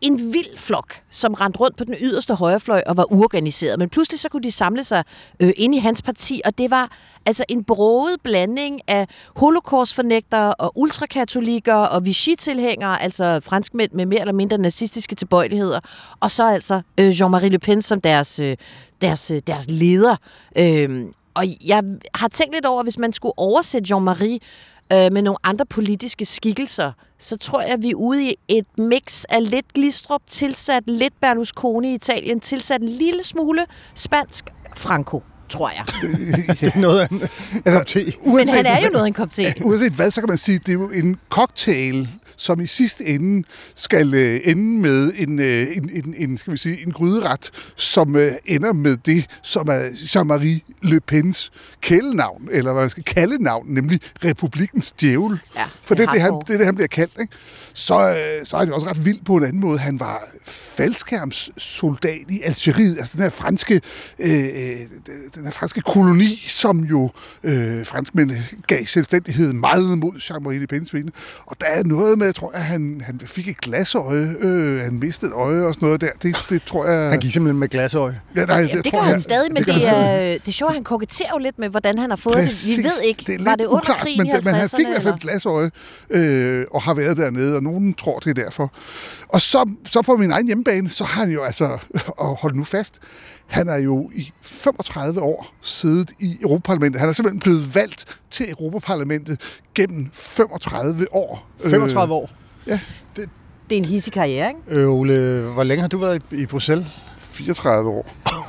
en 0.02 0.18
vild 0.18 0.58
flok, 0.58 0.94
som 1.10 1.34
rendte 1.34 1.60
rundt 1.60 1.78
på 1.78 1.84
den 1.84 1.96
yderste 2.02 2.36
højrefløj 2.36 2.84
og 2.86 2.98
var 2.98 3.14
uorganiseret. 3.14 3.80
Men 3.80 3.90
pludselig 3.90 4.20
så 4.20 4.30
kunne 4.30 4.44
de 4.44 4.52
samle 4.52 4.84
sig 4.84 5.04
øh, 5.40 5.54
ind 5.58 5.76
i 5.76 5.78
hans 5.78 6.02
parti, 6.02 6.42
og 6.46 6.58
det 6.58 6.72
var 6.72 6.92
altså 7.26 7.44
en 7.50 7.64
broget 7.64 8.22
blanding 8.24 8.82
af 8.88 9.08
holocaustfornægtere 9.36 10.54
og 10.54 10.72
ultrakatolikker 10.76 11.76
og 11.76 12.06
Vichy-tilhængere, 12.06 13.02
altså 13.02 13.40
franskmænd 13.40 13.92
med 13.92 14.06
mere 14.06 14.20
eller 14.20 14.34
mindre 14.34 14.58
nazistiske 14.58 15.16
tilbøjeligheder, 15.16 15.80
og 16.20 16.32
så 16.32 16.44
altså 16.50 16.82
øh, 17.00 17.10
Jean-Marie 17.10 17.48
Le 17.48 17.60
Pen 17.60 17.82
som 17.82 18.02
deres, 18.02 18.40
øh, 18.40 18.58
deres, 19.02 19.32
øh, 19.32 19.42
deres 19.48 19.66
leder. 19.70 20.16
Øh, 20.58 21.06
og 21.34 21.46
jeg 21.66 21.84
har 22.16 22.28
tænkt 22.28 22.54
lidt 22.54 22.66
over, 22.66 22.84
hvis 22.84 22.98
man 22.98 23.14
skulle 23.14 23.34
oversætte 23.38 23.96
Jean-Marie 23.96 24.38
øh, 24.94 25.14
med 25.14 25.22
nogle 25.22 25.38
andre 25.44 25.66
politiske 25.66 26.26
skikkelser, 26.26 26.92
så 27.20 27.38
tror 27.38 27.62
jeg, 27.62 27.72
at 27.72 27.82
vi 27.84 27.90
er 27.90 27.96
ude 27.96 28.30
i 28.30 28.36
et 28.48 28.66
mix 28.78 29.24
af 29.30 29.50
lidt 29.50 29.74
Glistrup, 29.74 30.22
tilsat 30.28 30.84
lidt 30.88 31.14
Berlusconi 31.22 31.92
i 31.92 31.94
Italien, 31.94 32.40
tilsat 32.40 32.82
en 32.82 32.90
lille 32.90 33.24
smule 33.24 33.66
spansk 33.96 34.46
Franco, 34.78 35.24
tror 35.50 35.70
jeg. 35.70 35.86
Det 36.60 36.76
er 36.76 36.80
noget 36.80 37.00
af 37.00 37.08
en 37.12 37.22
Altså, 37.66 37.80
kop 37.80 37.88
te. 37.88 38.06
Men 38.26 38.50
han 38.50 38.66
er 38.66 38.82
jo 38.82 38.90
noget 38.90 39.04
af 39.04 39.08
en 39.08 39.14
kop 39.14 39.32
te. 39.32 39.54
Uanset 39.66 39.94
hvad, 39.94 40.12
så 40.12 40.22
kan 40.22 40.30
man 40.30 40.38
sige, 40.38 40.56
at 40.56 40.66
det 40.66 40.70
er 40.70 40.80
jo 40.80 40.90
en 40.90 41.18
cocktail, 41.30 42.10
som 42.38 42.60
i 42.60 42.68
sidste 42.68 43.06
ende 43.06 43.48
skal 43.76 44.14
øh, 44.14 44.40
ende 44.44 44.82
med 44.82 45.14
en, 45.18 45.40
øh, 45.40 45.68
en, 45.78 45.90
en, 45.94 46.14
en, 46.18 46.38
skal 46.38 46.54
vi 46.54 46.58
sige, 46.58 46.86
en 46.86 46.92
gryderet, 46.92 47.52
som 47.76 48.16
øh, 48.16 48.32
ender 48.46 48.74
med 48.74 48.98
det, 48.98 49.26
som 49.44 49.68
er 49.68 49.90
Jean-Marie 49.90 50.74
Le 50.82 51.00
Pens 51.00 51.52
kælenavn, 51.82 52.48
eller 52.52 52.74
hvad 52.74 52.84
man 52.84 52.90
skal 52.90 53.04
kalde 53.04 53.44
navn, 53.44 53.66
nemlig 53.70 54.00
Republikens 54.26 54.92
Djævel. 54.92 55.40
Ja, 55.56 55.66
For 55.82 55.96
det 55.96 56.06
er 56.08 56.12
det, 56.12 56.22
han, 56.22 56.34
det 56.48 56.54
er 56.54 56.58
det, 56.58 56.66
han 56.66 56.76
bliver 56.76 56.88
kaldt. 56.88 57.14
Ikke? 57.20 57.34
Så, 57.74 58.10
øh, 58.10 58.46
så 58.46 58.58
er 58.58 58.66
det 58.66 58.74
også 58.74 58.88
ret 58.88 59.06
vildt 59.06 59.26
på 59.26 59.36
en 59.36 59.44
anden 59.44 59.60
måde. 59.60 59.80
Han 59.80 60.00
var 60.00 60.24
faldskærmssoldat 60.46 62.26
i 62.30 62.42
Algeriet, 62.42 62.98
altså 62.98 63.14
den 63.14 63.24
her 63.24 63.30
franske, 63.30 63.82
øh, 64.20 64.30
øh, 64.30 64.80
den 65.36 65.44
her 65.44 65.52
franske 65.52 65.82
koloni, 65.82 66.46
som 66.48 66.80
jo 66.80 67.12
øh, 67.44 67.86
franskmændene 67.86 68.46
gav 68.68 68.86
selvstændighed 68.86 69.54
meget 69.54 69.98
mod 69.98 70.14
Jean-Marie 70.14 70.58
Le 70.58 70.68
Pen's 70.74 70.90
vinde. 70.94 71.12
Og 71.46 71.58
der 71.60 71.66
er 71.66 71.84
noget 71.84 72.18
med, 72.18 72.27
jeg 72.28 72.36
tror, 72.36 72.52
at 72.54 72.62
han, 72.64 73.02
han 73.06 73.22
fik 73.26 73.48
et 73.48 73.58
glasøje, 73.62 74.36
øh, 74.40 74.80
han 74.80 74.94
mistede 75.00 75.32
et 75.32 75.36
øje 75.36 75.64
og 75.64 75.74
sådan 75.74 75.86
noget 75.86 76.02
der. 76.02 76.10
Det, 76.24 76.38
det 76.50 76.64
tror 76.64 76.86
jeg... 76.86 77.10
Han 77.10 77.20
gik 77.20 77.32
simpelthen 77.32 77.60
med 77.60 77.68
glasøje. 77.68 78.22
Ja, 78.36 78.46
nej, 78.46 78.56
Jamen, 78.56 78.72
det 78.72 78.84
tror 78.84 78.92
gør 78.92 78.98
jeg- 78.98 79.08
han 79.08 79.22
stadig, 79.22 79.54
men 79.54 79.64
det, 79.64 79.74
han 79.74 79.84
er, 79.96 80.18
det 80.34 80.48
er 80.48 80.52
sjovt, 80.52 80.70
at 80.70 80.76
han 80.76 80.84
koketterer 80.84 81.30
jo 81.34 81.38
lidt 81.38 81.60
med, 81.60 81.70
hvordan 81.70 81.98
han 82.00 82.10
har 82.10 82.18
fået 82.18 82.36
Præcis. 82.36 82.76
det. 82.76 82.84
Vi 82.84 82.90
ved 82.90 83.02
ikke, 83.06 83.24
det 83.28 83.42
er 83.42 83.44
var 83.44 83.56
det 83.56 83.66
under 83.66 83.78
uklart, 83.78 83.98
krigen 83.98 84.18
men, 84.18 84.28
i 84.28 84.32
det- 84.32 84.46
men 84.46 84.54
han 84.54 84.66
50'erne? 84.66 84.78
fik 84.78 84.86
i 84.86 84.90
hvert 84.90 85.04
fald 85.04 85.14
et 85.14 85.20
glasøje 85.22 85.72
øh, 86.10 86.66
og 86.72 86.82
har 86.82 86.94
været 86.94 87.18
dernede, 87.18 87.56
og 87.56 87.64
nogen 87.64 87.94
tror, 87.94 88.20
det 88.20 88.40
er 88.40 88.44
derfor. 88.44 88.74
Og 89.30 89.42
så, 89.42 89.70
så 89.92 90.02
på 90.02 90.18
min 90.18 90.32
egen 90.32 90.48
hjemmebane, 90.48 90.90
så 90.90 91.04
har 91.04 91.22
han 91.22 91.32
jo 91.32 91.44
altså, 91.44 91.78
og 92.18 92.36
hold 92.42 92.56
nu 92.56 92.64
fast, 92.64 93.00
han 93.48 93.70
er 93.70 93.78
jo 93.78 94.12
i 94.14 94.32
35 94.42 95.22
år 95.22 95.48
siddet 95.62 96.12
i 96.20 96.38
Europaparlamentet. 96.42 97.00
Han 97.00 97.10
er 97.10 97.14
simpelthen 97.14 97.40
blevet 97.40 97.76
valgt 97.76 98.20
til 98.32 98.50
Europaparlamentet 98.50 99.42
gennem 99.76 100.10
35 100.14 101.08
år. 101.14 101.48
35 101.60 102.14
år. 102.14 102.30
Ja. 102.68 102.80
Det 103.70 103.76
er 103.76 103.80
en 103.80 103.86
hissig 103.86 104.14
karriere, 104.14 104.50
ikke? 104.50 104.82
Øh, 104.82 104.90
Ole, 104.90 105.42
hvor 105.54 105.64
længe 105.64 105.82
har 105.82 105.88
du 105.88 105.98
været 105.98 106.22
i, 106.32 106.36
i 106.36 106.46
Bruxelles? 106.46 106.88
34 107.20 107.90
år. 107.90 108.06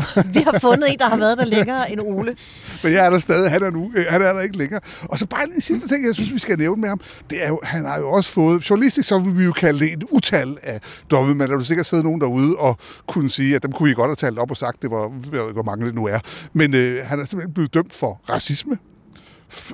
Vi 0.35 0.41
har 0.41 0.59
fundet 0.59 0.93
en, 0.93 0.99
der 0.99 1.09
har 1.09 1.17
været 1.17 1.39
der 1.39 1.45
længere 1.45 1.93
end 1.93 2.01
Ole. 2.01 2.37
Men 2.83 2.93
jeg 2.93 3.07
er 3.07 3.11
der 3.11 3.19
stadig, 3.19 3.51
han 3.51 3.63
er, 3.63 3.71
nu, 3.71 3.93
han 4.09 4.23
er 4.23 4.33
der 4.33 4.41
ikke 4.41 4.57
længere. 4.57 4.81
Og 5.03 5.19
så 5.19 5.27
bare 5.27 5.45
en 5.55 5.61
sidste 5.61 5.89
ting, 5.89 6.07
jeg 6.07 6.15
synes, 6.15 6.33
vi 6.33 6.39
skal 6.39 6.59
nævne 6.59 6.81
med 6.81 6.89
ham, 6.89 7.01
det 7.31 7.45
er 7.45 7.49
jo, 7.49 7.61
han 7.63 7.85
har 7.85 7.99
jo 7.99 8.11
også 8.11 8.31
fået, 8.31 8.71
journalistisk 8.71 9.09
så 9.09 9.19
vil 9.19 9.39
vi 9.39 9.45
jo 9.45 9.53
kalde 9.53 9.81
det 9.81 9.93
et 9.93 10.05
utal 10.11 10.59
af 10.63 10.81
domme, 11.11 11.35
men 11.35 11.51
der 11.51 11.57
vil 11.57 11.67
sikkert 11.67 11.87
sidde 11.87 12.03
nogen 12.03 12.21
derude 12.21 12.57
og 12.57 12.79
kunne 13.07 13.31
sige, 13.31 13.57
at 13.57 13.63
dem 13.63 13.73
kunne 13.73 13.91
I 13.91 13.95
godt 13.95 14.09
have 14.09 14.17
talt 14.17 14.39
op 14.39 14.51
og 14.51 14.57
sagt, 14.57 14.83
det 14.83 14.91
var, 14.91 15.03
jeg 15.03 15.33
ved 15.33 15.41
ikke, 15.41 15.53
hvor 15.53 15.63
mange 15.63 15.87
det 15.87 15.95
nu 15.95 16.07
er. 16.07 16.19
Men 16.53 16.75
øh, 16.75 17.07
han 17.07 17.21
er 17.21 17.25
simpelthen 17.25 17.55
blevet 17.55 17.75
dømt 17.75 17.95
for 17.95 18.21
racisme, 18.29 18.79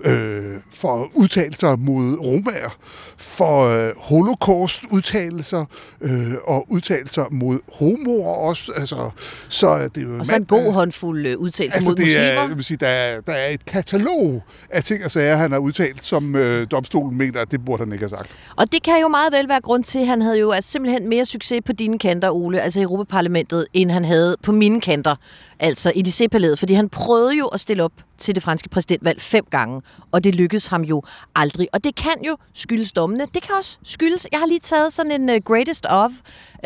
øh, 0.05 0.57
for 0.73 1.11
udtalelser 1.15 1.77
mod 1.77 2.19
romager, 2.21 2.79
for 3.17 3.63
øh, 3.69 3.93
holocaust-udtalelser 3.99 5.65
øh, 6.01 6.33
og 6.45 6.67
udtalelser 6.73 7.25
mod 7.31 7.59
homoer 7.73 8.35
også. 8.35 8.73
Altså, 8.77 9.11
så 9.49 9.69
er 9.69 9.89
det 9.89 10.03
jo 10.03 10.19
Og 10.19 10.27
så 10.27 10.35
en 10.37 10.45
god 10.45 10.73
håndfuld 10.73 11.27
øh, 11.27 11.39
udtalelse 11.39 11.77
Altså, 11.77 11.91
mod 11.91 11.97
det 11.97 12.03
er, 12.03 12.07
muslimer. 12.07 12.49
jeg 12.49 12.57
vil 12.57 12.65
sige, 12.65 12.77
der, 12.77 12.89
er, 12.89 13.21
der 13.21 13.33
er 13.33 13.49
et 13.49 13.67
katalog 13.67 14.43
af 14.71 14.85
ting 14.85 15.05
og 15.05 15.11
sager, 15.11 15.37
han 15.37 15.53
har 15.53 15.59
udtalt, 15.59 16.03
som 16.05 16.37
øh, 16.37 16.67
domstolen 16.71 17.19
mener, 17.19 17.41
at 17.41 17.51
det 17.51 17.65
burde 17.65 17.85
han 17.85 17.93
ikke 17.93 18.03
have 18.03 18.11
sagt. 18.11 18.31
Og 18.57 18.73
det 18.73 18.83
kan 18.83 19.01
jo 19.03 19.09
meget 19.09 19.33
vel 19.33 19.49
være 19.49 19.61
grund 19.61 19.85
til, 19.85 19.99
at 19.99 20.07
han 20.07 20.23
havde 20.23 20.39
jo 20.39 20.51
altså 20.51 20.71
simpelthen 20.71 21.09
mere 21.09 21.25
succes 21.27 21.61
på 21.67 21.73
dine 21.73 21.99
kanter, 21.99 22.31
Ole, 22.31 22.61
altså 22.61 22.81
i 22.81 22.83
Europaparlamentet, 22.83 23.67
end 23.73 23.91
han 23.91 24.05
havde 24.05 24.37
på 24.43 24.53
mine 24.53 24.81
kanter, 24.81 25.15
altså 25.61 25.93
i 25.95 26.03
det 26.03 26.31
palæet 26.31 26.59
fordi 26.59 26.75
han 26.75 26.89
prøvede 26.89 27.37
jo 27.39 27.47
at 27.47 27.61
stille 27.61 27.83
op 27.83 27.93
til 28.19 28.35
det 28.35 28.43
franske 28.43 28.69
præsidentvalg 28.69 29.21
fem 29.21 29.45
gange, 29.51 29.83
og 30.13 30.25
det 30.25 30.35
lykkedes 30.35 30.67
ham 30.67 30.83
jo 30.83 31.03
aldrig. 31.35 31.69
Og 31.73 31.85
det 31.85 31.95
kan 31.95 32.25
jo 32.27 32.37
skyldes 32.55 32.93
dommene. 32.93 33.27
Det 33.35 33.43
kan 33.43 33.55
også 33.59 33.79
skyldes, 33.83 34.27
jeg 34.33 34.41
har 34.41 34.47
lige 34.47 34.61
taget 34.61 34.93
sådan 34.93 35.21
en 35.21 35.31
uh, 35.31 35.37
greatest 35.37 35.87
of, 35.87 36.11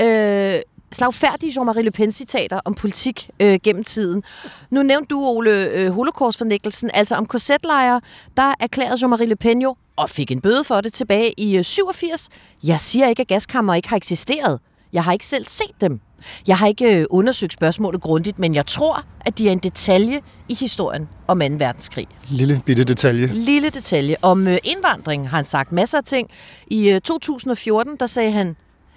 øh, 0.00 0.60
slagfærdige 0.92 1.60
Jean-Marie 1.60 1.80
Le 1.80 1.90
Pen-citater 1.90 2.60
om 2.64 2.74
politik 2.74 3.30
øh, 3.40 3.58
gennem 3.62 3.84
tiden. 3.84 4.22
Nu 4.70 4.82
nævnte 4.82 5.06
du, 5.08 5.20
Ole, 5.24 5.70
øh, 5.72 5.90
holocaust-fornægtelsen. 5.90 6.90
Altså 6.94 7.14
om 7.14 7.26
korsetlejre, 7.26 8.00
der 8.36 8.54
erklærede 8.60 8.94
Jean-Marie 8.94 9.24
Le 9.24 9.36
Pen 9.36 9.62
jo, 9.62 9.76
og 9.96 10.10
fik 10.10 10.32
en 10.32 10.40
bøde 10.40 10.64
for 10.64 10.80
det 10.80 10.92
tilbage 10.92 11.34
i 11.36 11.56
øh, 11.58 11.64
87. 11.64 12.28
Jeg 12.64 12.80
siger 12.80 13.08
ikke, 13.08 13.20
at 13.20 13.28
gaskammer 13.28 13.74
ikke 13.74 13.88
har 13.88 13.96
eksisteret. 13.96 14.60
Jeg 14.92 15.04
har 15.04 15.12
ikke 15.12 15.26
selv 15.26 15.46
set 15.46 15.80
dem. 15.80 16.00
Jeg 16.46 16.58
har 16.58 16.66
ikke 16.66 17.00
øh, 17.00 17.06
undersøgt 17.10 17.52
spørgsmålet 17.52 18.00
grundigt, 18.00 18.38
men 18.38 18.54
jeg 18.54 18.66
tror, 18.66 19.04
at 19.20 19.38
de 19.38 19.48
er 19.48 19.52
en 19.52 19.58
detalje 19.58 20.20
i 20.48 20.54
historien 20.54 21.08
om 21.26 21.40
2. 21.40 21.46
verdenskrig. 21.46 22.06
Lille 22.28 22.62
bitte 22.66 22.84
detalje. 22.84 23.26
Lille 23.26 23.70
detalje. 23.70 24.16
Om 24.22 24.48
øh, 24.48 24.58
indvandring 24.64 25.30
har 25.30 25.36
han 25.36 25.44
sagt 25.44 25.72
masser 25.72 25.98
af 25.98 26.04
ting. 26.04 26.30
I 26.66 26.88
øh, 26.88 27.00
2014, 27.00 27.96
der 28.00 28.06
sagde 28.06 28.30
han, 28.30 28.56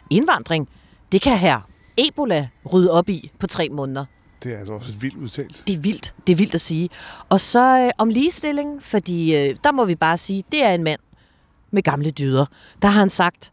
indvandring, 0.10 0.69
det 1.12 1.21
kan 1.21 1.38
her 1.38 1.60
Ebola 1.97 2.47
rydde 2.73 2.91
op 2.91 3.10
i 3.10 3.32
på 3.39 3.47
tre 3.47 3.69
måneder. 3.71 4.06
Det 4.43 4.54
er 4.54 4.58
altså 4.58 4.73
også 4.73 4.89
et 4.89 5.01
vildt 5.01 5.17
udtalt. 5.17 5.63
Det 5.67 5.75
er 5.75 5.80
vildt. 5.80 6.13
Det 6.27 6.34
er 6.34 6.38
vildt 6.38 6.56
at 6.56 6.62
sige. 6.62 6.89
Og 7.30 7.41
så 7.41 7.80
øh, 7.80 7.91
om 7.97 8.10
ligestilling, 8.10 8.84
fordi 8.84 9.36
øh, 9.36 9.56
der 9.63 9.71
må 9.71 9.86
vi 9.86 9.95
bare 9.95 10.17
sige, 10.17 10.43
det 10.51 10.63
er 10.63 10.73
en 10.73 10.84
mand 10.84 10.99
med 11.71 11.84
gamle 11.84 12.12
dyder. 12.12 12.45
Der 12.82 12.88
har 12.88 12.99
han 12.99 13.10
sagt, 13.10 13.51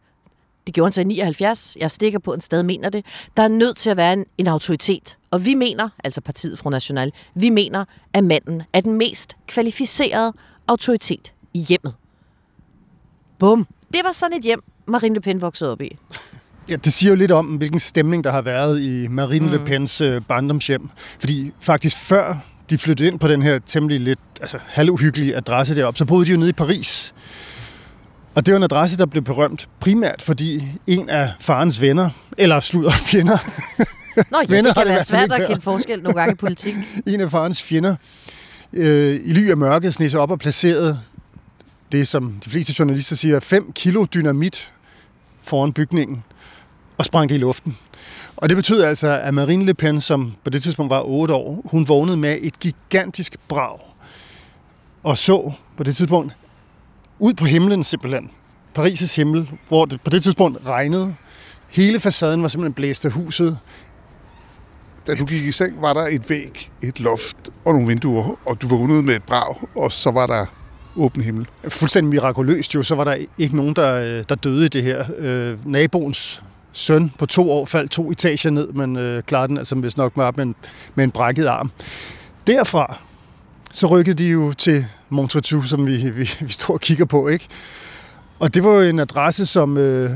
det 0.67 0.73
gjorde 0.73 0.87
han 0.87 0.93
så 0.93 1.01
i 1.01 1.03
79, 1.03 1.77
jeg 1.79 1.91
stikker 1.91 2.19
på, 2.19 2.31
at 2.31 2.35
han 2.35 2.41
stadig 2.41 2.65
mener 2.65 2.89
det, 2.89 3.05
der 3.37 3.43
er 3.43 3.47
nødt 3.47 3.77
til 3.77 3.89
at 3.89 3.97
være 3.97 4.13
en, 4.13 4.25
en 4.37 4.47
autoritet. 4.47 5.17
Og 5.31 5.45
vi 5.45 5.53
mener, 5.53 5.89
altså 6.03 6.21
partiet 6.21 6.59
Front 6.59 6.71
National, 6.71 7.11
vi 7.35 7.49
mener, 7.49 7.85
at 8.13 8.23
manden 8.23 8.63
er 8.73 8.81
den 8.81 8.93
mest 8.93 9.37
kvalificerede 9.47 10.33
autoritet 10.67 11.33
i 11.53 11.59
hjemmet. 11.59 11.93
Bum. 13.39 13.67
Det 13.93 14.01
var 14.03 14.11
sådan 14.11 14.37
et 14.37 14.43
hjem, 14.43 14.63
Marine 14.85 15.15
Le 15.15 15.21
Pen 15.21 15.41
voksede 15.41 15.71
op 15.71 15.81
i. 15.81 15.97
Ja, 16.69 16.75
det 16.75 16.93
siger 16.93 17.09
jo 17.09 17.15
lidt 17.15 17.31
om, 17.31 17.45
hvilken 17.45 17.79
stemning 17.79 18.23
der 18.23 18.31
har 18.31 18.41
været 18.41 18.81
i 18.81 19.07
Marine 19.07 19.45
mm. 19.45 19.51
Le 19.51 19.65
Pens 19.65 20.01
øh, 20.01 20.21
barndomshjem. 20.21 20.89
Fordi 21.19 21.51
faktisk 21.59 21.97
før 21.97 22.37
de 22.69 22.77
flyttede 22.77 23.09
ind 23.09 23.19
på 23.19 23.27
den 23.27 23.41
her 23.41 23.59
temmelig 23.65 23.99
lidt 23.99 24.19
altså, 24.41 24.59
halvuhyggelige 24.67 25.35
adresse 25.35 25.75
deroppe, 25.75 25.97
så 25.97 26.05
boede 26.05 26.25
de 26.25 26.31
jo 26.31 26.37
nede 26.37 26.49
i 26.49 26.53
Paris. 26.53 27.13
Og 28.39 28.45
det 28.45 28.51
var 28.51 28.57
en 28.57 28.63
adresse, 28.63 28.97
der 28.97 29.05
blev 29.05 29.23
berømt 29.23 29.69
primært, 29.79 30.21
fordi 30.21 30.63
en 30.87 31.09
af 31.09 31.31
farens 31.39 31.81
venner, 31.81 32.09
eller 32.37 32.59
sludder 32.59 32.91
fjender, 33.11 33.37
Nå 34.31 34.37
ja, 34.37 34.45
Venner 34.47 34.69
det 34.69 34.77
kan 34.77 34.87
det 34.87 34.93
være 34.93 35.03
svært 35.03 35.31
at 35.31 35.47
kende 35.47 35.61
forskel 35.61 36.03
nogle 36.03 36.19
gange 36.19 36.33
i 36.33 36.35
politik. 36.35 36.75
en 37.07 37.21
af 37.21 37.31
farens 37.31 37.63
fjender, 37.63 37.95
øh, 38.73 39.13
i 39.25 39.33
ly 39.33 39.49
af 39.49 39.57
mørket 39.57 39.93
sned 39.93 40.09
sig 40.09 40.19
op 40.19 40.31
og 40.31 40.39
placerede 40.39 40.99
det, 41.91 42.07
som 42.07 42.39
de 42.45 42.49
fleste 42.49 42.75
journalister 42.79 43.15
siger, 43.15 43.39
5 43.39 43.71
kilo 43.71 44.05
dynamit 44.13 44.71
foran 45.43 45.73
bygningen 45.73 46.23
og 46.97 47.05
sprang 47.05 47.29
det 47.29 47.35
i 47.35 47.39
luften. 47.39 47.77
Og 48.37 48.49
det 48.49 48.57
betød 48.57 48.81
altså, 48.81 49.19
at 49.23 49.33
Marine 49.33 49.65
Le 49.65 49.73
Pen, 49.73 50.01
som 50.01 50.33
på 50.43 50.49
det 50.49 50.63
tidspunkt 50.63 50.89
var 50.89 51.01
8 51.01 51.33
år, 51.33 51.61
hun 51.65 51.87
vågnede 51.87 52.17
med 52.17 52.37
et 52.41 52.59
gigantisk 52.59 53.35
brag 53.47 53.79
og 55.03 55.17
så 55.17 55.51
på 55.77 55.83
det 55.83 55.95
tidspunkt 55.95 56.35
ud 57.19 57.33
på 57.33 57.45
himlen 57.45 57.83
simpelthen. 57.83 58.31
Paris' 58.79 59.15
himmel, 59.15 59.49
hvor 59.67 59.85
det 59.85 60.01
på 60.01 60.09
det 60.09 60.23
tidspunkt 60.23 60.65
regnede. 60.65 61.15
Hele 61.67 61.99
facaden 61.99 62.41
var 62.41 62.47
simpelthen 62.47 62.73
blæst 62.73 63.05
af 63.05 63.11
huset. 63.11 63.57
Da 65.07 65.15
du 65.15 65.25
gik 65.25 65.43
i 65.43 65.51
seng, 65.51 65.81
var 65.81 65.93
der 65.93 66.07
et 66.07 66.29
væg, 66.29 66.71
et 66.83 66.99
loft 66.99 67.49
og 67.65 67.73
nogle 67.73 67.87
vinduer, 67.87 68.39
og 68.45 68.61
du 68.61 68.67
vågnede 68.67 69.03
med 69.03 69.15
et 69.15 69.23
brag, 69.23 69.55
og 69.75 69.91
så 69.91 70.11
var 70.11 70.27
der 70.27 70.45
åben 70.95 71.23
himmel. 71.23 71.47
fuldstændig 71.69 72.09
mirakuløst 72.09 72.75
jo, 72.75 72.83
så 72.83 72.95
var 72.95 73.03
der 73.03 73.15
ikke 73.37 73.55
nogen, 73.55 73.75
der, 73.75 74.17
øh, 74.17 74.23
der 74.29 74.35
døde 74.35 74.65
i 74.65 74.67
det 74.67 74.83
her. 74.83 75.03
Øh, 75.17 75.67
naboens 75.67 76.43
søn 76.71 77.11
på 77.17 77.25
to 77.25 77.51
år 77.51 77.65
faldt 77.65 77.91
to 77.91 78.11
etager 78.11 78.49
ned, 78.49 78.67
men 78.67 78.97
øh, 78.97 79.23
klarede 79.23 79.47
den 79.47 79.57
altså 79.57 79.75
vist 79.75 79.97
nok 79.97 80.17
med, 80.17 80.31
med, 80.35 80.45
en, 80.45 80.55
med 80.95 81.03
en 81.03 81.11
brækket 81.11 81.45
arm. 81.45 81.71
Derfra 82.47 82.97
så 83.71 83.87
rykkede 83.87 84.23
de 84.23 84.29
jo 84.29 84.53
til 84.53 84.85
Montretout, 85.09 85.69
som 85.69 85.85
vi, 85.85 86.09
vi, 86.09 86.29
vi 86.39 86.51
står 86.51 86.73
og 86.73 86.79
kigger 86.79 87.05
på, 87.05 87.27
ikke? 87.27 87.47
Og 88.39 88.53
det 88.53 88.63
var 88.63 88.69
jo 88.69 88.81
en 88.81 88.99
adresse, 88.99 89.45
som 89.45 89.77
øh, 89.77 90.09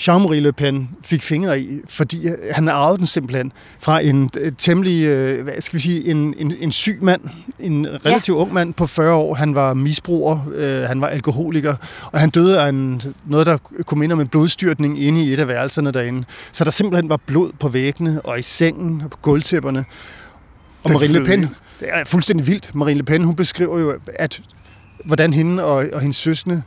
Jean-Marie 0.00 0.40
Le 0.40 0.52
Pen 0.52 0.90
fik 1.04 1.22
fingre 1.22 1.60
i, 1.60 1.80
fordi 1.88 2.28
han 2.52 2.68
arvede 2.68 2.98
den 2.98 3.06
simpelthen 3.06 3.52
fra 3.80 4.00
en 4.00 4.30
øh, 4.38 4.52
temmelig, 4.58 5.06
øh, 5.06 5.44
hvad 5.44 5.60
skal 5.60 5.76
vi 5.76 5.80
sige, 5.80 6.10
en, 6.10 6.34
en, 6.38 6.54
en 6.60 6.72
syg 6.72 6.98
mand, 7.02 7.20
en 7.58 7.86
relativt 8.06 8.36
ja. 8.36 8.42
ung 8.42 8.52
mand 8.52 8.74
på 8.74 8.86
40 8.86 9.14
år. 9.14 9.34
Han 9.34 9.54
var 9.54 9.74
misbruger, 9.74 10.38
øh, 10.54 10.82
han 10.82 11.00
var 11.00 11.06
alkoholiker, 11.06 11.74
og 12.12 12.20
han 12.20 12.30
døde 12.30 12.60
af 12.60 12.68
en, 12.68 13.02
noget, 13.26 13.46
der 13.46 13.56
kunne 13.86 13.98
minde 13.98 14.12
om 14.12 14.20
en 14.20 14.28
blodstyrtning 14.28 15.02
inde 15.02 15.24
i 15.24 15.32
et 15.32 15.38
af 15.40 15.48
værelserne 15.48 15.92
derinde. 15.92 16.24
Så 16.52 16.64
der 16.64 16.70
simpelthen 16.70 17.08
var 17.08 17.18
blod 17.26 17.52
på 17.60 17.68
væggene 17.68 18.20
og 18.24 18.38
i 18.38 18.42
sengen 18.42 19.00
og 19.04 19.10
på 19.10 19.16
gulvtæpperne. 19.22 19.84
Og 20.82 20.88
Den 20.88 20.92
Marine 20.92 21.18
Le 21.18 21.24
Pen, 21.24 21.40
ind 21.40 21.48
det 21.80 21.88
er 21.92 22.04
fuldstændig 22.04 22.46
vildt. 22.46 22.74
Marine 22.74 22.98
Le 22.98 23.04
Pen, 23.04 23.24
hun 23.24 23.36
beskriver 23.36 23.78
jo, 23.78 23.94
at 24.14 24.42
hvordan 25.04 25.32
hende 25.32 25.64
og, 25.64 25.84
og 25.92 26.00
hendes 26.00 26.16
søskende 26.16 26.62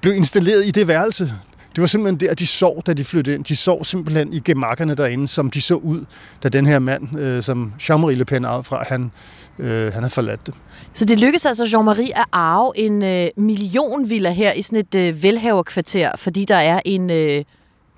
blev 0.00 0.14
installeret 0.14 0.66
i 0.66 0.70
det 0.70 0.88
værelse. 0.88 1.32
Det 1.74 1.80
var 1.80 1.86
simpelthen 1.86 2.28
der, 2.28 2.34
de 2.34 2.46
sov, 2.46 2.82
da 2.86 2.92
de 2.92 3.04
flyttede 3.04 3.36
ind. 3.36 3.44
De 3.44 3.56
sov 3.56 3.84
simpelthen 3.84 4.32
i 4.32 4.40
gemakkerne 4.40 4.94
derinde, 4.94 5.28
som 5.28 5.50
de 5.50 5.60
så 5.60 5.74
ud, 5.74 6.04
da 6.42 6.48
den 6.48 6.66
her 6.66 6.78
mand, 6.78 7.18
øh, 7.18 7.42
som 7.42 7.72
Jean-Marie 7.82 8.14
Le 8.14 8.24
Pen 8.24 8.44
arvede 8.44 8.64
fra, 8.64 8.84
han, 8.88 9.10
øh, 9.58 9.92
han 9.92 9.92
havde 9.92 10.10
forladt 10.10 10.46
det. 10.46 10.54
Så 10.94 11.04
det 11.04 11.18
lykkedes 11.18 11.46
altså 11.46 11.64
Jean-Marie 11.64 12.20
at 12.20 12.26
arve 12.32 12.72
en 12.76 13.02
øh, 13.02 13.28
millionvilla 13.36 14.30
her 14.30 14.52
i 14.52 14.62
sådan 14.62 14.78
et 14.78 14.94
øh, 14.94 15.22
velhaverkvarter, 15.22 16.10
fordi 16.16 16.44
der 16.44 16.56
er 16.56 16.80
en, 16.84 17.10
øh, 17.10 17.44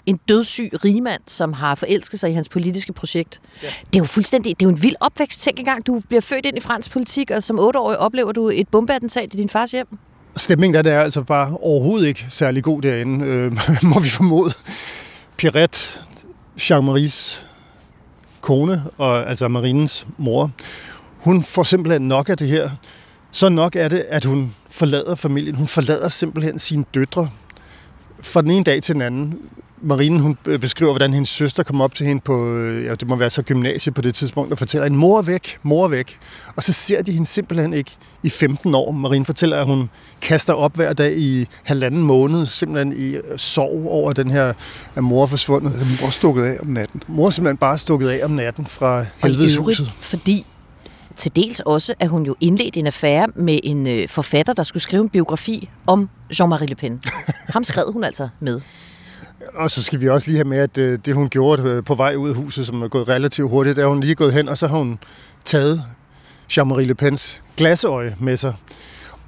en 0.07 0.21
dødssyg 0.29 0.71
rigmand, 0.85 1.23
som 1.27 1.53
har 1.53 1.75
forelsket 1.75 2.21
sig 2.21 2.31
i 2.31 2.33
hans 2.33 2.49
politiske 2.49 2.93
projekt. 2.93 3.41
Ja. 3.63 3.67
Det 3.67 3.97
er 3.97 3.99
jo 3.99 4.05
fuldstændig, 4.05 4.61
det 4.61 4.67
er 4.67 4.71
jo 4.71 4.77
en 4.77 4.83
vild 4.83 4.95
opvækst. 5.01 5.43
Tænk 5.43 5.59
engang, 5.59 5.87
du 5.87 6.01
bliver 6.09 6.21
født 6.21 6.47
ind 6.47 6.57
i 6.57 6.61
fransk 6.61 6.91
politik, 6.91 7.31
og 7.31 7.43
som 7.43 7.59
otteårig 7.59 7.99
oplever 7.99 8.33
du 8.33 8.49
et 8.49 8.69
bombeattentat 8.69 9.35
i 9.35 9.37
din 9.37 9.49
fars 9.49 9.71
hjem. 9.71 9.87
Stemningen 10.37 10.75
der, 10.75 10.83
det 10.83 10.93
er 10.93 11.01
altså 11.01 11.23
bare 11.23 11.57
overhovedet 11.61 12.07
ikke 12.09 12.27
særlig 12.31 12.63
god 12.63 12.83
derinde, 12.83 13.27
øh, 13.27 13.53
må 13.95 14.01
vi 14.01 14.09
formode. 14.09 14.53
Pierrette, 15.37 15.79
Jean-Maries 16.61 17.43
kone, 18.41 18.85
og 18.99 19.29
altså 19.29 19.49
Marines 19.49 20.07
mor, 20.19 20.51
hun 21.19 21.43
får 21.43 21.63
simpelthen 21.63 22.09
nok 22.09 22.29
af 22.29 22.37
det 22.37 22.49
her. 22.49 22.71
Så 23.31 23.49
nok 23.49 23.77
er 23.77 23.89
det, 23.89 24.07
at 24.09 24.25
hun 24.25 24.55
forlader 24.71 25.15
familien. 25.15 25.55
Hun 25.55 25.69
forlader 25.69 26.09
simpelthen 26.09 26.59
sine 26.59 26.85
døtre. 26.95 27.31
Fra 28.21 28.43
den 28.43 28.51
ene 28.51 28.65
dag 28.65 28.83
til 28.83 28.95
den 28.95 29.03
anden. 29.03 29.39
Marine 29.83 30.21
hun 30.21 30.37
beskriver, 30.61 30.93
hvordan 30.93 31.13
hendes 31.13 31.29
søster 31.29 31.63
kom 31.63 31.81
op 31.81 31.95
til 31.95 32.07
hende 32.07 32.21
på, 32.21 32.49
øh, 32.49 32.85
ja, 32.85 32.95
det 32.95 33.09
må 33.09 33.17
være 33.17 33.31
så 33.31 33.43
gymnasiet 33.43 33.95
på 33.95 34.03
det 34.03 34.15
tidspunkt, 34.15 34.53
og 34.53 34.59
fortæller 34.59 34.87
en 34.87 34.97
mor 34.97 35.19
er 35.19 35.23
væk, 35.23 35.59
mor 35.63 35.85
er 35.85 35.89
væk. 35.89 36.19
Og 36.57 36.63
så 36.63 36.73
ser 36.73 37.03
de 37.03 37.13
hende 37.13 37.27
simpelthen 37.27 37.73
ikke 37.73 37.91
i 38.23 38.31
15 38.31 38.75
år. 38.75 38.91
Marine 38.91 39.25
fortæller, 39.25 39.61
at 39.61 39.67
hun 39.67 39.91
kaster 40.21 40.53
op 40.53 40.77
hver 40.77 40.93
dag 40.93 41.19
i 41.19 41.47
halvanden 41.63 42.03
måned, 42.03 42.47
simpelthen 42.47 42.93
i 42.97 43.17
sorg 43.37 43.87
over 43.91 44.13
den 44.13 44.31
her, 44.31 44.53
at 44.95 45.05
mor 45.05 45.23
er 45.23 45.27
forsvundet. 45.27 45.71
Altså, 45.71 45.87
mor 46.01 46.07
er 46.07 46.11
stukket 46.11 46.43
af 46.43 46.57
om 46.63 46.67
natten. 46.67 47.03
Mor 47.09 47.27
er 47.27 47.31
simpelthen 47.31 47.57
bare 47.57 47.79
stukket 47.79 48.09
af 48.09 48.25
om 48.25 48.31
natten 48.31 48.67
fra 48.67 49.05
helvedeshuset. 49.23 49.93
Fordi 50.01 50.47
til 51.17 51.37
dels 51.37 51.61
også, 51.61 51.95
at 52.01 52.09
hun 52.09 52.27
jo 52.27 52.37
indledte 52.41 52.81
en 52.81 52.87
affære 52.87 53.27
med 53.37 53.59
en 53.65 53.87
øh, 53.87 54.09
forfatter, 54.09 54.53
der 54.53 54.63
skulle 54.63 54.83
skrive 54.83 55.03
en 55.03 55.09
biografi 55.09 55.69
om 55.87 56.09
Jean-Marie 56.35 56.67
Le 56.67 56.75
Pen. 56.75 57.01
Ham 57.49 57.65
skrev 57.65 57.93
hun 57.93 58.05
altså 58.05 58.29
med. 58.41 58.61
Og 59.55 59.71
så 59.71 59.83
skal 59.83 60.01
vi 60.01 60.09
også 60.09 60.29
lige 60.29 60.37
have 60.37 60.49
med, 60.49 60.59
at 60.59 60.79
øh, 60.79 60.99
det 61.05 61.15
hun 61.15 61.29
gjorde 61.29 61.63
øh, 61.63 61.85
på 61.85 61.95
vej 61.95 62.15
ud 62.15 62.29
af 62.29 62.35
huset, 62.35 62.67
som 62.67 62.83
er 62.83 62.89
gået 62.89 63.09
relativt 63.09 63.51
hurtigt, 63.51 63.79
er 63.79 63.87
hun 63.87 64.01
lige 64.01 64.15
gået 64.15 64.33
hen, 64.33 64.49
og 64.49 64.59
så 64.59 64.67
har 64.67 64.79
hun 64.79 64.99
taget 65.45 65.85
Jean-Marie 66.53 66.83
Le 66.83 66.95
Pens 66.95 67.41
glasøje 67.57 68.17
med 68.21 68.37
sig. 68.37 68.55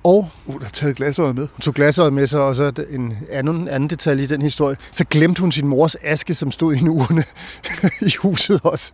Og 0.05 0.29
hun 0.47 0.62
har 0.62 0.71
taget 0.71 0.97
glasøjet 0.97 1.35
med. 1.35 1.49
Hun 1.53 1.61
tog 1.61 1.75
glasøjet 1.75 2.12
med 2.12 2.27
sig, 2.27 2.41
og 2.41 2.57
så 2.57 2.85
en 2.91 3.19
anden, 3.31 3.69
anden 3.69 3.91
detalje 3.91 4.25
i 4.25 4.27
den 4.27 4.43
historie. 4.43 4.77
Så 4.91 5.05
glemte 5.11 5.41
hun 5.41 5.53
sin 5.53 5.67
mors 5.67 5.97
aske, 6.03 6.35
som 6.35 6.51
stod 6.51 6.75
i 6.75 6.79
en 6.79 6.89
urne 6.89 7.25
i 8.09 8.12
huset 8.23 8.61
også 8.62 8.93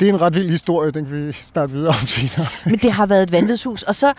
det 0.00 0.08
er 0.08 0.12
en 0.12 0.20
ret 0.20 0.34
vild 0.34 0.50
historie, 0.50 0.90
den 0.90 1.04
kan 1.04 1.26
vi 1.26 1.32
starte 1.32 1.72
videre 1.72 1.88
om 1.88 2.06
senere. 2.06 2.46
Men 2.70 2.78
det 2.78 2.92
har 2.92 3.06
været 3.06 3.22
et 3.22 3.32
vanvidshus. 3.32 3.82
Og 3.82 3.94
så 3.94 4.12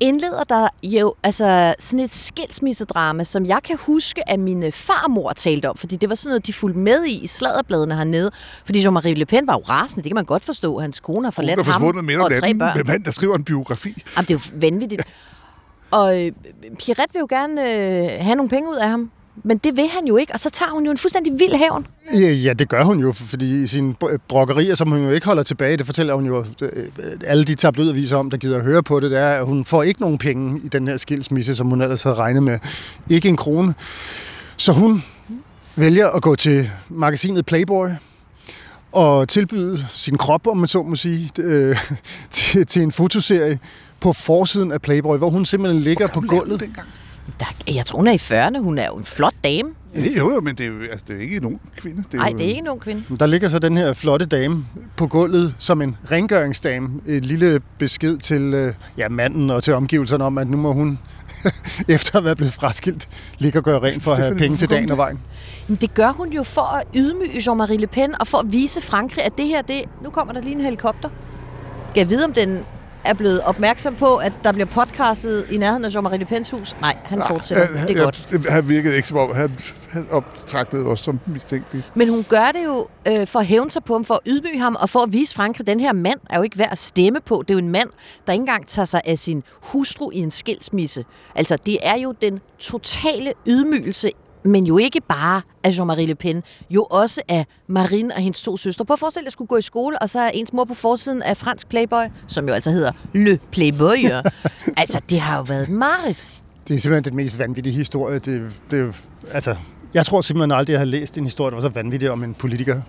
indleder 0.00 0.44
der 0.44 0.68
jo 0.82 1.14
altså 1.22 1.74
sådan 1.78 2.00
et 2.00 2.14
skilsmissedrama, 2.14 3.24
som 3.24 3.46
jeg 3.46 3.58
kan 3.64 3.78
huske, 3.80 4.30
at 4.30 4.40
min 4.40 4.72
farmor 4.72 5.32
talte 5.32 5.70
om, 5.70 5.76
fordi 5.76 5.96
det 5.96 6.08
var 6.08 6.14
sådan 6.14 6.30
noget, 6.30 6.46
de 6.46 6.52
fulgte 6.52 6.78
med 6.78 7.04
i 7.04 7.18
i 7.22 7.26
sladderbladene 7.26 7.94
hernede. 7.94 8.30
Fordi 8.64 8.86
Jean-Marie 8.86 9.14
Le 9.14 9.26
Pen 9.26 9.46
var 9.46 9.52
jo 9.54 9.62
rasende, 9.68 10.02
det 10.02 10.10
kan 10.10 10.14
man 10.14 10.24
godt 10.24 10.44
forstå. 10.44 10.78
Hans 10.78 11.00
kone 11.00 11.26
har 11.26 11.30
forladt 11.30 11.66
ham 11.66 11.82
og 11.84 11.94
tre 12.34 12.54
børn. 12.54 12.76
Med 12.76 12.84
mand, 12.84 13.04
der 13.04 13.10
skriver 13.10 13.36
en 13.36 13.44
biografi. 13.44 14.02
Jamen, 14.16 14.28
det 14.28 14.34
er 14.34 14.38
jo 14.52 14.58
vanvittigt. 14.60 15.02
Og 15.90 16.24
øh, 16.26 16.32
Pierrette 16.78 17.12
vil 17.12 17.20
jo 17.20 17.26
gerne 17.30 17.62
øh, 17.62 18.24
have 18.24 18.34
nogle 18.34 18.48
penge 18.48 18.70
ud 18.70 18.76
af 18.76 18.88
ham. 18.88 19.10
Men 19.44 19.58
det 19.58 19.76
vil 19.76 19.88
han 19.88 20.06
jo 20.06 20.16
ikke, 20.16 20.32
og 20.32 20.40
så 20.40 20.50
tager 20.50 20.70
hun 20.70 20.84
jo 20.84 20.90
en 20.90 20.98
fuldstændig 20.98 21.32
vild 21.38 21.54
hævn. 21.54 21.86
Ja, 22.14 22.32
ja, 22.32 22.52
det 22.52 22.68
gør 22.68 22.84
hun 22.84 23.00
jo, 23.00 23.12
fordi 23.12 23.62
i 23.62 23.66
sine 23.66 23.94
brokkerier, 24.28 24.74
som 24.74 24.90
hun 24.90 25.04
jo 25.04 25.10
ikke 25.10 25.26
holder 25.26 25.42
tilbage, 25.42 25.76
det 25.76 25.86
fortæller 25.86 26.14
hun 26.14 26.26
jo 26.26 26.44
øh, 26.62 26.88
alle 27.24 27.44
de 27.44 27.54
tabloidaviser 27.54 28.16
om, 28.16 28.30
der 28.30 28.36
gider 28.36 28.56
at 28.58 28.64
høre 28.64 28.82
på 28.82 29.00
det, 29.00 29.10
det 29.10 29.18
er, 29.18 29.30
at 29.30 29.46
hun 29.46 29.64
får 29.64 29.82
ikke 29.82 30.00
nogen 30.00 30.18
penge 30.18 30.60
i 30.64 30.68
den 30.68 30.88
her 30.88 30.96
skilsmisse, 30.96 31.54
som 31.54 31.66
hun 31.66 31.82
ellers 31.82 32.02
havde 32.02 32.16
regnet 32.16 32.42
med. 32.42 32.58
Ikke 33.08 33.28
en 33.28 33.36
krone. 33.36 33.74
Så 34.56 34.72
hun 34.72 35.02
vælger 35.76 36.08
at 36.08 36.22
gå 36.22 36.34
til 36.36 36.70
magasinet 36.88 37.46
Playboy, 37.46 37.88
og 38.92 39.28
tilbyde 39.28 39.86
sin 39.94 40.18
krop, 40.18 40.46
om 40.46 40.56
man 40.56 40.68
så 40.68 40.82
må 40.82 40.96
sige, 40.96 41.30
øh, 41.38 41.76
til, 42.30 42.66
til 42.66 42.82
en 42.82 42.92
fotoserie 42.92 43.58
på 44.00 44.12
forsiden 44.12 44.72
af 44.72 44.82
Playboy, 44.82 45.18
hvor 45.18 45.30
hun 45.30 45.44
simpelthen 45.44 45.82
ligger 45.82 46.06
på 46.06 46.20
gulvet. 46.20 46.60
Dengang? 46.60 46.88
Der, 47.40 47.72
jeg 47.74 47.86
tror, 47.86 47.96
hun 47.96 48.08
er 48.08 48.12
i 48.12 48.16
40'erne. 48.16 48.58
Hun 48.58 48.78
er 48.78 48.86
jo 48.86 48.94
en 48.94 49.04
flot 49.04 49.34
dame. 49.44 49.68
Ja, 49.94 50.00
jo, 50.18 50.30
jo, 50.34 50.40
men 50.40 50.54
det 50.54 50.66
er 50.66 50.70
jo, 50.70 50.82
altså, 50.82 51.04
det 51.08 51.12
er 51.12 51.14
jo 51.14 51.22
ikke 51.22 51.40
nogen 51.40 51.60
kvinde. 51.76 52.04
Nej, 52.16 52.28
det 52.28 52.46
er 52.46 52.50
ikke 52.50 52.60
nogen 52.60 52.80
kvinde. 52.80 53.16
Der 53.20 53.26
ligger 53.26 53.48
så 53.48 53.58
den 53.58 53.76
her 53.76 53.92
flotte 53.92 54.26
dame 54.26 54.64
på 54.96 55.06
gulvet 55.06 55.54
som 55.58 55.82
en 55.82 55.96
rengøringsdame. 56.10 57.00
Et 57.06 57.24
lille 57.24 57.60
besked 57.78 58.18
til 58.18 58.42
øh, 58.54 58.74
ja, 58.98 59.08
manden 59.08 59.50
og 59.50 59.62
til 59.62 59.74
omgivelserne 59.74 60.24
om, 60.24 60.38
at 60.38 60.50
nu 60.50 60.56
må 60.56 60.72
hun, 60.72 60.98
efter 61.88 62.18
at 62.18 62.24
være 62.24 62.36
blevet 62.36 62.52
fraskilt, 62.52 63.08
ligge 63.38 63.58
og 63.58 63.64
gøre 63.64 63.82
rent 63.82 64.02
for 64.02 64.10
at 64.10 64.18
have 64.18 64.36
penge 64.36 64.56
til 64.56 64.70
dagen 64.70 64.90
og 64.90 64.96
vejen. 64.96 65.20
Men 65.68 65.76
det 65.76 65.94
gør 65.94 66.12
hun 66.12 66.32
jo 66.32 66.42
for 66.42 66.76
at 66.76 66.86
ydmyge 66.94 67.38
Jean-Marie 67.38 67.76
Le 67.76 67.86
Pen 67.86 68.14
og 68.20 68.26
for 68.26 68.38
at 68.38 68.52
vise 68.52 68.80
Frankrig, 68.82 69.24
at 69.24 69.38
det 69.38 69.46
her, 69.46 69.62
det, 69.62 69.84
nu 70.02 70.10
kommer 70.10 70.32
der 70.32 70.40
lige 70.40 70.54
en 70.54 70.60
helikopter. 70.60 71.08
Kan 71.94 71.96
jeg 71.96 72.10
vide, 72.10 72.24
om 72.24 72.32
den 72.32 72.64
er 73.04 73.14
blevet 73.14 73.40
opmærksom 73.40 73.94
på, 73.94 74.16
at 74.16 74.32
der 74.44 74.52
bliver 74.52 74.66
podcastet 74.66 75.46
i 75.50 75.56
nærheden 75.56 75.84
af 75.84 75.88
Jean-Marie 75.88 76.16
Le 76.16 76.24
Pens 76.24 76.50
hus? 76.50 76.76
Nej, 76.80 76.96
han 77.04 77.22
fortsætter. 77.28 77.64
Ja, 77.74 77.82
det 77.82 77.90
er 77.90 77.98
ja, 77.98 78.04
godt. 78.04 78.46
Han 78.48 78.68
virkede 78.68 78.96
ikke 78.96 79.08
som 79.08 79.18
om, 79.18 79.34
han, 79.34 79.58
han 79.90 80.06
optragtede 80.10 80.84
os 80.84 81.00
som 81.00 81.20
mistænkelig. 81.26 81.84
Men 81.94 82.08
hun 82.08 82.24
gør 82.28 82.50
det 82.54 82.64
jo 82.64 82.86
øh, 83.08 83.26
for 83.26 83.38
at 83.38 83.46
hævne 83.46 83.70
sig 83.70 83.84
på 83.84 83.92
ham, 83.92 84.04
for 84.04 84.14
at 84.14 84.20
ydmyge 84.26 84.58
ham, 84.58 84.76
og 84.80 84.90
for 84.90 85.02
at 85.02 85.12
vise 85.12 85.34
Frankrig, 85.34 85.60
at 85.60 85.66
den 85.66 85.80
her 85.80 85.92
mand 85.92 86.20
er 86.30 86.36
jo 86.36 86.42
ikke 86.42 86.58
værd 86.58 86.72
at 86.72 86.78
stemme 86.78 87.20
på. 87.20 87.44
Det 87.48 87.50
er 87.50 87.54
jo 87.54 87.58
en 87.58 87.70
mand, 87.70 87.90
der 88.26 88.32
ikke 88.32 88.42
engang 88.42 88.66
tager 88.66 88.86
sig 88.86 89.00
af 89.04 89.18
sin 89.18 89.42
hustru 89.50 90.10
i 90.10 90.18
en 90.18 90.30
skilsmisse. 90.30 91.04
Altså, 91.34 91.58
det 91.66 91.78
er 91.82 91.98
jo 91.98 92.14
den 92.22 92.40
totale 92.58 93.32
ydmygelse 93.46 94.10
men 94.48 94.66
jo 94.66 94.78
ikke 94.78 95.00
bare 95.08 95.42
af 95.64 95.70
Jean-Marie 95.70 96.06
Le 96.06 96.14
Pen, 96.14 96.42
jo 96.70 96.84
også 96.84 97.22
af 97.28 97.46
Marine 97.66 98.14
og 98.14 98.20
hendes 98.20 98.42
to 98.42 98.56
søstre. 98.56 98.84
På 98.84 98.92
at 98.92 98.98
forestille, 98.98 99.22
at 99.22 99.24
jeg 99.24 99.32
skulle 99.32 99.48
gå 99.48 99.56
i 99.56 99.62
skole, 99.62 100.02
og 100.02 100.10
så 100.10 100.20
er 100.20 100.28
ens 100.28 100.52
mor 100.52 100.64
på 100.64 100.74
forsiden 100.74 101.22
af 101.22 101.36
fransk 101.36 101.68
Playboy, 101.68 102.04
som 102.26 102.48
jo 102.48 102.54
altså 102.54 102.70
hedder 102.70 102.92
Le 103.14 103.38
Playboy. 103.50 103.96
altså, 104.82 105.00
det 105.10 105.20
har 105.20 105.36
jo 105.36 105.42
været 105.42 105.68
meget. 105.68 106.26
Det 106.68 106.76
er 106.76 106.80
simpelthen 106.80 107.04
den 107.04 107.16
mest 107.16 107.38
vanvittige 107.38 107.74
historie. 107.74 108.18
Det, 108.18 108.50
det, 108.70 108.94
altså, 109.32 109.56
jeg 109.94 110.06
tror 110.06 110.20
simpelthen 110.20 110.52
aldrig, 110.52 110.72
jeg 110.72 110.80
har 110.80 110.86
læst 110.86 111.18
en 111.18 111.24
historie, 111.24 111.50
der 111.50 111.56
var 111.56 111.68
så 111.68 111.68
vanvittig 111.68 112.10
om 112.10 112.24
en 112.24 112.34
politiker. 112.34 112.80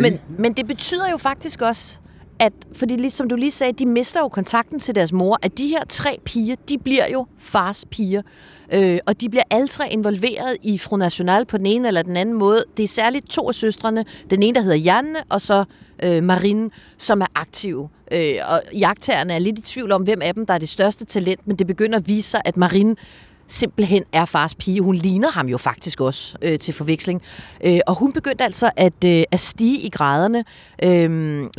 Men, 0.00 0.18
men 0.38 0.52
det 0.52 0.66
betyder 0.66 1.10
jo 1.10 1.16
faktisk 1.16 1.62
også, 1.62 1.98
at, 2.38 2.52
fordi 2.72 2.96
ligesom 2.96 3.28
du 3.28 3.36
lige 3.36 3.50
sagde, 3.50 3.72
de 3.72 3.86
mister 3.86 4.20
jo 4.20 4.28
kontakten 4.28 4.80
til 4.80 4.94
deres 4.94 5.12
mor, 5.12 5.38
at 5.42 5.58
de 5.58 5.66
her 5.66 5.84
tre 5.88 6.18
piger, 6.24 6.56
de 6.68 6.78
bliver 6.78 7.06
jo 7.12 7.26
fars 7.38 7.84
piger. 7.90 8.22
Øh, 8.72 8.98
og 9.06 9.20
de 9.20 9.28
bliver 9.28 9.42
alle 9.50 9.68
tre 9.68 9.92
involveret 9.92 10.56
i 10.62 10.78
Front 10.78 11.00
National 11.00 11.44
på 11.44 11.58
den 11.58 11.66
ene 11.66 11.88
eller 11.88 12.02
den 12.02 12.16
anden 12.16 12.34
måde. 12.34 12.64
Det 12.76 12.82
er 12.82 12.88
særligt 12.88 13.30
to 13.30 13.48
af 13.48 13.54
søstrene, 13.54 14.04
den 14.30 14.42
ene, 14.42 14.54
der 14.54 14.60
hedder 14.60 14.76
Janne, 14.76 15.18
og 15.28 15.40
så 15.40 15.64
øh, 16.02 16.22
Marine, 16.22 16.70
som 16.98 17.20
er 17.20 17.26
aktive. 17.34 17.88
Øh, 18.12 18.34
og 18.48 18.62
jagttagerne 18.78 19.32
er 19.34 19.38
lidt 19.38 19.58
i 19.58 19.62
tvivl 19.62 19.92
om, 19.92 20.02
hvem 20.02 20.22
af 20.22 20.34
dem, 20.34 20.46
der 20.46 20.54
er 20.54 20.58
det 20.58 20.68
største 20.68 21.04
talent, 21.04 21.46
men 21.46 21.56
det 21.56 21.66
begynder 21.66 21.98
at 21.98 22.08
vise 22.08 22.30
sig, 22.30 22.42
at 22.44 22.56
Marine 22.56 22.96
simpelthen 23.54 24.04
er 24.12 24.24
fars 24.24 24.54
pige. 24.54 24.80
Hun 24.80 24.94
ligner 24.94 25.30
ham 25.30 25.48
jo 25.48 25.58
faktisk 25.58 26.00
også 26.00 26.36
øh, 26.42 26.58
til 26.58 26.74
forveksling. 26.74 27.22
Øh, 27.64 27.80
og 27.86 27.94
hun 27.94 28.12
begyndte 28.12 28.44
altså 28.44 28.70
at, 28.76 29.04
øh, 29.04 29.24
at 29.30 29.40
stige 29.40 29.80
i 29.80 29.88
graderne. 29.88 30.44
Øh, 30.82 31.10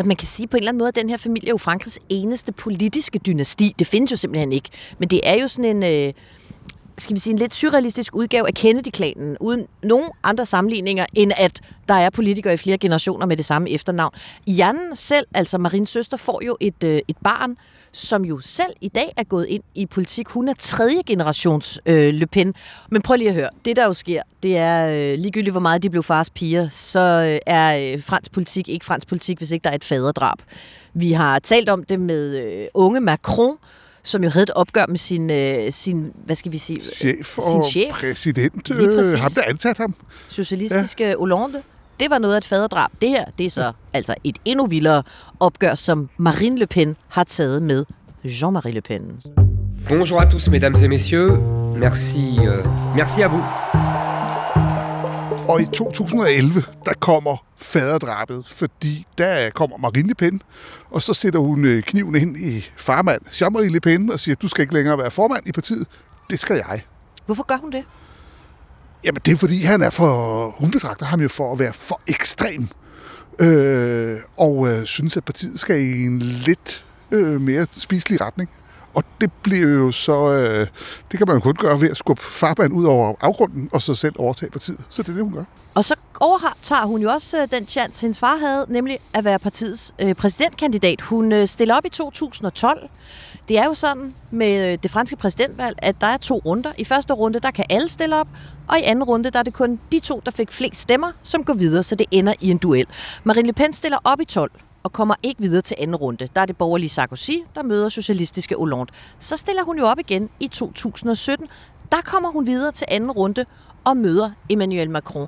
man 0.05 0.15
kan 0.19 0.27
sige 0.27 0.47
på 0.47 0.57
en 0.57 0.61
eller 0.61 0.71
anden 0.71 0.79
måde, 0.79 0.87
at 0.87 0.95
den 0.95 1.09
her 1.09 1.17
familie 1.17 1.47
er 1.47 1.53
jo 1.53 1.57
Frankrigs 1.57 1.99
eneste 2.09 2.51
politiske 2.51 3.19
dynasti. 3.19 3.75
Det 3.79 3.87
findes 3.87 4.11
jo 4.11 4.17
simpelthen 4.17 4.51
ikke. 4.51 4.69
Men 4.99 5.09
det 5.09 5.21
er 5.23 5.41
jo 5.41 5.47
sådan 5.47 5.83
en... 5.83 6.07
Øh, 6.07 6.13
skal 6.97 7.15
vi 7.15 7.19
sige, 7.19 7.31
en 7.31 7.39
lidt 7.39 7.53
surrealistisk 7.53 8.15
udgave 8.15 8.47
af 8.47 8.53
Kennedy-klanen, 8.53 9.37
uden 9.39 9.67
nogen 9.83 10.09
andre 10.23 10.45
sammenligninger, 10.45 11.05
end 11.13 11.31
at 11.37 11.61
der 11.87 11.93
er 11.93 12.09
politikere 12.09 12.53
i 12.53 12.57
flere 12.57 12.77
generationer 12.77 13.25
med 13.25 13.37
det 13.37 13.45
samme 13.45 13.69
efternavn. 13.69 14.13
Jan 14.47 14.79
selv, 14.93 15.27
altså 15.33 15.57
Marins 15.57 15.89
søster, 15.89 16.17
får 16.17 16.41
jo 16.45 16.57
et, 16.59 16.83
øh, 16.83 16.99
et 17.07 17.17
barn, 17.23 17.57
som 17.91 18.25
jo 18.25 18.39
selv 18.39 18.73
i 18.81 18.87
dag 18.87 19.13
er 19.17 19.23
gået 19.23 19.45
ind 19.45 19.63
i 19.75 19.85
politik. 19.85 20.27
Hun 20.27 20.47
er 20.47 20.53
tredje 20.59 21.01
generations 21.05 21.79
øh, 21.85 22.13
Le 22.13 22.27
Pen. 22.27 22.53
Men 22.91 23.01
prøv 23.01 23.15
lige 23.15 23.29
at 23.29 23.35
høre, 23.35 23.49
det 23.65 23.75
der 23.75 23.85
jo 23.85 23.93
sker, 23.93 24.21
det 24.43 24.57
er 24.57 24.87
øh, 24.87 25.19
ligegyldigt, 25.19 25.53
hvor 25.53 25.61
meget 25.61 25.83
de 25.83 25.89
blev 25.89 26.03
fars 26.03 26.29
piger, 26.29 26.69
så 26.69 26.99
øh, 26.99 27.39
er 27.45 27.93
øh, 27.93 28.03
fransk 28.03 28.31
politik 28.31 28.69
ikke 28.69 28.85
fransk 28.85 29.07
politik, 29.07 29.37
hvis 29.37 29.51
ikke 29.51 29.63
der 29.63 29.69
er 29.69 29.75
et 29.75 29.83
faderdrab. 29.83 30.37
Vi 30.93 31.11
har 31.11 31.39
talt 31.39 31.69
om 31.69 31.83
det 31.83 31.99
med 31.99 32.43
øh, 32.43 32.67
unge 32.73 33.01
Macron, 33.01 33.57
som 34.05 34.23
jo 34.23 34.29
havde 34.29 34.43
et 34.43 34.51
opgør 34.51 34.85
med 34.89 34.97
sin, 34.97 35.29
øh, 35.29 35.71
sin 35.71 36.11
hvad 36.25 36.35
skal 36.35 36.51
vi 36.51 36.57
sige, 36.57 36.79
chef 36.83 37.37
og 37.37 37.43
sin 37.43 37.63
chef. 37.63 37.93
præsident. 37.93 38.71
Øh, 38.71 39.19
ham, 39.19 39.31
der 39.31 39.41
ansat 39.47 39.77
ham. 39.77 39.95
Socialistiske 40.29 41.07
ja. 41.07 41.17
Hollande. 41.17 41.61
Det 41.99 42.09
var 42.09 42.19
noget 42.19 42.33
af 42.33 42.37
et 42.37 42.45
faderdrab. 42.45 42.91
Det 43.01 43.09
her, 43.09 43.25
det 43.37 43.45
er 43.45 43.49
så 43.49 43.63
ja. 43.63 43.71
altså 43.93 44.15
et 44.23 44.37
endnu 44.45 44.65
vildere 44.67 45.03
opgør, 45.39 45.75
som 45.75 46.09
Marine 46.17 46.57
Le 46.59 46.67
Pen 46.67 46.95
har 47.07 47.23
taget 47.23 47.61
med 47.61 47.85
Jean-Marie 48.25 48.71
Le 48.71 48.81
Pen. 48.81 49.21
Bonjour 49.89 50.21
à 50.21 50.25
tous, 50.31 50.49
mesdames 50.49 50.81
et 50.81 50.89
messieurs. 50.89 51.37
Merci, 51.79 52.39
euh, 52.39 52.65
merci 52.95 53.21
à 53.21 53.27
vous. 53.27 53.43
Og 55.49 55.61
i 55.61 55.65
2011, 55.65 56.63
der 56.85 56.93
kommer 56.99 57.44
faderdrabet, 57.57 58.43
fordi 58.47 59.07
der 59.17 59.49
kommer 59.49 59.77
Marine 59.77 60.07
Le 60.07 60.15
Pen, 60.15 60.41
og 60.91 61.01
så 61.01 61.13
sætter 61.13 61.39
hun 61.39 61.65
øh, 61.65 61.83
kniven 61.83 62.15
ind 62.15 62.37
i 62.37 62.69
farmand 62.77 63.21
Jean-Marie 63.25 63.69
Le 63.69 63.79
Pen 63.79 64.11
og 64.11 64.19
siger, 64.19 64.35
du 64.35 64.47
skal 64.47 64.61
ikke 64.61 64.73
længere 64.73 64.97
være 64.97 65.11
formand 65.11 65.47
i 65.47 65.51
partiet, 65.51 65.87
det 66.29 66.39
skal 66.39 66.55
jeg. 66.55 66.81
Hvorfor 67.25 67.43
gør 67.43 67.57
hun 67.57 67.71
det? 67.71 67.83
Jamen, 69.03 69.21
det 69.25 69.31
er 69.31 69.37
fordi, 69.37 69.61
han 69.61 69.81
er 69.81 69.89
for, 69.89 70.49
hun 70.57 70.71
betragter 70.71 71.05
ham 71.05 71.21
jo 71.21 71.27
for 71.27 71.53
at 71.53 71.59
være 71.59 71.73
for 71.73 72.01
ekstrem, 72.07 72.67
øh, 73.39 74.19
og 74.37 74.67
øh, 74.67 74.85
synes, 74.85 75.17
at 75.17 75.23
partiet 75.25 75.59
skal 75.59 75.81
i 75.81 76.05
en 76.05 76.19
lidt 76.19 76.85
øh, 77.11 77.41
mere 77.41 77.67
spiselig 77.71 78.21
retning. 78.21 78.49
Og 78.95 79.03
det 79.21 79.31
bliver 79.43 79.69
jo 79.69 79.91
så, 79.91 80.31
øh, 80.31 80.67
det 81.11 81.17
kan 81.17 81.27
man 81.27 81.35
jo 81.35 81.39
kun 81.39 81.53
gøre 81.53 81.81
ved 81.81 81.89
at 81.89 81.97
skubbe 81.97 82.21
farbanen 82.21 82.73
ud 82.73 82.85
over 82.85 83.13
afgrunden, 83.21 83.69
og 83.73 83.81
så 83.81 83.95
selv 83.95 84.15
overtage 84.17 84.51
partiet. 84.51 84.85
Så 84.89 85.01
det 85.01 85.09
er 85.09 85.13
det, 85.13 85.23
hun 85.23 85.33
gør. 85.33 85.43
Og 85.75 85.85
så 85.85 85.95
overtager 86.19 86.85
hun 86.85 87.01
jo 87.01 87.09
også 87.09 87.41
øh, 87.41 87.47
den 87.51 87.67
chance, 87.67 88.01
hendes 88.01 88.19
far 88.19 88.37
havde, 88.37 88.65
nemlig 88.69 88.99
at 89.13 89.25
være 89.25 89.39
partiets 89.39 89.93
øh, 90.01 90.15
præsidentkandidat. 90.15 91.01
Hun 91.01 91.31
øh, 91.31 91.47
stiller 91.47 91.75
op 91.75 91.85
i 91.85 91.89
2012. 91.89 92.89
Det 93.47 93.57
er 93.57 93.65
jo 93.65 93.73
sådan 93.73 94.13
med 94.31 94.71
øh, 94.71 94.77
det 94.83 94.91
franske 94.91 95.15
præsidentvalg, 95.15 95.75
at 95.77 96.01
der 96.01 96.07
er 96.07 96.17
to 96.17 96.41
runder. 96.45 96.71
I 96.77 96.83
første 96.83 97.13
runde, 97.13 97.39
der 97.39 97.51
kan 97.51 97.65
alle 97.69 97.87
stille 97.87 98.15
op, 98.15 98.27
og 98.67 98.79
i 98.79 98.81
anden 98.81 99.03
runde, 99.03 99.29
der 99.29 99.39
er 99.39 99.43
det 99.43 99.53
kun 99.53 99.79
de 99.91 99.99
to, 99.99 100.21
der 100.25 100.31
fik 100.31 100.51
flest 100.51 100.81
stemmer, 100.81 101.11
som 101.23 101.43
går 101.43 101.53
videre, 101.53 101.83
så 101.83 101.95
det 101.95 102.07
ender 102.11 102.33
i 102.41 102.49
en 102.49 102.57
duel. 102.57 102.85
Marine 103.23 103.47
Le 103.47 103.53
Pen 103.53 103.73
stiller 103.73 103.97
op 104.03 104.21
i 104.21 104.25
12 104.25 104.51
og 104.85 104.91
kommer 104.91 105.15
ikke 105.23 105.41
videre 105.41 105.61
til 105.61 105.75
anden 105.79 105.95
runde. 105.95 106.27
Der 106.35 106.41
er 106.41 106.45
det 106.45 106.57
borgerlige 106.57 106.89
Sarkozy, 106.89 107.31
der 107.55 107.63
møder 107.63 107.89
socialistiske 107.89 108.55
Hollande. 108.55 108.85
Så 109.19 109.37
stiller 109.37 109.63
hun 109.63 109.79
jo 109.79 109.85
op 109.85 109.99
igen 109.99 110.29
i 110.39 110.47
2017. 110.47 111.47
Der 111.91 112.01
kommer 112.05 112.31
hun 112.31 112.47
videre 112.47 112.71
til 112.71 112.87
anden 112.89 113.11
runde 113.11 113.45
og 113.83 113.97
møder 113.97 114.31
Emmanuel 114.49 114.89
Macron. 114.89 115.27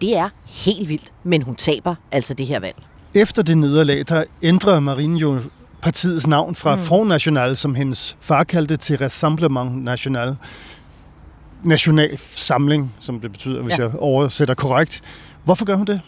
Det 0.00 0.16
er 0.16 0.28
helt 0.46 0.88
vildt, 0.88 1.12
men 1.24 1.42
hun 1.42 1.56
taber 1.56 1.94
altså 2.12 2.34
det 2.34 2.46
her 2.46 2.60
valg. 2.60 2.76
Efter 3.14 3.42
det 3.42 3.58
nederlag, 3.58 4.04
der 4.08 4.24
ændrer 4.42 4.80
Marine 4.80 5.18
jo 5.18 5.40
partiets 5.82 6.26
navn 6.26 6.54
fra 6.54 6.76
mm. 6.76 6.82
Front 6.82 7.08
National, 7.08 7.56
som 7.56 7.74
hendes 7.74 8.16
far 8.20 8.44
kaldte, 8.44 8.76
til 8.76 8.98
Rassemblement 8.98 9.84
National. 9.84 10.36
National 11.64 12.18
samling, 12.34 12.94
som 13.00 13.20
det 13.20 13.32
betyder, 13.32 13.62
hvis 13.62 13.78
ja. 13.78 13.82
jeg 13.82 13.96
oversætter 13.98 14.54
korrekt. 14.54 15.02
Hvorfor 15.44 15.64
gør 15.64 15.74
hun 15.74 15.86
det? 15.86 16.00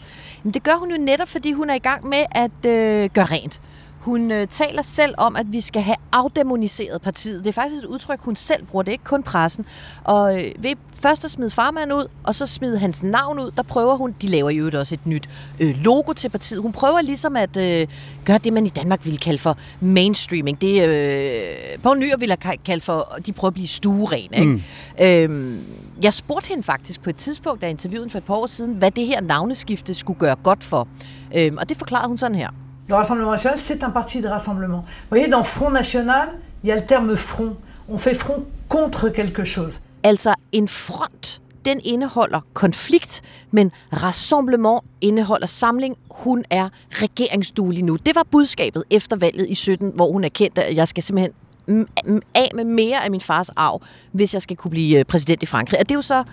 Men 0.43 0.53
det 0.53 0.63
gør 0.63 0.75
hun 0.79 0.91
jo 0.91 0.97
netop, 0.97 1.27
fordi 1.27 1.51
hun 1.51 1.69
er 1.69 1.73
i 1.75 1.79
gang 1.79 2.07
med 2.07 2.23
at 2.31 2.65
øh, 2.65 3.09
gøre 3.13 3.25
rent. 3.25 3.61
Hun 4.07 4.31
øh, 4.31 4.47
taler 4.47 4.81
selv 4.81 5.13
om, 5.17 5.35
at 5.35 5.45
vi 5.51 5.61
skal 5.61 5.81
have 5.81 5.95
afdemoniseret 6.11 7.01
partiet. 7.01 7.43
Det 7.43 7.49
er 7.49 7.53
faktisk 7.53 7.83
et 7.83 7.85
udtryk, 7.85 8.19
hun 8.21 8.35
selv 8.35 8.65
bruger. 8.65 8.83
Det 8.83 8.89
er 8.89 8.93
ikke 8.93 9.03
kun 9.03 9.23
pressen. 9.23 9.65
Og 10.03 10.37
øh, 10.37 10.51
ved 10.59 10.75
først 10.93 11.25
at 11.25 11.31
smide 11.31 11.49
farmand 11.49 11.93
ud, 11.93 12.07
og 12.23 12.35
så 12.35 12.45
smide 12.45 12.79
hans 12.79 13.03
navn 13.03 13.39
ud, 13.39 13.51
der 13.57 13.63
prøver 13.63 13.97
hun, 13.97 14.15
de 14.21 14.27
laver 14.27 14.49
jo 14.49 14.71
også 14.73 14.95
et 14.95 15.07
nyt 15.07 15.29
øh, 15.59 15.75
logo 15.83 16.13
til 16.13 16.29
partiet. 16.29 16.61
Hun 16.61 16.71
prøver 16.71 17.01
ligesom 17.01 17.35
at 17.35 17.57
øh, 17.57 17.87
gøre 18.25 18.37
det, 18.37 18.53
man 18.53 18.65
i 18.65 18.69
Danmark 18.69 19.05
ville 19.05 19.17
kalde 19.17 19.39
for 19.39 19.57
mainstreaming. 19.79 20.61
Det 20.61 20.87
øh, 20.87 21.79
Poul 21.83 21.99
Nyr 21.99 22.17
ville 22.17 22.35
have 22.41 22.57
kaldt 22.65 22.83
for, 22.83 23.17
de 23.25 23.33
prøver 23.33 23.49
at 23.49 23.53
blive 23.53 23.67
stueren. 23.67 24.33
Ikke? 24.33 24.45
Mm. 24.45 24.61
Øh, 25.01 25.57
jeg 26.03 26.13
spurgte 26.13 26.47
hende 26.47 26.63
faktisk 26.63 27.01
på 27.01 27.09
et 27.09 27.15
tidspunkt, 27.15 27.63
interviewede 27.63 28.03
hende 28.03 28.11
for 28.11 28.17
et 28.17 28.23
par 28.23 28.33
år 28.33 28.45
siden, 28.45 28.73
hvad 28.73 28.91
det 28.91 29.05
her 29.05 29.21
navneskifte 29.21 29.93
skulle 29.93 30.19
gøre 30.19 30.35
godt 30.35 30.63
for. 30.63 30.87
Øh, 31.35 31.51
og 31.57 31.69
det 31.69 31.77
forklarede 31.77 32.07
hun 32.07 32.17
sådan 32.17 32.35
her. 32.35 32.49
Le 32.89 32.95
Rassemblement 32.95 33.31
National, 33.31 33.57
c'est 33.57 33.87
un 33.87 33.91
parti 33.91 34.21
de 34.21 34.29
rassemblement. 34.29 34.81
Vous 34.81 35.09
voyez, 35.09 35.27
dans 35.31 35.43
Front 35.43 35.73
National, 35.73 36.27
il 36.63 36.69
y 36.69 36.71
a 36.71 36.75
le 36.75 36.85
terme 36.87 37.17
front. 37.17 37.55
On 37.89 37.97
fait 37.97 38.17
front 38.17 38.43
contre 38.69 39.09
quelque 39.09 39.45
chose. 39.45 39.81
Altså 40.03 40.33
en 40.51 40.67
front, 40.67 41.41
den 41.65 41.81
indeholder 41.83 42.39
konflikt, 42.53 43.21
men 43.51 43.71
rassemblement 43.93 44.81
indeholder 45.01 45.47
samling. 45.47 45.95
Hun 46.11 46.43
er 46.49 46.69
regeringsduelig 46.91 47.83
nu. 47.83 47.95
Det 47.95 48.15
var 48.15 48.23
budskabet 48.31 48.83
efter 48.89 49.15
valget 49.15 49.49
i 49.49 49.55
17, 49.55 49.91
hvor 49.95 50.11
hun 50.11 50.23
erkendte, 50.23 50.63
at 50.63 50.75
jeg 50.75 50.87
skal 50.87 51.03
simpelthen 51.03 51.33
af 52.35 52.49
med 52.55 52.63
mere 52.63 53.03
af 53.03 53.11
min 53.11 53.21
fars 53.21 53.49
arv, 53.49 53.81
hvis 54.11 54.33
jeg 54.33 54.41
skal 54.41 54.55
kunne 54.55 54.71
blive 54.71 54.99
øh, 54.99 55.05
præsident 55.05 55.43
i 55.43 55.45
Frankrig. 55.45 55.79
Og 55.79 55.89
det 55.89 55.91
er 55.91 55.97
jo 55.97 56.01
så 56.01 56.23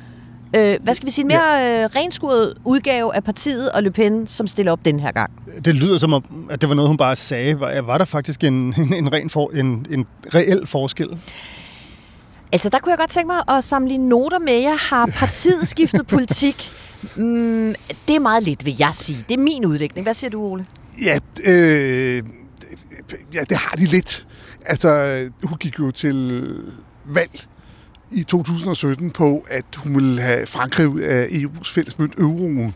øh, 0.56 0.78
hvad 0.82 0.94
skal 0.94 1.06
vi 1.06 1.10
sige, 1.10 1.22
en 1.22 1.28
mere 1.28 1.82
øh, 1.82 1.88
renskuret 1.96 2.54
udgave 2.64 3.16
af 3.16 3.24
partiet 3.24 3.70
og 3.70 3.82
Le 3.82 3.90
Pen, 3.90 4.26
som 4.26 4.46
stiller 4.46 4.72
op 4.72 4.84
den 4.84 5.00
her 5.00 5.12
gang. 5.12 5.30
Det 5.64 5.74
lyder 5.74 5.98
som 5.98 6.12
om, 6.12 6.24
at 6.50 6.60
det 6.60 6.68
var 6.68 6.74
noget, 6.74 6.88
hun 6.88 6.96
bare 6.96 7.16
sagde. 7.16 7.60
Var, 7.60 7.80
var 7.80 7.98
der 7.98 8.04
faktisk 8.04 8.44
en, 8.44 8.54
en, 8.78 8.94
en, 8.94 9.12
ren 9.12 9.30
for, 9.30 9.50
en, 9.50 9.86
en 9.90 10.06
reel 10.34 10.66
forskel? 10.66 11.08
Altså, 12.52 12.68
der 12.68 12.78
kunne 12.78 12.90
jeg 12.90 12.98
godt 12.98 13.10
tænke 13.10 13.26
mig 13.26 13.56
at 13.56 13.64
samle 13.64 13.98
noter 13.98 14.38
med 14.38 14.60
jer. 14.60 14.94
Har 14.94 15.06
partiet 15.06 15.68
skiftet 15.68 16.06
politik? 16.16 16.72
Mm, 17.16 17.74
det 18.08 18.16
er 18.16 18.20
meget 18.20 18.42
lidt, 18.42 18.64
vil 18.64 18.76
jeg 18.78 18.90
sige. 18.92 19.24
Det 19.28 19.34
er 19.34 19.42
min 19.42 19.66
udlægning. 19.66 20.04
Hvad 20.04 20.14
siger 20.14 20.30
du, 20.30 20.42
Ole? 20.42 20.66
Ja, 21.04 21.18
øh, 21.46 22.22
ja, 23.34 23.40
det 23.48 23.56
har 23.56 23.76
de 23.76 23.84
lidt. 23.84 24.26
Altså, 24.64 25.20
hun 25.42 25.58
gik 25.58 25.78
jo 25.78 25.90
til 25.90 26.58
valg 27.04 27.46
i 28.10 28.22
2017 28.22 29.10
på, 29.10 29.44
at 29.48 29.64
hun 29.76 29.94
ville 29.94 30.20
have 30.20 30.46
Frankrig 30.46 30.88
ud 30.88 31.00
af 31.00 31.26
EU's 31.26 31.74
fællesmønt 31.74 32.14
euroen. 32.18 32.74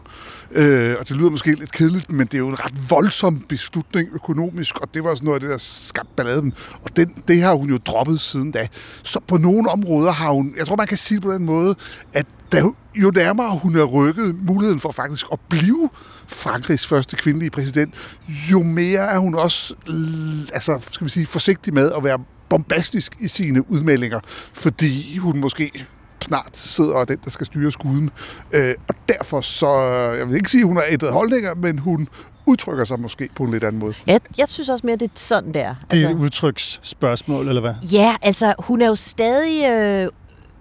Øh, 0.51 0.97
og 1.01 1.09
det 1.09 1.17
lyder 1.17 1.31
måske 1.31 1.55
lidt 1.55 1.73
kedeligt, 1.73 2.13
men 2.13 2.27
det 2.27 2.35
er 2.35 2.39
jo 2.39 2.49
en 2.49 2.65
ret 2.65 2.91
voldsom 2.91 3.41
beslutning 3.49 4.09
økonomisk, 4.13 4.79
og 4.79 4.95
det 4.95 5.05
var 5.05 5.15
sådan 5.15 5.25
noget 5.25 5.37
af 5.37 5.41
det, 5.41 5.51
der 5.51 5.59
skabte 5.59 6.13
balladen. 6.17 6.53
Og 6.83 6.97
den, 6.97 7.15
det 7.29 7.43
har 7.43 7.55
hun 7.55 7.69
jo 7.69 7.77
droppet 7.77 8.21
siden 8.21 8.51
da. 8.51 8.69
Så 9.03 9.21
på 9.27 9.37
nogle 9.37 9.71
områder 9.71 10.13
har 10.13 10.31
hun, 10.31 10.55
jeg 10.59 10.67
tror 10.67 10.77
man 10.77 10.87
kan 10.87 10.99
sige 10.99 11.21
på 11.21 11.33
den 11.33 11.45
måde, 11.45 11.75
at 12.13 12.27
da, 12.53 12.63
jo 12.95 13.13
nærmere 13.15 13.59
hun 13.63 13.77
er 13.77 13.85
rykket 13.85 14.37
muligheden 14.47 14.81
for 14.81 14.91
faktisk 14.91 15.27
at 15.33 15.39
blive 15.49 15.91
Frankrigs 16.27 16.87
første 16.87 17.17
kvindelige 17.17 17.51
præsident, 17.51 17.95
jo 18.51 18.63
mere 18.63 19.01
er 19.01 19.19
hun 19.19 19.35
også 19.35 19.75
altså, 20.53 20.79
skal 20.91 21.05
vi 21.05 21.11
sige, 21.11 21.27
forsigtig 21.27 21.75
med 21.75 21.93
at 21.97 22.05
være 22.05 22.19
bombastisk 22.49 23.17
i 23.21 23.29
sine 23.29 23.71
udmeldinger, 23.71 24.21
fordi 24.53 25.17
hun 25.17 25.41
måske 25.41 25.87
snart 26.23 26.57
sidder 26.57 26.95
og 26.95 27.09
den, 27.09 27.19
der 27.25 27.31
skal 27.31 27.47
styre 27.47 27.73
skuden. 27.73 28.11
Øh, 28.55 28.75
og 28.89 28.95
derfor 29.09 29.41
så, 29.41 29.81
jeg 30.19 30.29
vil 30.29 30.37
ikke 30.37 30.51
sige, 30.51 30.61
at 30.61 30.67
hun 30.67 30.77
har 30.77 30.85
ændret 30.89 31.13
holdninger, 31.13 31.55
men 31.55 31.79
hun 31.79 32.09
udtrykker 32.47 32.85
sig 32.85 33.01
måske 33.01 33.29
på 33.37 33.43
en 33.43 33.51
lidt 33.51 33.65
anden 33.65 33.81
måde. 33.81 33.95
Jeg, 34.07 34.21
jeg 34.39 34.49
synes 34.49 34.69
også 34.69 34.87
mere, 34.87 34.97
det 34.97 35.05
er 35.05 35.13
sådan 35.15 35.55
der. 35.55 35.69
Altså, 35.69 35.87
det 35.91 36.01
er 36.01 36.05
et 36.05 36.09
altså- 36.09 36.25
udtryksspørgsmål, 36.25 37.49
eller 37.49 37.61
hvad? 37.61 37.75
Ja, 37.93 38.17
altså 38.23 38.55
hun 38.59 38.83
er 38.83 38.87
jo 38.87 38.95
stadig 38.95 39.65
øh, 39.71 40.09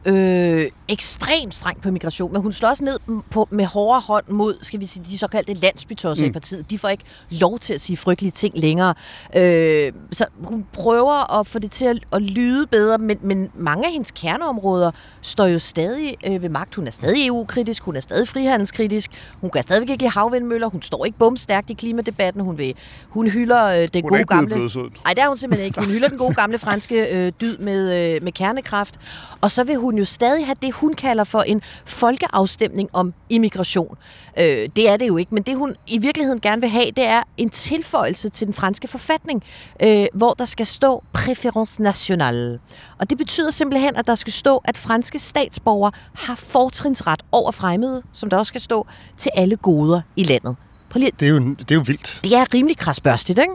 øh, 0.06 0.68
ekstremt 0.90 1.56
streng 1.56 1.82
på 1.82 1.92
migration, 1.92 2.34
men 2.34 2.42
hun 2.42 2.54
slår 2.54 2.70
også 2.70 2.84
ned 2.84 3.00
på, 3.32 3.48
med 3.52 3.66
hårde 3.66 4.02
hånd 4.02 4.28
mod, 4.30 4.58
skal 4.62 4.80
vi 4.80 4.86
sige, 4.86 5.06
de 5.06 5.18
såkaldte 5.18 5.54
landsbytosser 5.54 6.26
mm. 6.26 6.30
i 6.30 6.34
partiet. 6.34 6.70
De 6.70 6.80
får 6.80 6.88
ikke 6.88 7.04
lov 7.30 7.60
til 7.60 7.74
at 7.74 7.82
sige 7.82 7.98
frygtelige 7.98 8.32
ting 8.32 8.58
længere. 8.58 8.94
Øh, 9.36 9.94
så 10.12 10.26
hun 10.44 10.66
prøver 10.74 11.40
at 11.40 11.48
få 11.48 11.60
det 11.60 11.72
til 11.72 11.86
at, 11.86 12.00
at 12.12 12.22
lyde 12.22 12.68
bedre, 12.68 12.98
men, 12.98 13.18
men 13.22 13.50
mange 13.56 13.86
af 13.86 13.92
hendes 13.92 14.12
kerneområder 14.12 14.92
står 15.22 15.46
jo 15.46 15.60
stadig 15.60 16.16
øh, 16.28 16.42
ved 16.42 16.50
magt. 16.50 16.76
Hun 16.76 16.88
er 16.88 16.92
stadig 16.92 17.28
EU-kritisk, 17.28 17.84
hun 17.84 17.96
er 17.96 18.00
stadig 18.00 18.28
frihandelskritisk, 18.28 19.12
hun 19.42 19.50
kan 19.50 19.64
stadigvæk 19.64 19.90
ikke 19.90 20.04
lide 20.04 20.12
havvindmøller, 20.12 20.68
hun 20.68 20.82
står 20.82 21.06
ikke 21.06 21.18
bumstærkt 21.18 21.70
i 21.70 21.74
klimadebatten, 21.74 22.42
hun, 22.42 22.58
vil, 22.58 22.74
hun 23.10 23.28
hylder 23.28 23.66
øh, 23.66 23.88
den 23.94 24.02
hun 24.02 24.10
gode 24.10 24.24
gamle... 24.24 24.56
Nej, 25.04 25.14
det 25.14 25.24
er 25.24 25.28
hun 25.28 25.38
simpelthen 25.38 25.66
ikke. 25.66 25.80
Hun 25.80 25.90
hylder 25.90 26.08
den 26.08 26.18
gode 26.18 26.34
gamle 26.34 26.60
franske 26.60 27.26
øh, 27.26 27.32
dyd 27.42 27.58
med, 27.58 28.16
øh, 28.16 28.24
med 28.24 28.32
kernekraft, 28.32 29.00
og 29.42 29.52
så 29.52 29.64
vil 29.64 29.76
hun 29.76 29.98
jo 29.98 30.06
stadig 30.06 30.46
have 30.46 30.56
det, 30.62 30.74
hun 30.82 30.94
kalder 30.94 31.24
for 31.24 31.42
en 31.42 31.62
folkeafstemning 31.86 32.90
om 32.94 33.14
immigration. 33.30 33.98
Øh, 34.40 34.70
det 34.76 34.90
er 34.90 34.98
det 34.98 35.08
jo 35.08 35.18
ikke, 35.18 35.34
men 35.36 35.44
det 35.44 35.58
hun 35.58 35.76
i 35.88 35.98
virkeligheden 35.98 36.42
gerne 36.42 36.62
vil 36.62 36.70
have, 36.70 36.86
det 36.86 37.06
er 37.06 37.24
en 37.38 37.50
tilføjelse 37.50 38.30
til 38.30 38.48
den 38.48 38.54
franske 38.54 38.88
forfatning, 38.88 39.44
øh, 39.84 40.06
hvor 40.14 40.34
der 40.34 40.46
skal 40.46 40.66
stå 40.66 41.04
préférence 41.18 41.76
nationale. 41.80 42.60
Og 42.98 43.10
det 43.10 43.18
betyder 43.18 43.52
simpelthen, 43.52 43.96
at 43.96 44.08
der 44.08 44.16
skal 44.16 44.34
stå, 44.34 44.62
at 44.66 44.78
franske 44.78 45.20
statsborgere 45.20 45.92
har 46.14 46.36
fortrinsret 46.36 47.24
over 47.32 47.52
fremmede, 47.52 48.04
som 48.12 48.30
der 48.30 48.38
også 48.38 48.50
skal 48.50 48.62
stå, 48.62 48.88
til 49.18 49.32
alle 49.36 49.56
goder 49.56 50.02
i 50.16 50.24
landet. 50.24 50.56
Lige... 50.96 51.12
Det, 51.20 51.28
er 51.28 51.30
jo, 51.30 51.40
det 51.40 51.72
er 51.72 51.76
jo 51.76 51.84
vildt. 51.88 52.20
Det 52.24 52.34
er 52.34 52.54
rimelig 52.54 52.78
krasbørstigt, 52.78 53.40
ikke? 53.40 53.54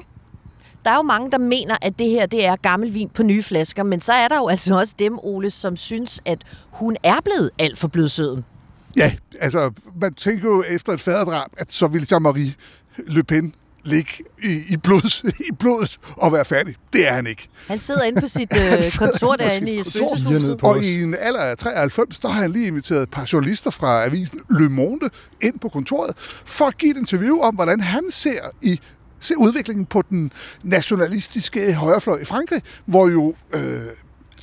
Der 0.85 0.91
er 0.91 0.97
jo 0.97 1.03
mange, 1.03 1.31
der 1.31 1.39
mener, 1.39 1.77
at 1.83 1.99
det 1.99 2.11
her 2.11 2.27
det 2.27 2.47
er 2.47 2.57
gammel 2.57 2.95
vin 2.95 3.09
på 3.09 3.23
nye 3.23 3.43
flasker, 3.43 3.83
men 3.83 4.01
så 4.01 4.13
er 4.13 4.29
der 4.29 4.37
jo 4.37 4.49
altså 4.49 4.79
også 4.79 4.95
dem, 4.99 5.19
Ole, 5.19 5.51
som 5.51 5.77
synes, 5.77 6.21
at 6.25 6.39
hun 6.71 6.97
er 7.03 7.21
blevet 7.25 7.51
alt 7.59 7.79
for 7.79 7.89
blødsøden. 7.89 8.45
Ja, 8.97 9.13
altså, 9.41 9.71
man 10.01 10.15
tænker 10.15 10.49
jo 10.49 10.65
efter 10.69 10.93
et 10.93 11.01
faderdrab, 11.01 11.51
at 11.57 11.73
så 11.73 11.87
ville 11.87 12.07
Jean-Marie 12.13 12.53
Le 13.07 13.23
Pen 13.23 13.55
ligge 13.85 14.13
i, 14.43 14.63
i, 14.69 14.77
blods, 14.77 15.25
i 15.25 15.53
blodet 15.59 15.99
og 16.17 16.33
være 16.33 16.45
færdig. 16.45 16.75
Det 16.93 17.09
er 17.09 17.13
han 17.13 17.27
ikke. 17.27 17.49
Han 17.67 17.79
sidder 17.79 18.03
inde 18.03 18.21
på 18.21 18.29
sit 18.29 18.53
øh, 18.57 18.99
kontor 18.99 19.37
derinde 19.37 19.75
i 19.75 19.83
Sydhuset. 19.85 20.63
Og 20.63 20.83
i 20.83 21.03
en 21.03 21.17
alder 21.21 21.41
af 21.41 21.57
93, 21.59 22.19
der 22.19 22.29
har 22.29 22.41
han 22.41 22.53
lige 22.53 22.67
inviteret 22.67 23.03
et 23.03 23.11
par 23.11 23.29
journalister 23.33 23.71
fra 23.71 24.05
avisen 24.05 24.41
Le 24.51 24.69
Monde 24.69 25.11
ind 25.41 25.59
på 25.59 25.69
kontoret 25.69 26.17
for 26.45 26.65
at 26.65 26.79
give 26.79 26.91
et 26.91 26.97
interview 26.97 27.39
om, 27.41 27.55
hvordan 27.55 27.81
han 27.81 28.11
ser 28.11 28.41
i 28.63 28.81
se 29.23 29.39
udviklingen 29.39 29.87
på 29.87 30.03
den 30.11 30.33
nationalistiske 30.63 31.75
højrefløj 31.75 32.21
i 32.21 32.25
Frankrig, 32.25 32.63
hvor 32.85 33.09
jo 33.09 33.35
øh, 33.55 33.83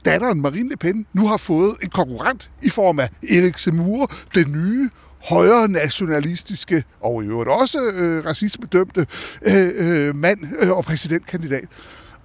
datteren 0.06 0.42
Marine 0.42 0.70
Le 0.70 0.78
Pen 0.78 1.06
nu 1.14 1.28
har 1.28 1.38
fået 1.38 1.76
en 1.84 1.90
konkurrent 1.90 2.50
i 2.62 2.70
form 2.70 3.00
af 3.00 3.10
Erik 3.24 3.58
Zemmour, 3.58 4.12
den 4.36 4.52
nye 4.52 4.90
højre 5.24 5.68
nationalistiske 5.68 6.84
og 7.02 7.24
i 7.24 7.28
øvrigt 7.28 7.50
også 7.50 7.78
øh, 7.94 8.26
racismedømte 8.26 9.08
øh, 9.42 9.72
øh, 9.76 10.16
mand 10.16 10.40
øh, 10.60 10.72
og 10.72 10.86
præsidentkandidat. 10.86 11.68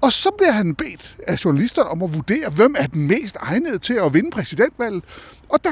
Og 0.00 0.12
så 0.12 0.30
bliver 0.38 0.52
han 0.52 0.74
bedt 0.74 1.16
af 1.26 1.44
journalisterne 1.44 1.88
om 1.88 2.02
at 2.02 2.14
vurdere, 2.14 2.50
hvem 2.50 2.74
er 2.78 2.86
den 2.86 3.07
mest 3.07 3.36
egnede 3.40 3.78
til 3.78 3.94
at 3.94 4.14
vinde 4.14 4.30
præsidentvalget. 4.30 5.05
Og 5.48 5.64
der 5.64 5.70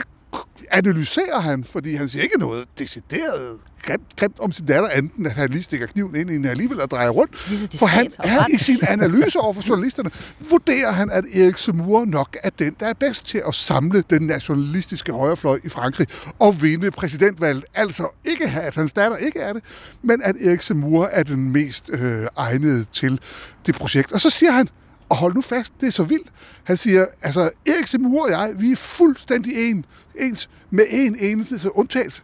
analyserer 0.70 1.40
han, 1.40 1.64
fordi 1.64 1.94
han 1.94 2.08
siger 2.08 2.22
ikke 2.22 2.38
noget 2.38 2.68
decideret 2.78 3.58
grimt, 3.82 4.16
grimt 4.16 4.40
om 4.40 4.52
sin 4.52 4.66
datter, 4.66 4.88
anden 4.88 5.26
at 5.26 5.32
han 5.32 5.50
lige 5.50 5.62
stikker 5.62 5.86
kniven 5.86 6.16
ind 6.16 6.30
i 6.30 6.32
hende 6.32 6.50
alligevel 6.50 6.80
og 6.80 6.90
drejer 6.90 7.08
rundt. 7.08 7.38
For 7.78 7.86
han 7.86 8.12
er 8.18 8.46
i 8.54 8.56
sin 8.56 8.78
analyse 8.88 9.38
over 9.38 9.54
for 9.54 9.68
journalisterne, 9.68 10.10
vurderer 10.50 10.92
han, 10.92 11.10
at 11.10 11.24
Erik 11.34 11.58
Zemmour 11.58 12.04
nok 12.04 12.36
er 12.42 12.50
den, 12.50 12.76
der 12.80 12.86
er 12.86 12.92
bedst 12.92 13.26
til 13.26 13.42
at 13.48 13.54
samle 13.54 14.04
den 14.10 14.22
nationalistiske 14.22 15.12
højrefløj 15.12 15.60
i 15.64 15.68
Frankrig 15.68 16.06
og 16.38 16.62
vinde 16.62 16.90
præsidentvalget. 16.90 17.64
Altså 17.74 18.08
ikke 18.24 18.44
at 18.44 18.74
hans 18.74 18.92
datter 18.92 19.16
ikke 19.16 19.38
er 19.38 19.52
det, 19.52 19.62
men 20.02 20.22
at 20.22 20.36
Erik 20.40 20.62
Zemmour 20.62 21.06
er 21.06 21.22
den 21.22 21.52
mest 21.52 21.90
øh, 21.92 22.26
egnede 22.36 22.84
til 22.84 23.20
det 23.66 23.74
projekt. 23.74 24.12
Og 24.12 24.20
så 24.20 24.30
siger 24.30 24.52
han, 24.52 24.68
og 25.08 25.16
hold 25.16 25.34
nu 25.34 25.40
fast, 25.40 25.72
det 25.80 25.86
er 25.86 25.90
så 25.90 26.02
vildt. 26.02 26.32
Han 26.64 26.76
siger, 26.76 27.06
altså 27.22 27.50
Erik 27.66 27.86
Zemmour 27.86 28.22
og 28.22 28.30
jeg, 28.30 28.52
vi 28.56 28.72
er 28.72 28.76
fuldstændig 28.76 29.70
en, 29.70 29.84
ens 30.18 30.48
med 30.70 30.84
en 30.90 31.16
eneste 31.18 31.76
undtagelse. 31.76 32.22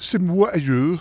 Zemmour 0.00 0.50
er 0.52 0.58
jøde. 0.58 0.98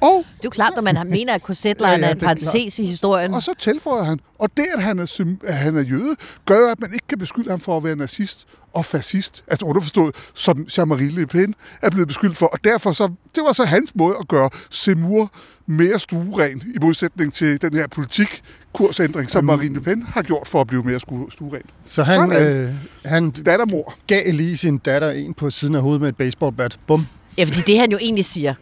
Og 0.00 0.16
Det 0.16 0.44
er 0.44 0.44
jo 0.44 0.50
klart, 0.50 0.72
når 0.74 0.82
man 0.82 1.06
mener, 1.10 1.34
at 1.34 1.42
korsetlejren 1.42 2.00
Ja, 2.00 2.06
ja, 2.06 2.10
er 2.10 2.14
en 2.14 2.20
parentes 2.20 2.78
i 2.78 2.86
historien. 2.86 3.34
Og 3.34 3.42
så 3.42 3.54
tilføjer 3.58 4.02
han, 4.02 4.20
og 4.38 4.48
det, 4.56 4.66
at 4.76 4.82
han 4.82 4.98
er, 4.98 5.36
at 5.44 5.54
han 5.54 5.76
er 5.76 5.82
jøde, 5.82 6.16
gør, 6.46 6.70
at 6.72 6.80
man 6.80 6.92
ikke 6.92 7.06
kan 7.08 7.18
beskylde 7.18 7.50
ham 7.50 7.60
for 7.60 7.76
at 7.76 7.84
være 7.84 7.96
nazist 7.96 8.46
og 8.72 8.84
fascist. 8.84 9.44
Altså 9.48 9.66
underforstået, 9.66 10.14
som 10.34 10.66
Jean-Marie 10.72 11.10
Le 11.20 11.26
Pen 11.26 11.54
er 11.82 11.90
blevet 11.90 12.08
beskyldt 12.08 12.36
for. 12.36 12.46
Og 12.46 12.58
derfor 12.64 12.92
så, 12.92 13.04
det 13.34 13.42
var 13.46 13.52
så 13.52 13.64
hans 13.64 13.90
måde 13.94 14.16
at 14.20 14.28
gøre 14.28 14.50
Zemmour 14.72 15.30
mere 15.66 15.98
stueren, 15.98 16.62
i 16.74 16.78
modsætning 16.80 17.32
til 17.32 17.62
den 17.62 17.74
her 17.74 17.86
politik 17.86 18.42
kursændring, 18.72 19.30
som 19.30 19.44
Marine 19.44 19.74
Le 19.74 19.80
Pen 19.80 20.02
har 20.02 20.22
gjort 20.22 20.48
for 20.48 20.60
at 20.60 20.66
blive 20.66 20.82
mere 20.82 21.00
stueren. 21.00 21.62
Så 21.84 22.02
han, 22.02 22.30
Sådan. 22.30 22.64
øh, 22.66 22.74
han 23.04 23.30
Dattermor. 23.30 23.94
gav 24.06 24.32
lige 24.32 24.56
sin 24.56 24.78
datter 24.78 25.10
en 25.10 25.34
på 25.34 25.50
siden 25.50 25.74
af 25.74 25.82
hovedet 25.82 26.00
med 26.00 26.08
et 26.08 26.16
baseballbat. 26.16 26.78
Bum. 26.86 27.06
Ja, 27.38 27.44
fordi 27.44 27.60
det 27.60 27.78
han 27.78 27.90
jo 27.90 27.98
egentlig 28.00 28.24
siger 28.24 28.54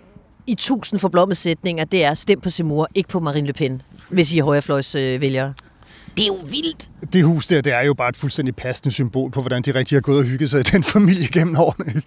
i 0.47 0.55
tusind 0.55 1.01
forblommede 1.01 1.35
sætninger, 1.35 1.85
det 1.85 2.05
er 2.05 2.14
stem 2.14 2.41
på 2.41 2.51
Seymour, 2.51 2.89
ikke 2.95 3.09
på 3.09 3.21
Marine 3.21 3.47
Le 3.47 3.53
Pen, 3.53 3.83
hvis 4.09 4.33
I 4.33 4.39
er 4.39 4.45
højrefløjs 4.45 4.95
øh, 4.95 5.21
vælgere. 5.21 5.55
Det 6.16 6.23
er 6.23 6.27
jo 6.27 6.39
vildt. 6.51 6.91
Det 7.12 7.25
hus 7.25 7.47
der, 7.47 7.61
det 7.61 7.73
er 7.73 7.83
jo 7.83 7.95
bare 7.95 8.09
et 8.09 8.16
fuldstændig 8.16 8.57
passende 8.57 8.95
symbol 8.95 9.31
på, 9.31 9.41
hvordan 9.41 9.62
de 9.62 9.71
rigtig 9.75 9.97
har 9.97 10.01
gået 10.01 10.19
og 10.19 10.25
hygget 10.25 10.51
sig 10.51 10.61
i 10.61 10.62
den 10.62 10.83
familie 10.95 11.29
gennem 11.29 11.57
årene. 11.57 12.03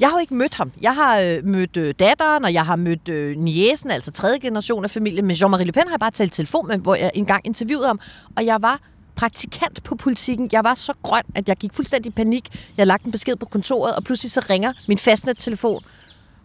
Jeg 0.00 0.08
har 0.08 0.16
jo 0.16 0.20
ikke 0.20 0.34
mødt 0.34 0.54
ham. 0.54 0.72
Jeg 0.82 0.94
har 0.94 1.20
øh, 1.20 1.44
mødt 1.44 1.76
øh, 1.76 1.94
datteren, 1.98 2.44
og 2.44 2.52
jeg 2.52 2.66
har 2.66 2.76
mødt 2.76 3.08
øh, 3.08 3.36
niesen, 3.36 3.90
altså 3.90 4.10
tredje 4.10 4.38
generation 4.38 4.84
af 4.84 4.90
familien. 4.90 5.26
Men 5.26 5.36
Jean-Marie 5.36 5.64
Le 5.64 5.72
Pen 5.72 5.82
har 5.82 5.92
jeg 5.92 6.00
bare 6.00 6.10
talt 6.10 6.32
telefon 6.32 6.68
med, 6.68 6.78
hvor 6.78 6.94
jeg 6.94 7.10
engang 7.14 7.46
interviewede 7.46 7.86
ham. 7.86 8.00
Og 8.36 8.46
jeg 8.46 8.62
var 8.62 8.80
praktikant 9.16 9.82
på 9.82 9.94
politikken. 9.94 10.48
Jeg 10.52 10.64
var 10.64 10.74
så 10.74 10.92
grøn, 11.02 11.22
at 11.34 11.48
jeg 11.48 11.56
gik 11.56 11.72
fuldstændig 11.72 12.10
i 12.10 12.12
panik. 12.12 12.70
Jeg 12.76 12.86
lagde 12.86 13.06
en 13.06 13.12
besked 13.12 13.36
på 13.36 13.46
kontoret, 13.46 13.96
og 13.96 14.04
pludselig 14.04 14.30
så 14.32 14.40
ringer 14.50 14.72
min 14.88 14.98
fastnet-telefon. 14.98 15.82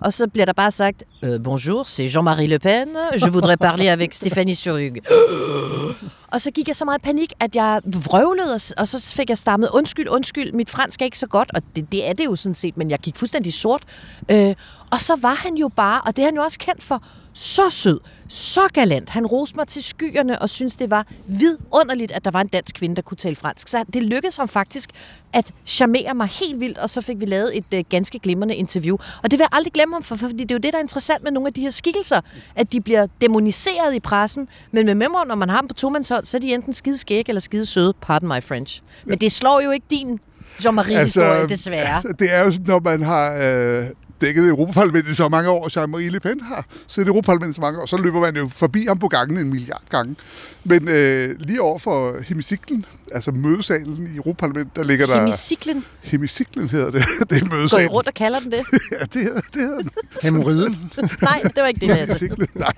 Og 0.02 0.14
så 0.14 0.28
bliver 0.28 0.46
der 0.46 0.54
bare 0.54 0.72
sagt, 0.72 1.04
øh, 1.24 1.44
bonjour, 1.44 1.84
c'est 1.84 2.10
Jean-Marie 2.16 2.48
Le 2.48 2.60
Pen. 2.60 2.88
Je 3.18 3.32
voudrais 3.32 3.58
parler 3.58 3.90
avec 3.90 4.14
Stéphanie 4.14 4.56
Surug. 4.56 4.98
Og 6.32 6.42
så 6.42 6.52
gik 6.52 6.68
jeg 6.68 6.76
så 6.76 6.86
meget 6.86 7.00
i 7.00 7.02
panik, 7.02 7.34
at 7.40 7.56
jeg 7.56 7.82
vrøvlede, 7.86 8.54
og 8.54 8.62
og 8.78 8.88
så 8.88 9.14
fik 9.16 9.30
jeg 9.30 9.38
stammet, 9.38 9.70
undskyld, 9.70 10.10
undskyld, 10.10 10.54
mit 10.54 10.70
fransk 10.70 11.02
er 11.02 11.06
ikke 11.06 11.18
så 11.18 11.28
godt, 11.28 11.52
og 11.56 11.62
det, 11.76 11.92
det 11.92 12.10
er 12.10 12.14
det 12.14 12.26
jo 12.26 12.36
sådan 12.36 12.56
set, 12.56 12.78
men 12.78 12.90
jeg 12.90 13.00
gik 13.00 13.16
fuldstændig 13.16 13.54
sort. 13.54 13.84
Øh, 14.32 14.56
og 14.90 15.02
så 15.02 15.16
var 15.22 15.34
han 15.34 15.56
jo 15.56 15.68
bare, 15.68 16.02
og 16.02 16.16
det 16.16 16.22
er 16.22 16.26
han 16.26 16.36
jo 16.36 16.42
også 16.42 16.60
kendt 16.60 16.84
for, 16.84 17.04
så 17.40 17.70
sød, 17.70 18.00
så 18.28 18.62
galant. 18.74 19.10
Han 19.10 19.26
roste 19.26 19.56
mig 19.56 19.68
til 19.68 19.84
skyerne 19.84 20.42
og 20.42 20.50
syntes, 20.50 20.76
det 20.76 20.92
var 20.92 21.08
vidunderligt, 21.28 22.12
at 22.12 22.26
der 22.26 22.32
var 22.32 22.42
en 22.42 22.48
dansk 22.48 22.76
kvinde, 22.76 22.96
der 22.96 23.02
kunne 23.02 23.18
tale 23.18 23.36
fransk. 23.36 23.68
Så 23.68 23.84
det 23.94 24.04
lykkedes 24.04 24.38
ham 24.38 24.48
faktisk 24.48 24.90
at 25.34 25.52
charmere 25.66 26.14
mig 26.14 26.28
helt 26.28 26.60
vildt, 26.60 26.78
og 26.78 26.90
så 26.90 27.02
fik 27.02 27.20
vi 27.20 27.26
lavet 27.26 27.58
et 27.58 27.66
øh, 27.72 27.84
ganske 27.90 28.20
glimrende 28.20 28.56
interview. 28.56 28.98
Og 29.24 29.32
det 29.32 29.40
vil 29.40 29.44
jeg 29.44 29.58
aldrig 29.58 29.74
glemme 29.74 29.96
ham 29.96 30.04
for, 30.04 30.16
for, 30.16 30.28
fordi 30.28 30.44
det 30.44 30.52
er 30.52 30.56
jo 30.56 30.60
det, 30.60 30.74
der 30.74 30.80
er 30.80 30.84
interessant 30.84 31.24
med 31.24 31.32
nogle 31.32 31.48
af 31.48 31.54
de 31.54 31.62
her 31.62 31.70
skikkelser, 31.70 32.22
at 32.56 32.72
de 32.72 32.82
bliver 32.82 33.08
demoniseret 33.22 33.96
i 33.96 34.00
pressen, 34.00 34.48
men 34.72 34.86
med 34.86 34.96
memor, 34.96 35.26
når 35.26 35.36
man 35.36 35.50
har 35.50 35.60
dem 35.60 35.68
på 35.68 35.74
tomandshånd, 35.74 36.26
så 36.26 36.38
er 36.38 36.42
de 36.42 36.54
enten 36.54 36.74
skide 36.74 36.98
skæg 36.98 37.26
eller 37.28 37.40
skide 37.40 37.66
søde, 37.66 37.94
pardon 38.02 38.30
my 38.30 38.44
French. 38.44 38.82
Men 39.06 39.18
det 39.18 39.32
slår 39.32 39.62
jo 39.62 39.72
ikke 39.72 39.86
din 39.90 40.20
Jean-Marie-historie, 40.66 41.28
altså, 41.28 41.48
desværre. 41.48 41.96
Altså, 41.96 42.14
det 42.20 42.34
er 42.34 42.44
jo 42.44 42.52
sådan, 42.52 42.66
når 42.68 42.80
man 42.80 43.02
har 43.02 43.34
øh, 43.34 43.86
dækket 44.22 44.48
Europaparlamentet 44.48 45.12
i 45.12 45.16
så 45.16 45.30
mange 45.30 45.50
år, 45.50 45.68
Jean-Marie 45.68 46.10
Le 46.10 46.20
Pen 46.20 46.40
har 46.42 46.66
siddet 46.88 47.08
i 47.08 47.10
Europaparlamentet 47.10 47.56
så 47.56 47.62
mange 47.62 47.80
år, 47.82 47.86
så 47.86 47.98
løber 47.98 48.20
man 48.20 48.38
jo 48.38 48.48
forbi 48.48 48.86
ham 48.88 49.00
på 49.00 49.08
gangen 49.08 49.38
en 49.38 49.50
milliard 49.50 49.84
gange. 49.90 50.16
Men 50.64 50.88
øh, 50.88 51.36
lige 51.40 51.62
over 51.62 51.80
for 51.80 52.16
hemicyklen, 52.28 52.86
altså 53.12 53.32
mødesalen 53.32 54.10
i 54.14 54.18
Europaparlamentet, 54.18 54.76
der 54.76 54.84
ligger 54.84 55.06
der... 55.06 55.20
Hemicyklen. 55.20 55.86
Hemicyklen 56.02 56.70
hedder 56.70 56.92
det. 56.92 57.06
det 57.30 57.38
er 57.38 57.40
Går 57.40 57.46
I 57.46 57.50
mødesalen. 57.50 57.90
rundt 57.90 58.08
og 58.08 58.14
kalder 58.14 58.40
den 58.40 58.52
det? 58.52 58.64
Ja, 58.92 59.06
det 59.14 59.22
hedder, 59.24 59.42
det 59.54 59.62
hedder 59.62 59.78
den. 59.82 59.92
Hemorriden. 60.24 60.92
Nej, 61.22 61.42
det 61.44 61.62
var 61.62 61.68
ikke 61.68 61.80
det, 61.80 61.88
Lasse. 61.88 62.06
Hemicyklen, 62.26 62.48
nej. 62.56 62.74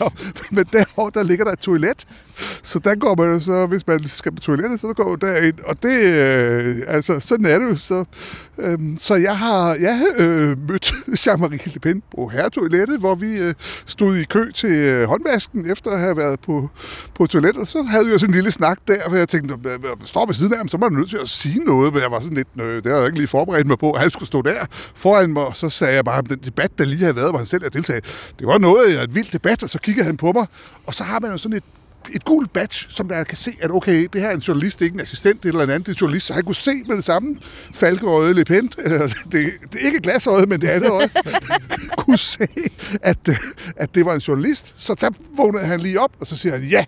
Nå, 0.00 0.10
men 0.50 0.64
derovre, 0.72 1.10
der 1.14 1.22
ligger 1.22 1.44
der 1.44 1.52
et 1.52 1.58
toilet. 1.58 2.06
Så 2.62 2.78
der 2.78 2.94
går 2.94 3.14
man 3.14 3.40
så, 3.40 3.66
hvis 3.66 3.86
man 3.86 4.08
skal 4.08 4.32
på 4.34 4.40
toilettet, 4.40 4.80
så 4.80 4.92
går 4.92 5.08
man 5.08 5.18
derind. 5.20 5.58
Og 5.64 5.82
det, 5.82 6.04
øh, 6.06 6.74
altså, 6.86 7.20
sådan 7.20 7.46
er 7.46 7.58
det 7.58 7.70
jo. 7.70 7.76
Så, 7.76 8.04
øh, 8.58 8.78
så 8.98 9.14
jeg 9.14 9.38
har 9.38 9.74
jeg, 9.74 10.02
øh, 10.18 10.68
mødt 10.68 10.92
Jean-Marie 11.26 11.72
Le 11.74 11.80
Pen 11.80 12.02
på 12.16 12.28
herretoilettet, 12.28 12.98
hvor 13.00 13.14
vi 13.14 13.38
øh, 13.38 13.54
stod 13.86 14.16
i 14.16 14.24
kø 14.24 14.50
til 14.54 14.70
øh, 14.70 15.08
håndvasken, 15.08 15.70
efter 15.70 15.90
at 15.90 16.00
have 16.00 16.16
været 16.16 16.40
på, 16.40 16.70
på 17.14 17.26
toilettet. 17.26 17.68
Så 17.68 17.82
havde 17.82 18.06
vi 18.06 18.12
jo 18.12 18.18
sådan 18.18 18.30
en 18.30 18.34
lille 18.34 18.50
snak 18.50 18.78
der, 18.88 19.08
hvor 19.08 19.16
jeg 19.16 19.28
tænkte, 19.28 19.54
øh, 19.54 19.82
"Nå, 19.82 19.88
jeg 19.88 19.96
står 20.04 20.26
ved 20.26 20.34
siden 20.34 20.52
af 20.52 20.58
ham, 20.58 20.68
så 20.68 20.76
må 20.78 20.86
jeg 20.86 20.98
nødt 20.98 21.10
til 21.10 21.16
at 21.22 21.28
sige 21.28 21.64
noget. 21.64 21.92
Men 21.92 22.02
jeg 22.02 22.10
var 22.10 22.20
sådan 22.20 22.36
lidt, 22.36 22.48
øh, 22.60 22.76
det 22.76 22.86
havde 22.86 22.96
jeg 22.98 23.06
ikke 23.06 23.18
lige 23.18 23.28
forberedt 23.28 23.66
mig 23.66 23.78
på, 23.78 23.92
at 23.92 24.00
han 24.00 24.10
skulle 24.10 24.26
stå 24.26 24.42
der 24.42 24.66
foran 24.94 25.32
mig. 25.32 25.42
Og 25.42 25.56
så 25.56 25.68
sagde 25.68 25.94
jeg 25.94 26.04
bare 26.04 26.18
om 26.18 26.26
den 26.26 26.38
debat, 26.44 26.70
der 26.78 26.84
lige 26.84 27.00
havde 27.00 27.16
været, 27.16 27.30
hvor 27.30 27.38
han 27.38 27.46
selv 27.46 27.62
havde 27.62 27.74
deltaget. 27.74 28.04
Det 28.38 28.46
var 28.46 28.58
noget 28.58 28.96
af 28.96 29.04
en 29.04 29.14
vild 29.14 29.30
debat, 29.32 29.62
og 29.62 29.70
så 29.70 29.78
kiggede 29.78 30.06
han 30.06 30.16
på 30.16 30.32
mig. 30.32 30.46
Og 30.86 30.94
så 30.94 31.04
har 31.04 31.20
man 31.20 31.30
jo 31.30 31.38
sådan 31.38 31.56
et 31.56 31.64
et 32.14 32.24
gult 32.24 32.52
badge, 32.52 32.86
som 32.88 33.08
der 33.08 33.24
kan 33.24 33.36
se, 33.36 33.52
at 33.60 33.70
okay, 33.70 34.06
det 34.12 34.20
her 34.20 34.28
er 34.28 34.34
en 34.34 34.40
journalist, 34.40 34.78
det 34.78 34.84
er 34.84 34.86
ikke 34.86 34.94
en 34.94 35.00
assistent 35.00 35.44
eller 35.44 35.62
en 35.62 35.70
anden, 35.70 35.82
det 35.82 35.88
er 35.88 35.92
en 35.92 35.98
journalist, 36.00 36.26
så 36.26 36.34
han 36.34 36.44
kunne 36.44 36.54
se 36.54 36.70
med 36.86 36.96
det 36.96 37.04
samme 37.04 37.36
falkeøjet 37.74 38.36
Le 38.36 38.44
Pen. 38.44 38.72
Altså, 39.00 39.18
det, 39.24 39.46
det 39.72 39.80
er 39.82 39.86
ikke 39.86 40.00
glasøjet, 40.00 40.48
men 40.48 40.60
det 40.60 40.68
andet 40.68 40.90
øje 40.90 41.10
kunne 41.98 42.18
se, 42.18 42.48
at, 43.02 43.28
øh, 43.28 43.36
at 43.76 43.94
det 43.94 44.04
var 44.06 44.14
en 44.14 44.20
journalist. 44.20 44.74
Så 44.76 44.94
der 44.94 45.10
vågnede 45.36 45.64
han 45.64 45.80
lige 45.80 46.00
op, 46.00 46.10
og 46.20 46.26
så 46.26 46.36
siger 46.36 46.52
han, 46.52 46.64
ja, 46.64 46.84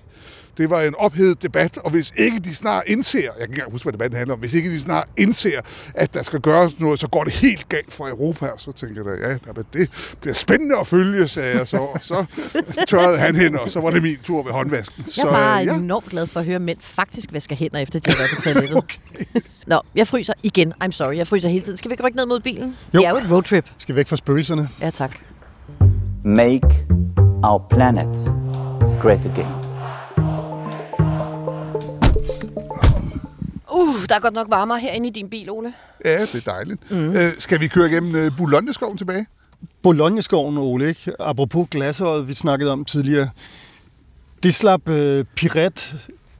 det 0.58 0.70
var 0.70 0.82
en 0.82 0.94
ophedet 0.94 1.42
debat, 1.42 1.78
og 1.78 1.90
hvis 1.90 2.12
ikke 2.16 2.38
de 2.38 2.54
snart 2.54 2.84
indser, 2.86 3.18
jeg 3.18 3.32
kan 3.32 3.42
ikke 3.42 3.52
engang 3.52 3.72
huske, 3.72 3.84
hvad 3.84 3.92
debatten 3.92 4.16
handler 4.16 4.34
om, 4.34 4.40
hvis 4.40 4.54
ikke 4.54 4.70
de 4.70 4.80
snart 4.80 5.08
indser, 5.16 5.60
at 5.94 6.14
der 6.14 6.22
skal 6.22 6.40
gøres 6.40 6.80
noget, 6.80 7.00
så 7.00 7.08
går 7.08 7.24
det 7.24 7.32
helt 7.32 7.68
galt 7.68 7.94
for 7.94 8.08
Europa. 8.08 8.46
Og 8.46 8.60
så 8.60 8.72
tænker 8.72 9.10
jeg, 9.10 9.20
ja, 9.20 9.28
jamen, 9.46 9.64
det 9.72 9.90
bliver 10.20 10.34
spændende 10.34 10.78
at 10.78 10.86
følge, 10.86 11.28
sagde 11.28 11.58
jeg 11.58 11.68
så. 11.68 11.76
Og 11.76 11.98
så 12.02 12.24
tørrede 12.88 13.18
han 13.18 13.36
hen, 13.36 13.58
og 13.58 13.70
så 13.70 13.80
var 13.80 13.90
det 13.90 14.02
min 14.02 14.18
tur 14.24 14.42
ved 14.42 14.52
håndvasken. 14.52 15.04
Jeg 15.16 15.22
er 15.22 15.30
bare 15.30 15.60
øh, 15.60 15.66
ja. 15.66 15.74
enormt 15.76 16.08
glad 16.08 16.26
for 16.26 16.40
at 16.40 16.46
høre, 16.46 16.54
at 16.54 16.62
mænd 16.62 16.78
faktisk 16.80 17.32
vasker 17.32 17.56
hænder, 17.56 17.78
efter 17.78 18.00
de 18.00 18.10
har 18.10 18.18
været 18.18 18.30
på 18.36 18.42
toilettet. 18.42 18.76
okay. 18.82 18.98
Nå, 19.66 19.80
jeg 19.94 20.08
fryser 20.08 20.32
igen. 20.42 20.72
I'm 20.84 20.90
sorry, 20.90 21.16
jeg 21.16 21.26
fryser 21.26 21.48
hele 21.48 21.64
tiden. 21.64 21.78
Skal 21.78 21.88
vi 21.88 21.92
ikke 21.92 22.04
rykke 22.04 22.16
ned 22.16 22.26
mod 22.26 22.40
bilen? 22.40 22.76
Jo. 22.94 22.98
Det 22.98 23.06
er 23.06 23.10
jo 23.10 23.16
et 23.16 23.30
roadtrip. 23.30 23.70
Skal 23.78 23.96
væk 23.96 24.06
fra 24.06 24.16
spøgelserne. 24.16 24.68
Ja, 24.80 24.90
tak. 24.90 25.18
Make 26.24 26.68
our 27.44 27.66
planet 27.70 28.42
great 29.02 29.24
again. 29.24 29.71
Uh, 33.72 34.04
der 34.08 34.14
er 34.14 34.20
godt 34.20 34.34
nok 34.34 34.46
varmere 34.50 34.78
herinde 34.80 35.08
i 35.08 35.10
din 35.10 35.28
bil, 35.28 35.50
Ole. 35.50 35.74
Ja, 36.04 36.20
det 36.20 36.46
er 36.46 36.52
dejligt. 36.52 36.90
Mm. 36.90 37.16
Øh, 37.16 37.32
skal 37.38 37.60
vi 37.60 37.68
køre 37.68 37.90
igennem 37.90 38.14
øh, 38.14 38.36
Boulogne-skoven 38.36 38.98
tilbage? 38.98 39.26
Bologneskoven, 39.82 40.58
Ole, 40.58 40.88
ikke? 40.88 41.12
apropos 41.20 41.68
glasøjet, 41.70 42.28
vi 42.28 42.34
snakkede 42.34 42.72
om 42.72 42.84
tidligere, 42.84 43.28
det 44.42 44.54
slap 44.54 44.88
øh, 44.88 45.24
Piret 45.36 45.94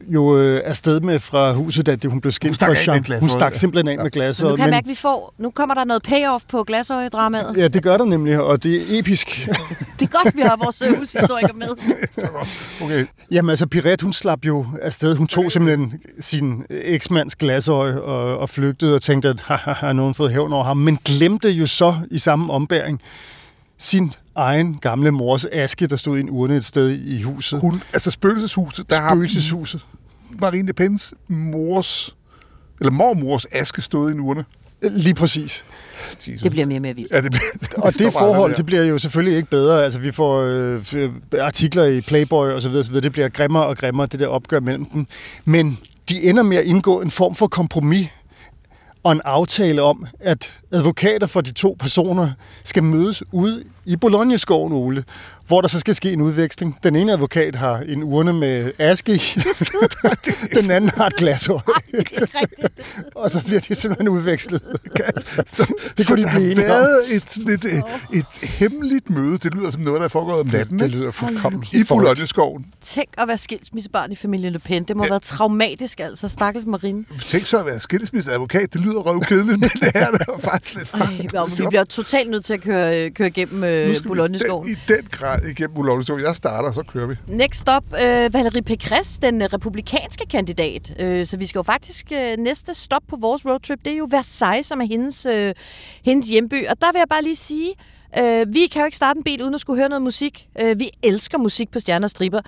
jo 0.09 0.39
øh, 0.39 0.61
afsted 0.65 1.01
med 1.01 1.19
fra 1.19 1.53
huset, 1.53 1.87
da 1.87 1.97
det, 1.97 2.11
hun 2.11 2.21
blev 2.21 2.33
skilt 2.33 2.59
fra 2.59 2.75
Jean. 2.87 3.21
Hun 3.21 3.29
stak 3.29 3.53
ja. 3.53 3.59
simpelthen 3.59 3.89
af 3.89 4.05
med 4.05 4.11
Men 4.15 4.51
nu 4.51 4.57
kan 4.57 4.65
jeg 4.65 4.71
mærke, 4.71 4.85
at 4.85 4.89
vi 4.89 4.95
får... 4.95 5.35
Nu 5.39 5.51
kommer 5.51 5.75
der 5.75 5.85
noget 5.85 6.03
payoff 6.03 6.45
på 6.49 6.65
glasøje-dramaet. 6.65 7.57
Ja, 7.57 7.69
det 7.69 7.83
gør 7.83 7.97
der 7.97 8.05
nemlig, 8.05 8.41
og 8.41 8.63
det 8.63 8.77
er 8.77 8.99
episk. 8.99 9.49
Det 10.01 10.09
er 10.15 10.23
godt, 10.25 10.37
vi 10.37 10.41
har 10.41 10.59
vores 10.65 10.83
øh, 10.83 10.99
hushistoriker 10.99 11.55
med. 11.55 11.69
Okay. 12.83 13.07
Jamen 13.31 13.51
altså, 13.51 13.67
Piret, 13.67 14.03
hun 14.03 14.13
slap 14.13 14.47
jo 14.47 14.67
afsted. 14.83 15.17
Hun 15.17 15.27
tog 15.27 15.53
simpelthen 15.53 16.01
sin 16.21 16.65
eksmands 16.71 17.37
glasøje 17.37 18.01
og, 18.01 18.39
og 18.39 18.51
flygtede 18.51 18.95
og 18.95 19.03
tænkte, 19.03 19.29
at 19.29 19.41
har 19.41 19.93
nogen 19.93 20.15
fået 20.15 20.33
hævn 20.33 20.53
over 20.53 20.65
ham. 20.65 20.77
Men 20.77 20.99
glemte 21.05 21.51
jo 21.51 21.67
så 21.67 21.95
i 22.11 22.19
samme 22.19 22.53
ombæring 22.53 23.01
sin 23.83 24.13
egen 24.35 24.79
gamle 24.81 25.11
mors 25.11 25.45
aske, 25.53 25.87
der 25.87 25.97
stod 25.97 26.17
i 26.17 26.21
en 26.21 26.31
urne 26.31 26.57
et 26.57 26.65
sted 26.65 26.91
i 26.91 27.23
huset. 27.23 27.61
Hun, 27.61 27.83
altså 27.93 28.11
spøgelseshuset, 28.11 28.91
der 28.91 29.09
Spøgelseshuset. 29.09 29.81
har 30.31 30.37
Marine 30.41 30.67
Le 30.67 30.73
Pens 30.73 31.15
mors, 31.29 32.17
eller 32.81 32.91
mormors 32.93 33.45
aske 33.53 33.83
stået 33.83 34.11
i 34.11 34.15
en 34.15 34.21
urne. 34.21 34.45
Lige 34.83 35.15
præcis. 35.15 35.65
Jesus. 36.27 36.43
Det 36.43 36.51
bliver 36.51 36.67
mere 36.67 36.79
og 36.79 36.83
mere 36.83 36.95
vildt. 36.95 37.13
Ja, 37.13 37.21
det, 37.21 37.35
Og 37.77 37.95
står 37.95 38.05
det 38.05 38.13
bare 38.13 38.13
forhold, 38.13 38.51
der. 38.51 38.57
det 38.57 38.67
bliver 38.67 38.83
jo 38.85 38.99
selvfølgelig 38.99 39.37
ikke 39.37 39.51
bedre. 39.51 39.85
Altså, 39.85 40.01
vi 40.01 40.13
får 40.13 40.41
øh, 40.95 41.11
artikler 41.41 41.85
i 41.85 42.01
Playboy 42.01 42.47
og 42.49 42.63
så 42.63 42.69
videre, 42.69 42.85
så 42.85 42.91
videre. 42.91 43.03
Det 43.03 43.13
bliver 43.13 43.29
grimmere 43.29 43.67
og 43.67 43.77
grimmere, 43.77 44.07
det 44.07 44.21
der 44.21 44.27
opgør 44.27 44.61
mellem 44.61 44.85
dem. 44.85 45.07
Men 45.45 45.79
de 46.09 46.23
ender 46.23 46.43
med 46.43 46.57
at 46.57 46.65
indgå 46.65 47.01
en 47.01 47.11
form 47.11 47.35
for 47.35 47.47
kompromis 47.47 48.09
og 49.03 49.13
en 49.13 49.21
aftale 49.25 49.83
om, 49.83 50.07
at 50.21 50.61
advokater 50.73 51.27
for 51.27 51.41
de 51.41 51.53
to 51.53 51.77
personer 51.79 52.31
skal 52.65 52.83
mødes 52.83 53.23
ude 53.33 53.65
i 53.85 53.97
Bologneskoven, 53.97 54.73
Ole, 54.73 55.05
hvor 55.47 55.61
der 55.61 55.69
så 55.69 55.81
skal 55.81 55.95
ske 55.95 56.13
en 56.13 56.21
udveksling. 56.21 56.79
Den 56.83 56.97
ene 56.97 57.13
advokat 57.13 57.57
har 57.57 57.79
en 57.79 58.03
urne 58.03 58.33
med 58.33 58.73
aske 58.79 59.15
i, 59.15 59.19
den 60.61 60.71
anden 60.71 60.91
har 60.91 61.07
et 61.07 61.17
glasår. 61.17 61.63
og 63.15 63.31
så 63.31 63.45
bliver 63.45 63.61
de 63.61 63.75
simpelthen 63.75 64.09
udvekslet. 64.09 64.63
Så, 65.47 65.75
Det 65.97 66.07
så 66.07 66.13
kunne 66.15 66.19
de 66.19 66.23
der 66.23 66.29
har 66.29 66.39
blive 66.39 66.53
enige 66.53 66.65
om. 66.65 66.71
været 66.71 67.15
et, 67.17 67.37
lidt, 67.37 67.65
et, 67.65 67.83
et 68.13 68.27
hemmeligt 68.49 69.11
møde. 69.11 69.39
Det 69.39 69.55
lyder 69.55 69.71
som 69.71 69.81
noget, 69.81 69.99
der 70.01 70.05
er 70.05 70.09
foregået 70.09 70.41
om 70.41 70.47
natten. 70.47 70.79
Det 70.79 70.91
lyder 70.91 71.11
fuldkommen 71.11 71.65
I 71.73 71.85
Bologneskoven. 71.89 72.67
Tænk 72.83 73.09
at 73.19 73.29
være 73.29 73.39
skilsmissebarn 73.39 74.13
i 74.13 74.17
familien 74.17 74.53
Le 74.53 74.59
Pen. 74.59 74.85
Det 74.85 74.97
må 74.97 75.05
ja. 75.05 75.09
være 75.11 75.21
traumatisk, 75.21 76.01
altså. 76.01 76.29
Stakkels 76.29 76.67
Marine. 76.67 77.05
Tænk 77.27 77.47
så 77.47 77.59
at 77.59 77.67
være 77.67 77.81
skilsmisseadvokat. 77.81 78.73
Det 78.73 78.81
lyder 78.81 79.01
røvkedeligt, 79.01 79.61
men 79.61 79.71
det 79.81 79.91
er 79.95 80.09
faktisk 80.41 80.62
lidt 80.75 80.93
Ej, 80.95 80.99
farligt. 80.99 81.33
ja, 81.33 81.45
vi 81.45 81.67
bliver 81.69 81.85
totalt 81.85 82.31
nødt 82.31 82.45
til 82.45 82.55
at 82.55 82.61
køre, 82.61 83.11
køre 83.11 83.29
igennem 83.29 83.65
øh, 83.65 83.87
den, 83.87 84.69
i 84.69 84.75
den 84.89 85.07
grad 85.11 85.43
igennem 85.43 85.75
Bologneskoven. 85.75 86.23
Jeg 86.23 86.37
starter, 86.37 86.73
så 86.73 86.83
kører 86.83 87.07
vi. 87.07 87.15
Next 87.29 87.61
stop, 87.61 87.85
øh, 88.05 88.27
Valérie 88.27 88.63
Pécresse, 88.71 89.19
den 89.23 89.43
øh, 89.43 89.49
republikanske 89.53 90.27
kandidat. 90.31 90.95
Øh, 90.99 91.27
så 91.27 91.37
vi 91.37 91.47
skal 91.47 91.59
jo 91.59 91.63
faktisk, 91.63 92.13
øh, 92.13 92.37
næste 92.39 92.75
stop 92.75 93.03
på 93.09 93.17
vores 93.21 93.47
roadtrip, 93.47 93.79
det 93.85 93.93
er 93.93 93.97
jo 93.97 94.09
Versailles, 94.11 94.67
som 94.67 94.81
er 94.81 94.85
hendes, 94.87 95.27
øh, 95.27 95.55
hendes 96.05 96.29
hjemby. 96.29 96.67
Og 96.69 96.81
der 96.81 96.93
vil 96.93 96.99
jeg 96.99 97.09
bare 97.11 97.23
lige 97.23 97.37
sige, 97.37 97.75
øh, 98.19 98.55
vi 98.55 98.67
kan 98.67 98.81
jo 98.81 98.85
ikke 98.85 98.97
starte 98.97 99.19
en 99.19 99.25
bil 99.25 99.43
uden 99.43 99.55
at 99.55 99.61
skulle 99.61 99.79
høre 99.81 99.89
noget 99.89 100.03
musik. 100.03 100.49
Øh, 100.61 100.79
vi 100.79 100.89
elsker 101.03 101.39
musik 101.39 101.71
på 101.71 101.81
Stjerner 101.81 102.07
og 102.07 102.11
Striber. 102.11 102.41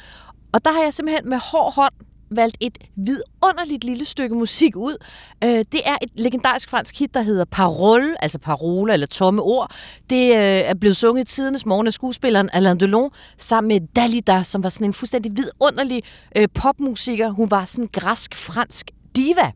Og 0.52 0.64
der 0.64 0.72
har 0.72 0.82
jeg 0.82 0.94
simpelthen 0.94 1.28
med 1.28 1.38
hård 1.38 1.74
hånd 1.74 1.92
valgt 2.37 2.57
et 2.61 2.78
vidunderligt 2.97 3.85
lille 3.85 4.05
stykke 4.05 4.35
musik 4.35 4.76
ud. 4.76 4.97
Øh, 5.45 5.51
det 5.51 5.80
er 5.85 5.97
et 6.03 6.11
legendarisk 6.14 6.70
fransk 6.70 6.99
hit, 6.99 7.14
der 7.14 7.22
hedder 7.22 7.45
Parole, 7.45 8.24
altså 8.24 8.39
parole 8.39 8.93
eller 8.93 9.07
tomme 9.07 9.43
ord. 9.43 9.74
Det 10.11 10.30
øh, 10.30 10.39
er 10.41 10.74
blevet 10.74 10.97
sunget 10.97 11.22
i 11.22 11.35
tidernes 11.35 11.66
morgen 11.66 11.87
af 11.87 11.93
skuespilleren 11.93 12.51
Alain 12.53 12.80
Delon, 12.80 13.11
sammen 13.39 13.68
med 13.68 13.89
Dalida, 13.97 14.43
som 14.43 14.62
var 14.62 14.68
sådan 14.68 14.87
en 14.87 14.93
fuldstændig 14.93 15.32
vidunderlig 15.37 16.03
øh, 16.37 16.49
popmusiker. 16.55 17.30
Hun 17.30 17.51
var 17.51 17.64
sådan 17.64 17.85
en 17.85 17.89
græsk-fransk 17.93 18.91
diva. 19.16 19.53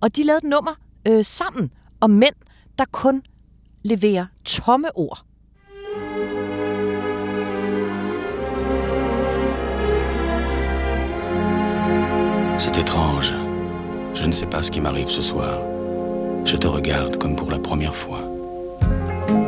Og 0.00 0.16
de 0.16 0.24
lavede 0.24 0.38
et 0.38 0.50
nummer 0.50 0.72
øh, 1.08 1.24
sammen 1.24 1.70
om 2.00 2.10
mænd, 2.10 2.34
der 2.78 2.84
kun 2.92 3.22
leverer 3.82 4.26
tomme 4.44 4.96
ord. 4.96 5.24
C'est 12.64 12.78
étrange. 12.78 13.34
Je 14.14 14.24
ne 14.24 14.30
sais 14.30 14.46
pas 14.46 14.62
ce 14.62 14.70
qui 14.70 14.80
m'arrive 14.80 15.08
ce 15.08 15.20
soir. 15.20 15.58
Je 16.44 16.56
te 16.56 16.68
regarde 16.68 17.16
comme 17.18 17.34
pour 17.34 17.50
la 17.50 17.58
première 17.58 17.96
fois. 17.96 18.20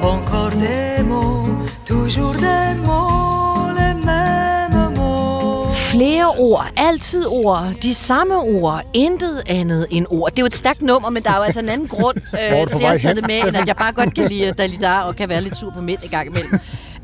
Encore 0.02 0.50
des 0.50 1.00
mots, 1.04 1.46
toujours 1.86 2.32
des 2.32 2.74
mots, 2.84 3.70
les 3.78 3.94
mêmes 4.04 4.94
mots. 4.96 5.70
Flere 5.92 6.40
ord, 6.40 6.66
altid 6.74 7.24
ord, 7.26 7.66
de 7.80 7.92
samme 7.92 8.32
ord, 8.32 8.82
intet 8.94 9.42
andet 9.46 9.86
end 9.90 10.06
ord. 10.10 10.30
Det 10.30 10.38
er 10.38 10.42
jo 10.42 10.46
et 10.46 10.56
stærkt 10.56 10.82
nummer, 10.82 11.10
men 11.10 11.22
der 11.22 11.30
er 11.30 11.36
jo 11.36 11.42
altså 11.42 11.60
en 11.60 11.68
anden 11.68 11.88
grund 11.88 12.16
øh, 12.40 12.66
til 12.76 12.84
at 12.84 13.00
tage 13.00 13.14
det 13.14 13.26
med, 13.26 13.48
end 13.48 13.56
at 13.56 13.68
jeg 13.68 13.76
bare 13.76 13.92
godt 13.92 14.14
kan 14.14 14.28
lide 14.28 14.52
Dalida 14.52 14.98
og 15.00 15.16
kan 15.16 15.28
være 15.28 15.40
lidt 15.40 15.56
sur 15.56 15.70
på 15.70 15.80
mænd 15.80 16.04
i 16.04 16.08
gang 16.08 16.26
imellem. 16.26 16.58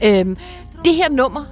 øhm, 0.05 0.37
det 0.85 0.95
her 0.95 1.09
nummer, 1.11 1.45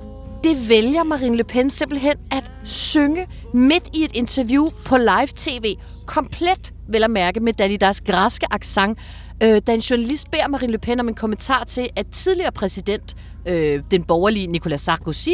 det 0.45 0.69
vælger 0.69 1.03
Marine 1.03 1.37
Le 1.37 1.45
Pen 1.45 1.71
simpelthen 1.71 2.17
at 2.31 2.51
synge 2.65 3.27
midt 3.55 3.89
i 3.95 4.05
et 4.05 4.11
interview 4.15 4.69
på 4.87 4.97
live 4.97 5.27
tv. 5.37 5.77
Komplet, 6.07 6.73
vel 6.89 7.05
at 7.05 7.11
mærke, 7.11 7.41
med 7.41 7.53
Dalidas 7.53 8.01
græske 8.01 8.47
accent. 8.51 8.99
Øh, 9.43 9.61
da 9.67 9.75
en 9.75 9.81
journalist 9.81 10.31
beder 10.31 10.49
Marine 10.49 10.73
Le 10.73 10.79
Pen 10.79 11.01
om 11.01 11.09
en 11.09 11.15
kommentar 11.15 11.65
til, 11.65 11.89
at 11.97 12.07
tidligere 12.13 12.53
præsident, 12.53 13.17
øh, 13.47 13.83
den 13.91 14.03
borgerlige 14.03 14.47
Nicolas 14.47 14.81
Sarkozy, 14.81 15.29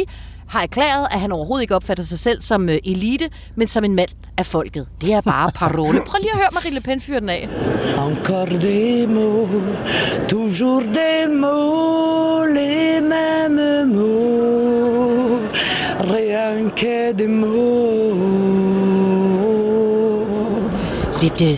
har 0.47 0.61
erklæret, 0.61 1.07
at 1.11 1.19
han 1.19 1.31
overhovedet 1.31 1.61
ikke 1.61 1.75
opfatter 1.75 2.03
sig 2.03 2.19
selv 2.19 2.41
som 2.41 2.69
øh, 2.69 2.77
elite, 2.85 3.29
men 3.55 3.67
som 3.67 3.83
en 3.83 3.95
mand 3.95 4.09
af 4.37 4.45
folket. 4.45 4.87
Det 5.01 5.13
er 5.13 5.21
bare 5.21 5.51
parole. 5.51 5.99
Prøv 6.07 6.19
lige 6.21 6.31
at 6.31 6.37
høre 6.37 6.47
Marine 6.53 6.75
Le 6.75 6.81
Pen 6.81 7.01
fyre 7.01 7.19
den 7.19 7.29
af. 7.29 7.49
Encore 7.97 8.59
des 8.59 9.07
mots, 9.07 9.77
toujours 10.29 10.83
des 10.83 11.27
mots, 11.29 12.45
les 12.55 13.01
mêmes 13.01 13.85
mots, 13.95 15.41
rien 15.99 16.69
que 16.79 17.13
des 17.13 17.29
mots. 17.29 18.55
Lidt 21.21 21.41
øh, 21.41 21.57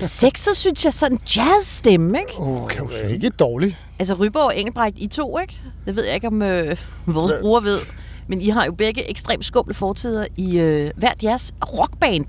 sexet, 0.00 0.56
synes 0.56 0.84
jeg, 0.84 0.92
sådan 0.92 1.18
jazzstemme, 1.36 2.18
ikke? 2.18 2.32
Oh, 2.38 2.68
kan 2.68 2.88
er 2.92 3.08
ikke 3.08 3.28
dårligt. 3.28 3.76
Altså 3.98 4.14
Ryborg 4.14 4.44
og 4.44 4.58
Engelbrecht, 4.58 4.98
I 4.98 5.06
to, 5.06 5.38
ikke? 5.38 5.60
Det 5.86 5.96
ved 5.96 6.04
jeg 6.04 6.14
ikke, 6.14 6.26
om 6.26 6.42
øh, 6.42 6.76
vores 7.06 7.32
brugere 7.40 7.64
ved. 7.64 7.78
Men 8.28 8.40
I 8.40 8.48
har 8.48 8.64
jo 8.64 8.72
begge 8.72 9.10
ekstremt 9.10 9.44
skumle 9.44 9.74
fortider 9.74 10.26
i 10.36 10.58
øh, 10.58 10.90
hvert 10.96 11.22
jeres 11.22 11.52
rockband. 11.62 12.24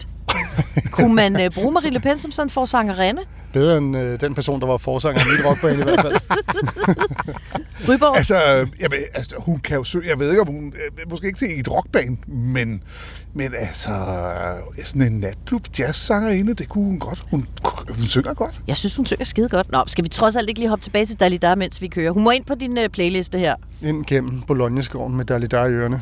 Kunne 0.91 1.13
man 1.13 1.41
øh, 1.41 1.51
bruge 1.51 1.71
Marie 1.71 1.89
Le 1.89 1.99
Pen 1.99 2.19
som 2.19 2.31
sådan 2.31 2.49
forsangerinde? 2.49 3.21
Bedre 3.53 3.77
end 3.77 3.97
øh, 3.97 4.19
den 4.19 4.33
person, 4.33 4.61
der 4.61 4.67
var 4.67 4.77
forsanger 4.77 5.21
i 5.21 5.37
mit 5.37 5.45
rockband 5.45 5.79
i 5.79 5.83
hvert 5.83 6.01
fald. 6.01 6.15
Ryborg? 7.89 8.17
Altså, 8.25 8.35
øh, 8.35 8.67
jamen, 8.79 8.99
altså, 9.13 9.35
hun 9.37 9.59
kan 9.59 9.77
jo 9.77 9.83
synge, 9.83 10.07
jeg 10.07 10.19
ved 10.19 10.29
ikke, 10.29 10.41
om 10.41 10.47
hun, 10.47 10.65
øh, 10.65 11.09
måske 11.11 11.27
ikke 11.27 11.39
til 11.39 11.59
et 11.59 11.71
rockband, 11.71 12.17
men, 12.27 12.83
men 13.33 13.53
altså, 13.57 13.91
øh, 13.91 14.85
sådan 14.85 15.01
en 15.01 15.19
natklub 15.19 15.61
jazzsangerinde, 15.79 16.53
det 16.53 16.69
kunne 16.69 16.83
hun 16.83 16.99
godt. 16.99 17.23
Hun, 17.31 17.47
hun 17.89 18.05
synger 18.05 18.33
godt. 18.33 18.61
Jeg 18.67 18.77
synes, 18.77 18.95
hun 18.95 19.05
synger 19.05 19.25
skide 19.25 19.49
godt. 19.49 19.71
Nå, 19.71 19.83
skal 19.87 20.03
vi 20.03 20.09
trods 20.09 20.35
alt 20.35 20.49
ikke 20.49 20.59
lige 20.59 20.69
hoppe 20.69 20.83
tilbage 20.83 21.05
til 21.05 21.19
Dalida, 21.19 21.55
mens 21.55 21.81
vi 21.81 21.87
kører? 21.87 22.11
Hun 22.11 22.23
må 22.23 22.31
ind 22.31 22.45
på 22.45 22.55
din 22.55 22.77
playliste 22.93 23.39
her. 23.39 23.55
Ind 23.81 24.05
gennem 24.05 24.41
Bologneskoven 24.41 25.15
med 25.15 25.25
Dalida 25.25 25.63
i 25.63 25.71
ørerne. 25.71 26.01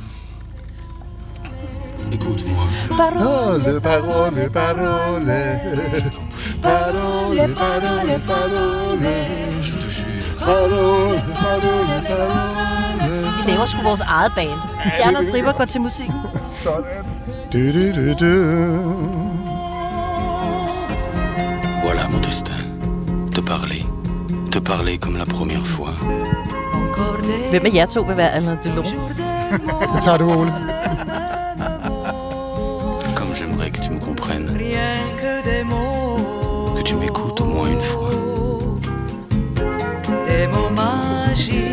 Écoute-moi. 2.14 2.64
Parole, 2.98 3.82
parole, 3.82 4.50
parole. 4.60 5.34
Parole, 6.62 7.54
parole, 7.56 8.14
parole. 8.28 9.14
Je 9.62 9.74
te 9.82 9.90
jure. 9.90 10.08
Parole, 10.40 11.20
parole, 11.44 11.96
parole. 12.08 13.34
Vi 13.46 13.52
laver 13.52 13.66
sgu 13.66 13.82
vores 13.84 14.02
eget 14.02 14.32
band. 14.36 14.60
Stjerner 14.86 15.20
og 15.20 15.26
striber 15.30 15.52
går 15.52 15.66
til 15.66 15.82
musikken. 15.82 16.16
Sådan. 16.52 17.06
Du, 17.54 17.60
du, 17.76 17.86
du, 17.96 18.14
du. 18.22 18.34
Voilà 21.84 22.08
mon 22.12 22.22
destin. 22.22 22.64
Te 23.36 23.42
parler. 23.42 23.86
Te 24.52 24.60
parler 24.62 24.98
comme 24.98 25.18
la 25.18 25.26
première 25.26 25.66
fois. 25.66 25.94
Hvem 27.50 27.66
af 27.66 27.74
jer 27.74 27.86
to 27.86 28.02
vil 28.02 28.18
være 28.18 28.32
Alain 28.32 28.58
Delon? 28.64 28.86
Det 29.96 30.04
tager 30.04 30.18
du, 30.18 30.32
Ole. 30.32 30.54
Comme 33.34 33.40
j'aimerais 33.50 33.72
que 33.72 33.80
tu 33.80 33.90
me 33.90 34.00
comprennes. 34.00 34.48
rien 34.56 34.98
que 35.18 35.44
des 35.44 35.64
mots, 35.64 36.76
Que 36.78 36.84
tu 36.84 36.94
m'écoutes 36.96 37.42
au 37.42 37.46
moins 37.46 37.68
une 37.68 37.82
fois. 37.82 38.12
des 40.28 40.46
mots 40.46 40.70
magiques, 40.70 41.73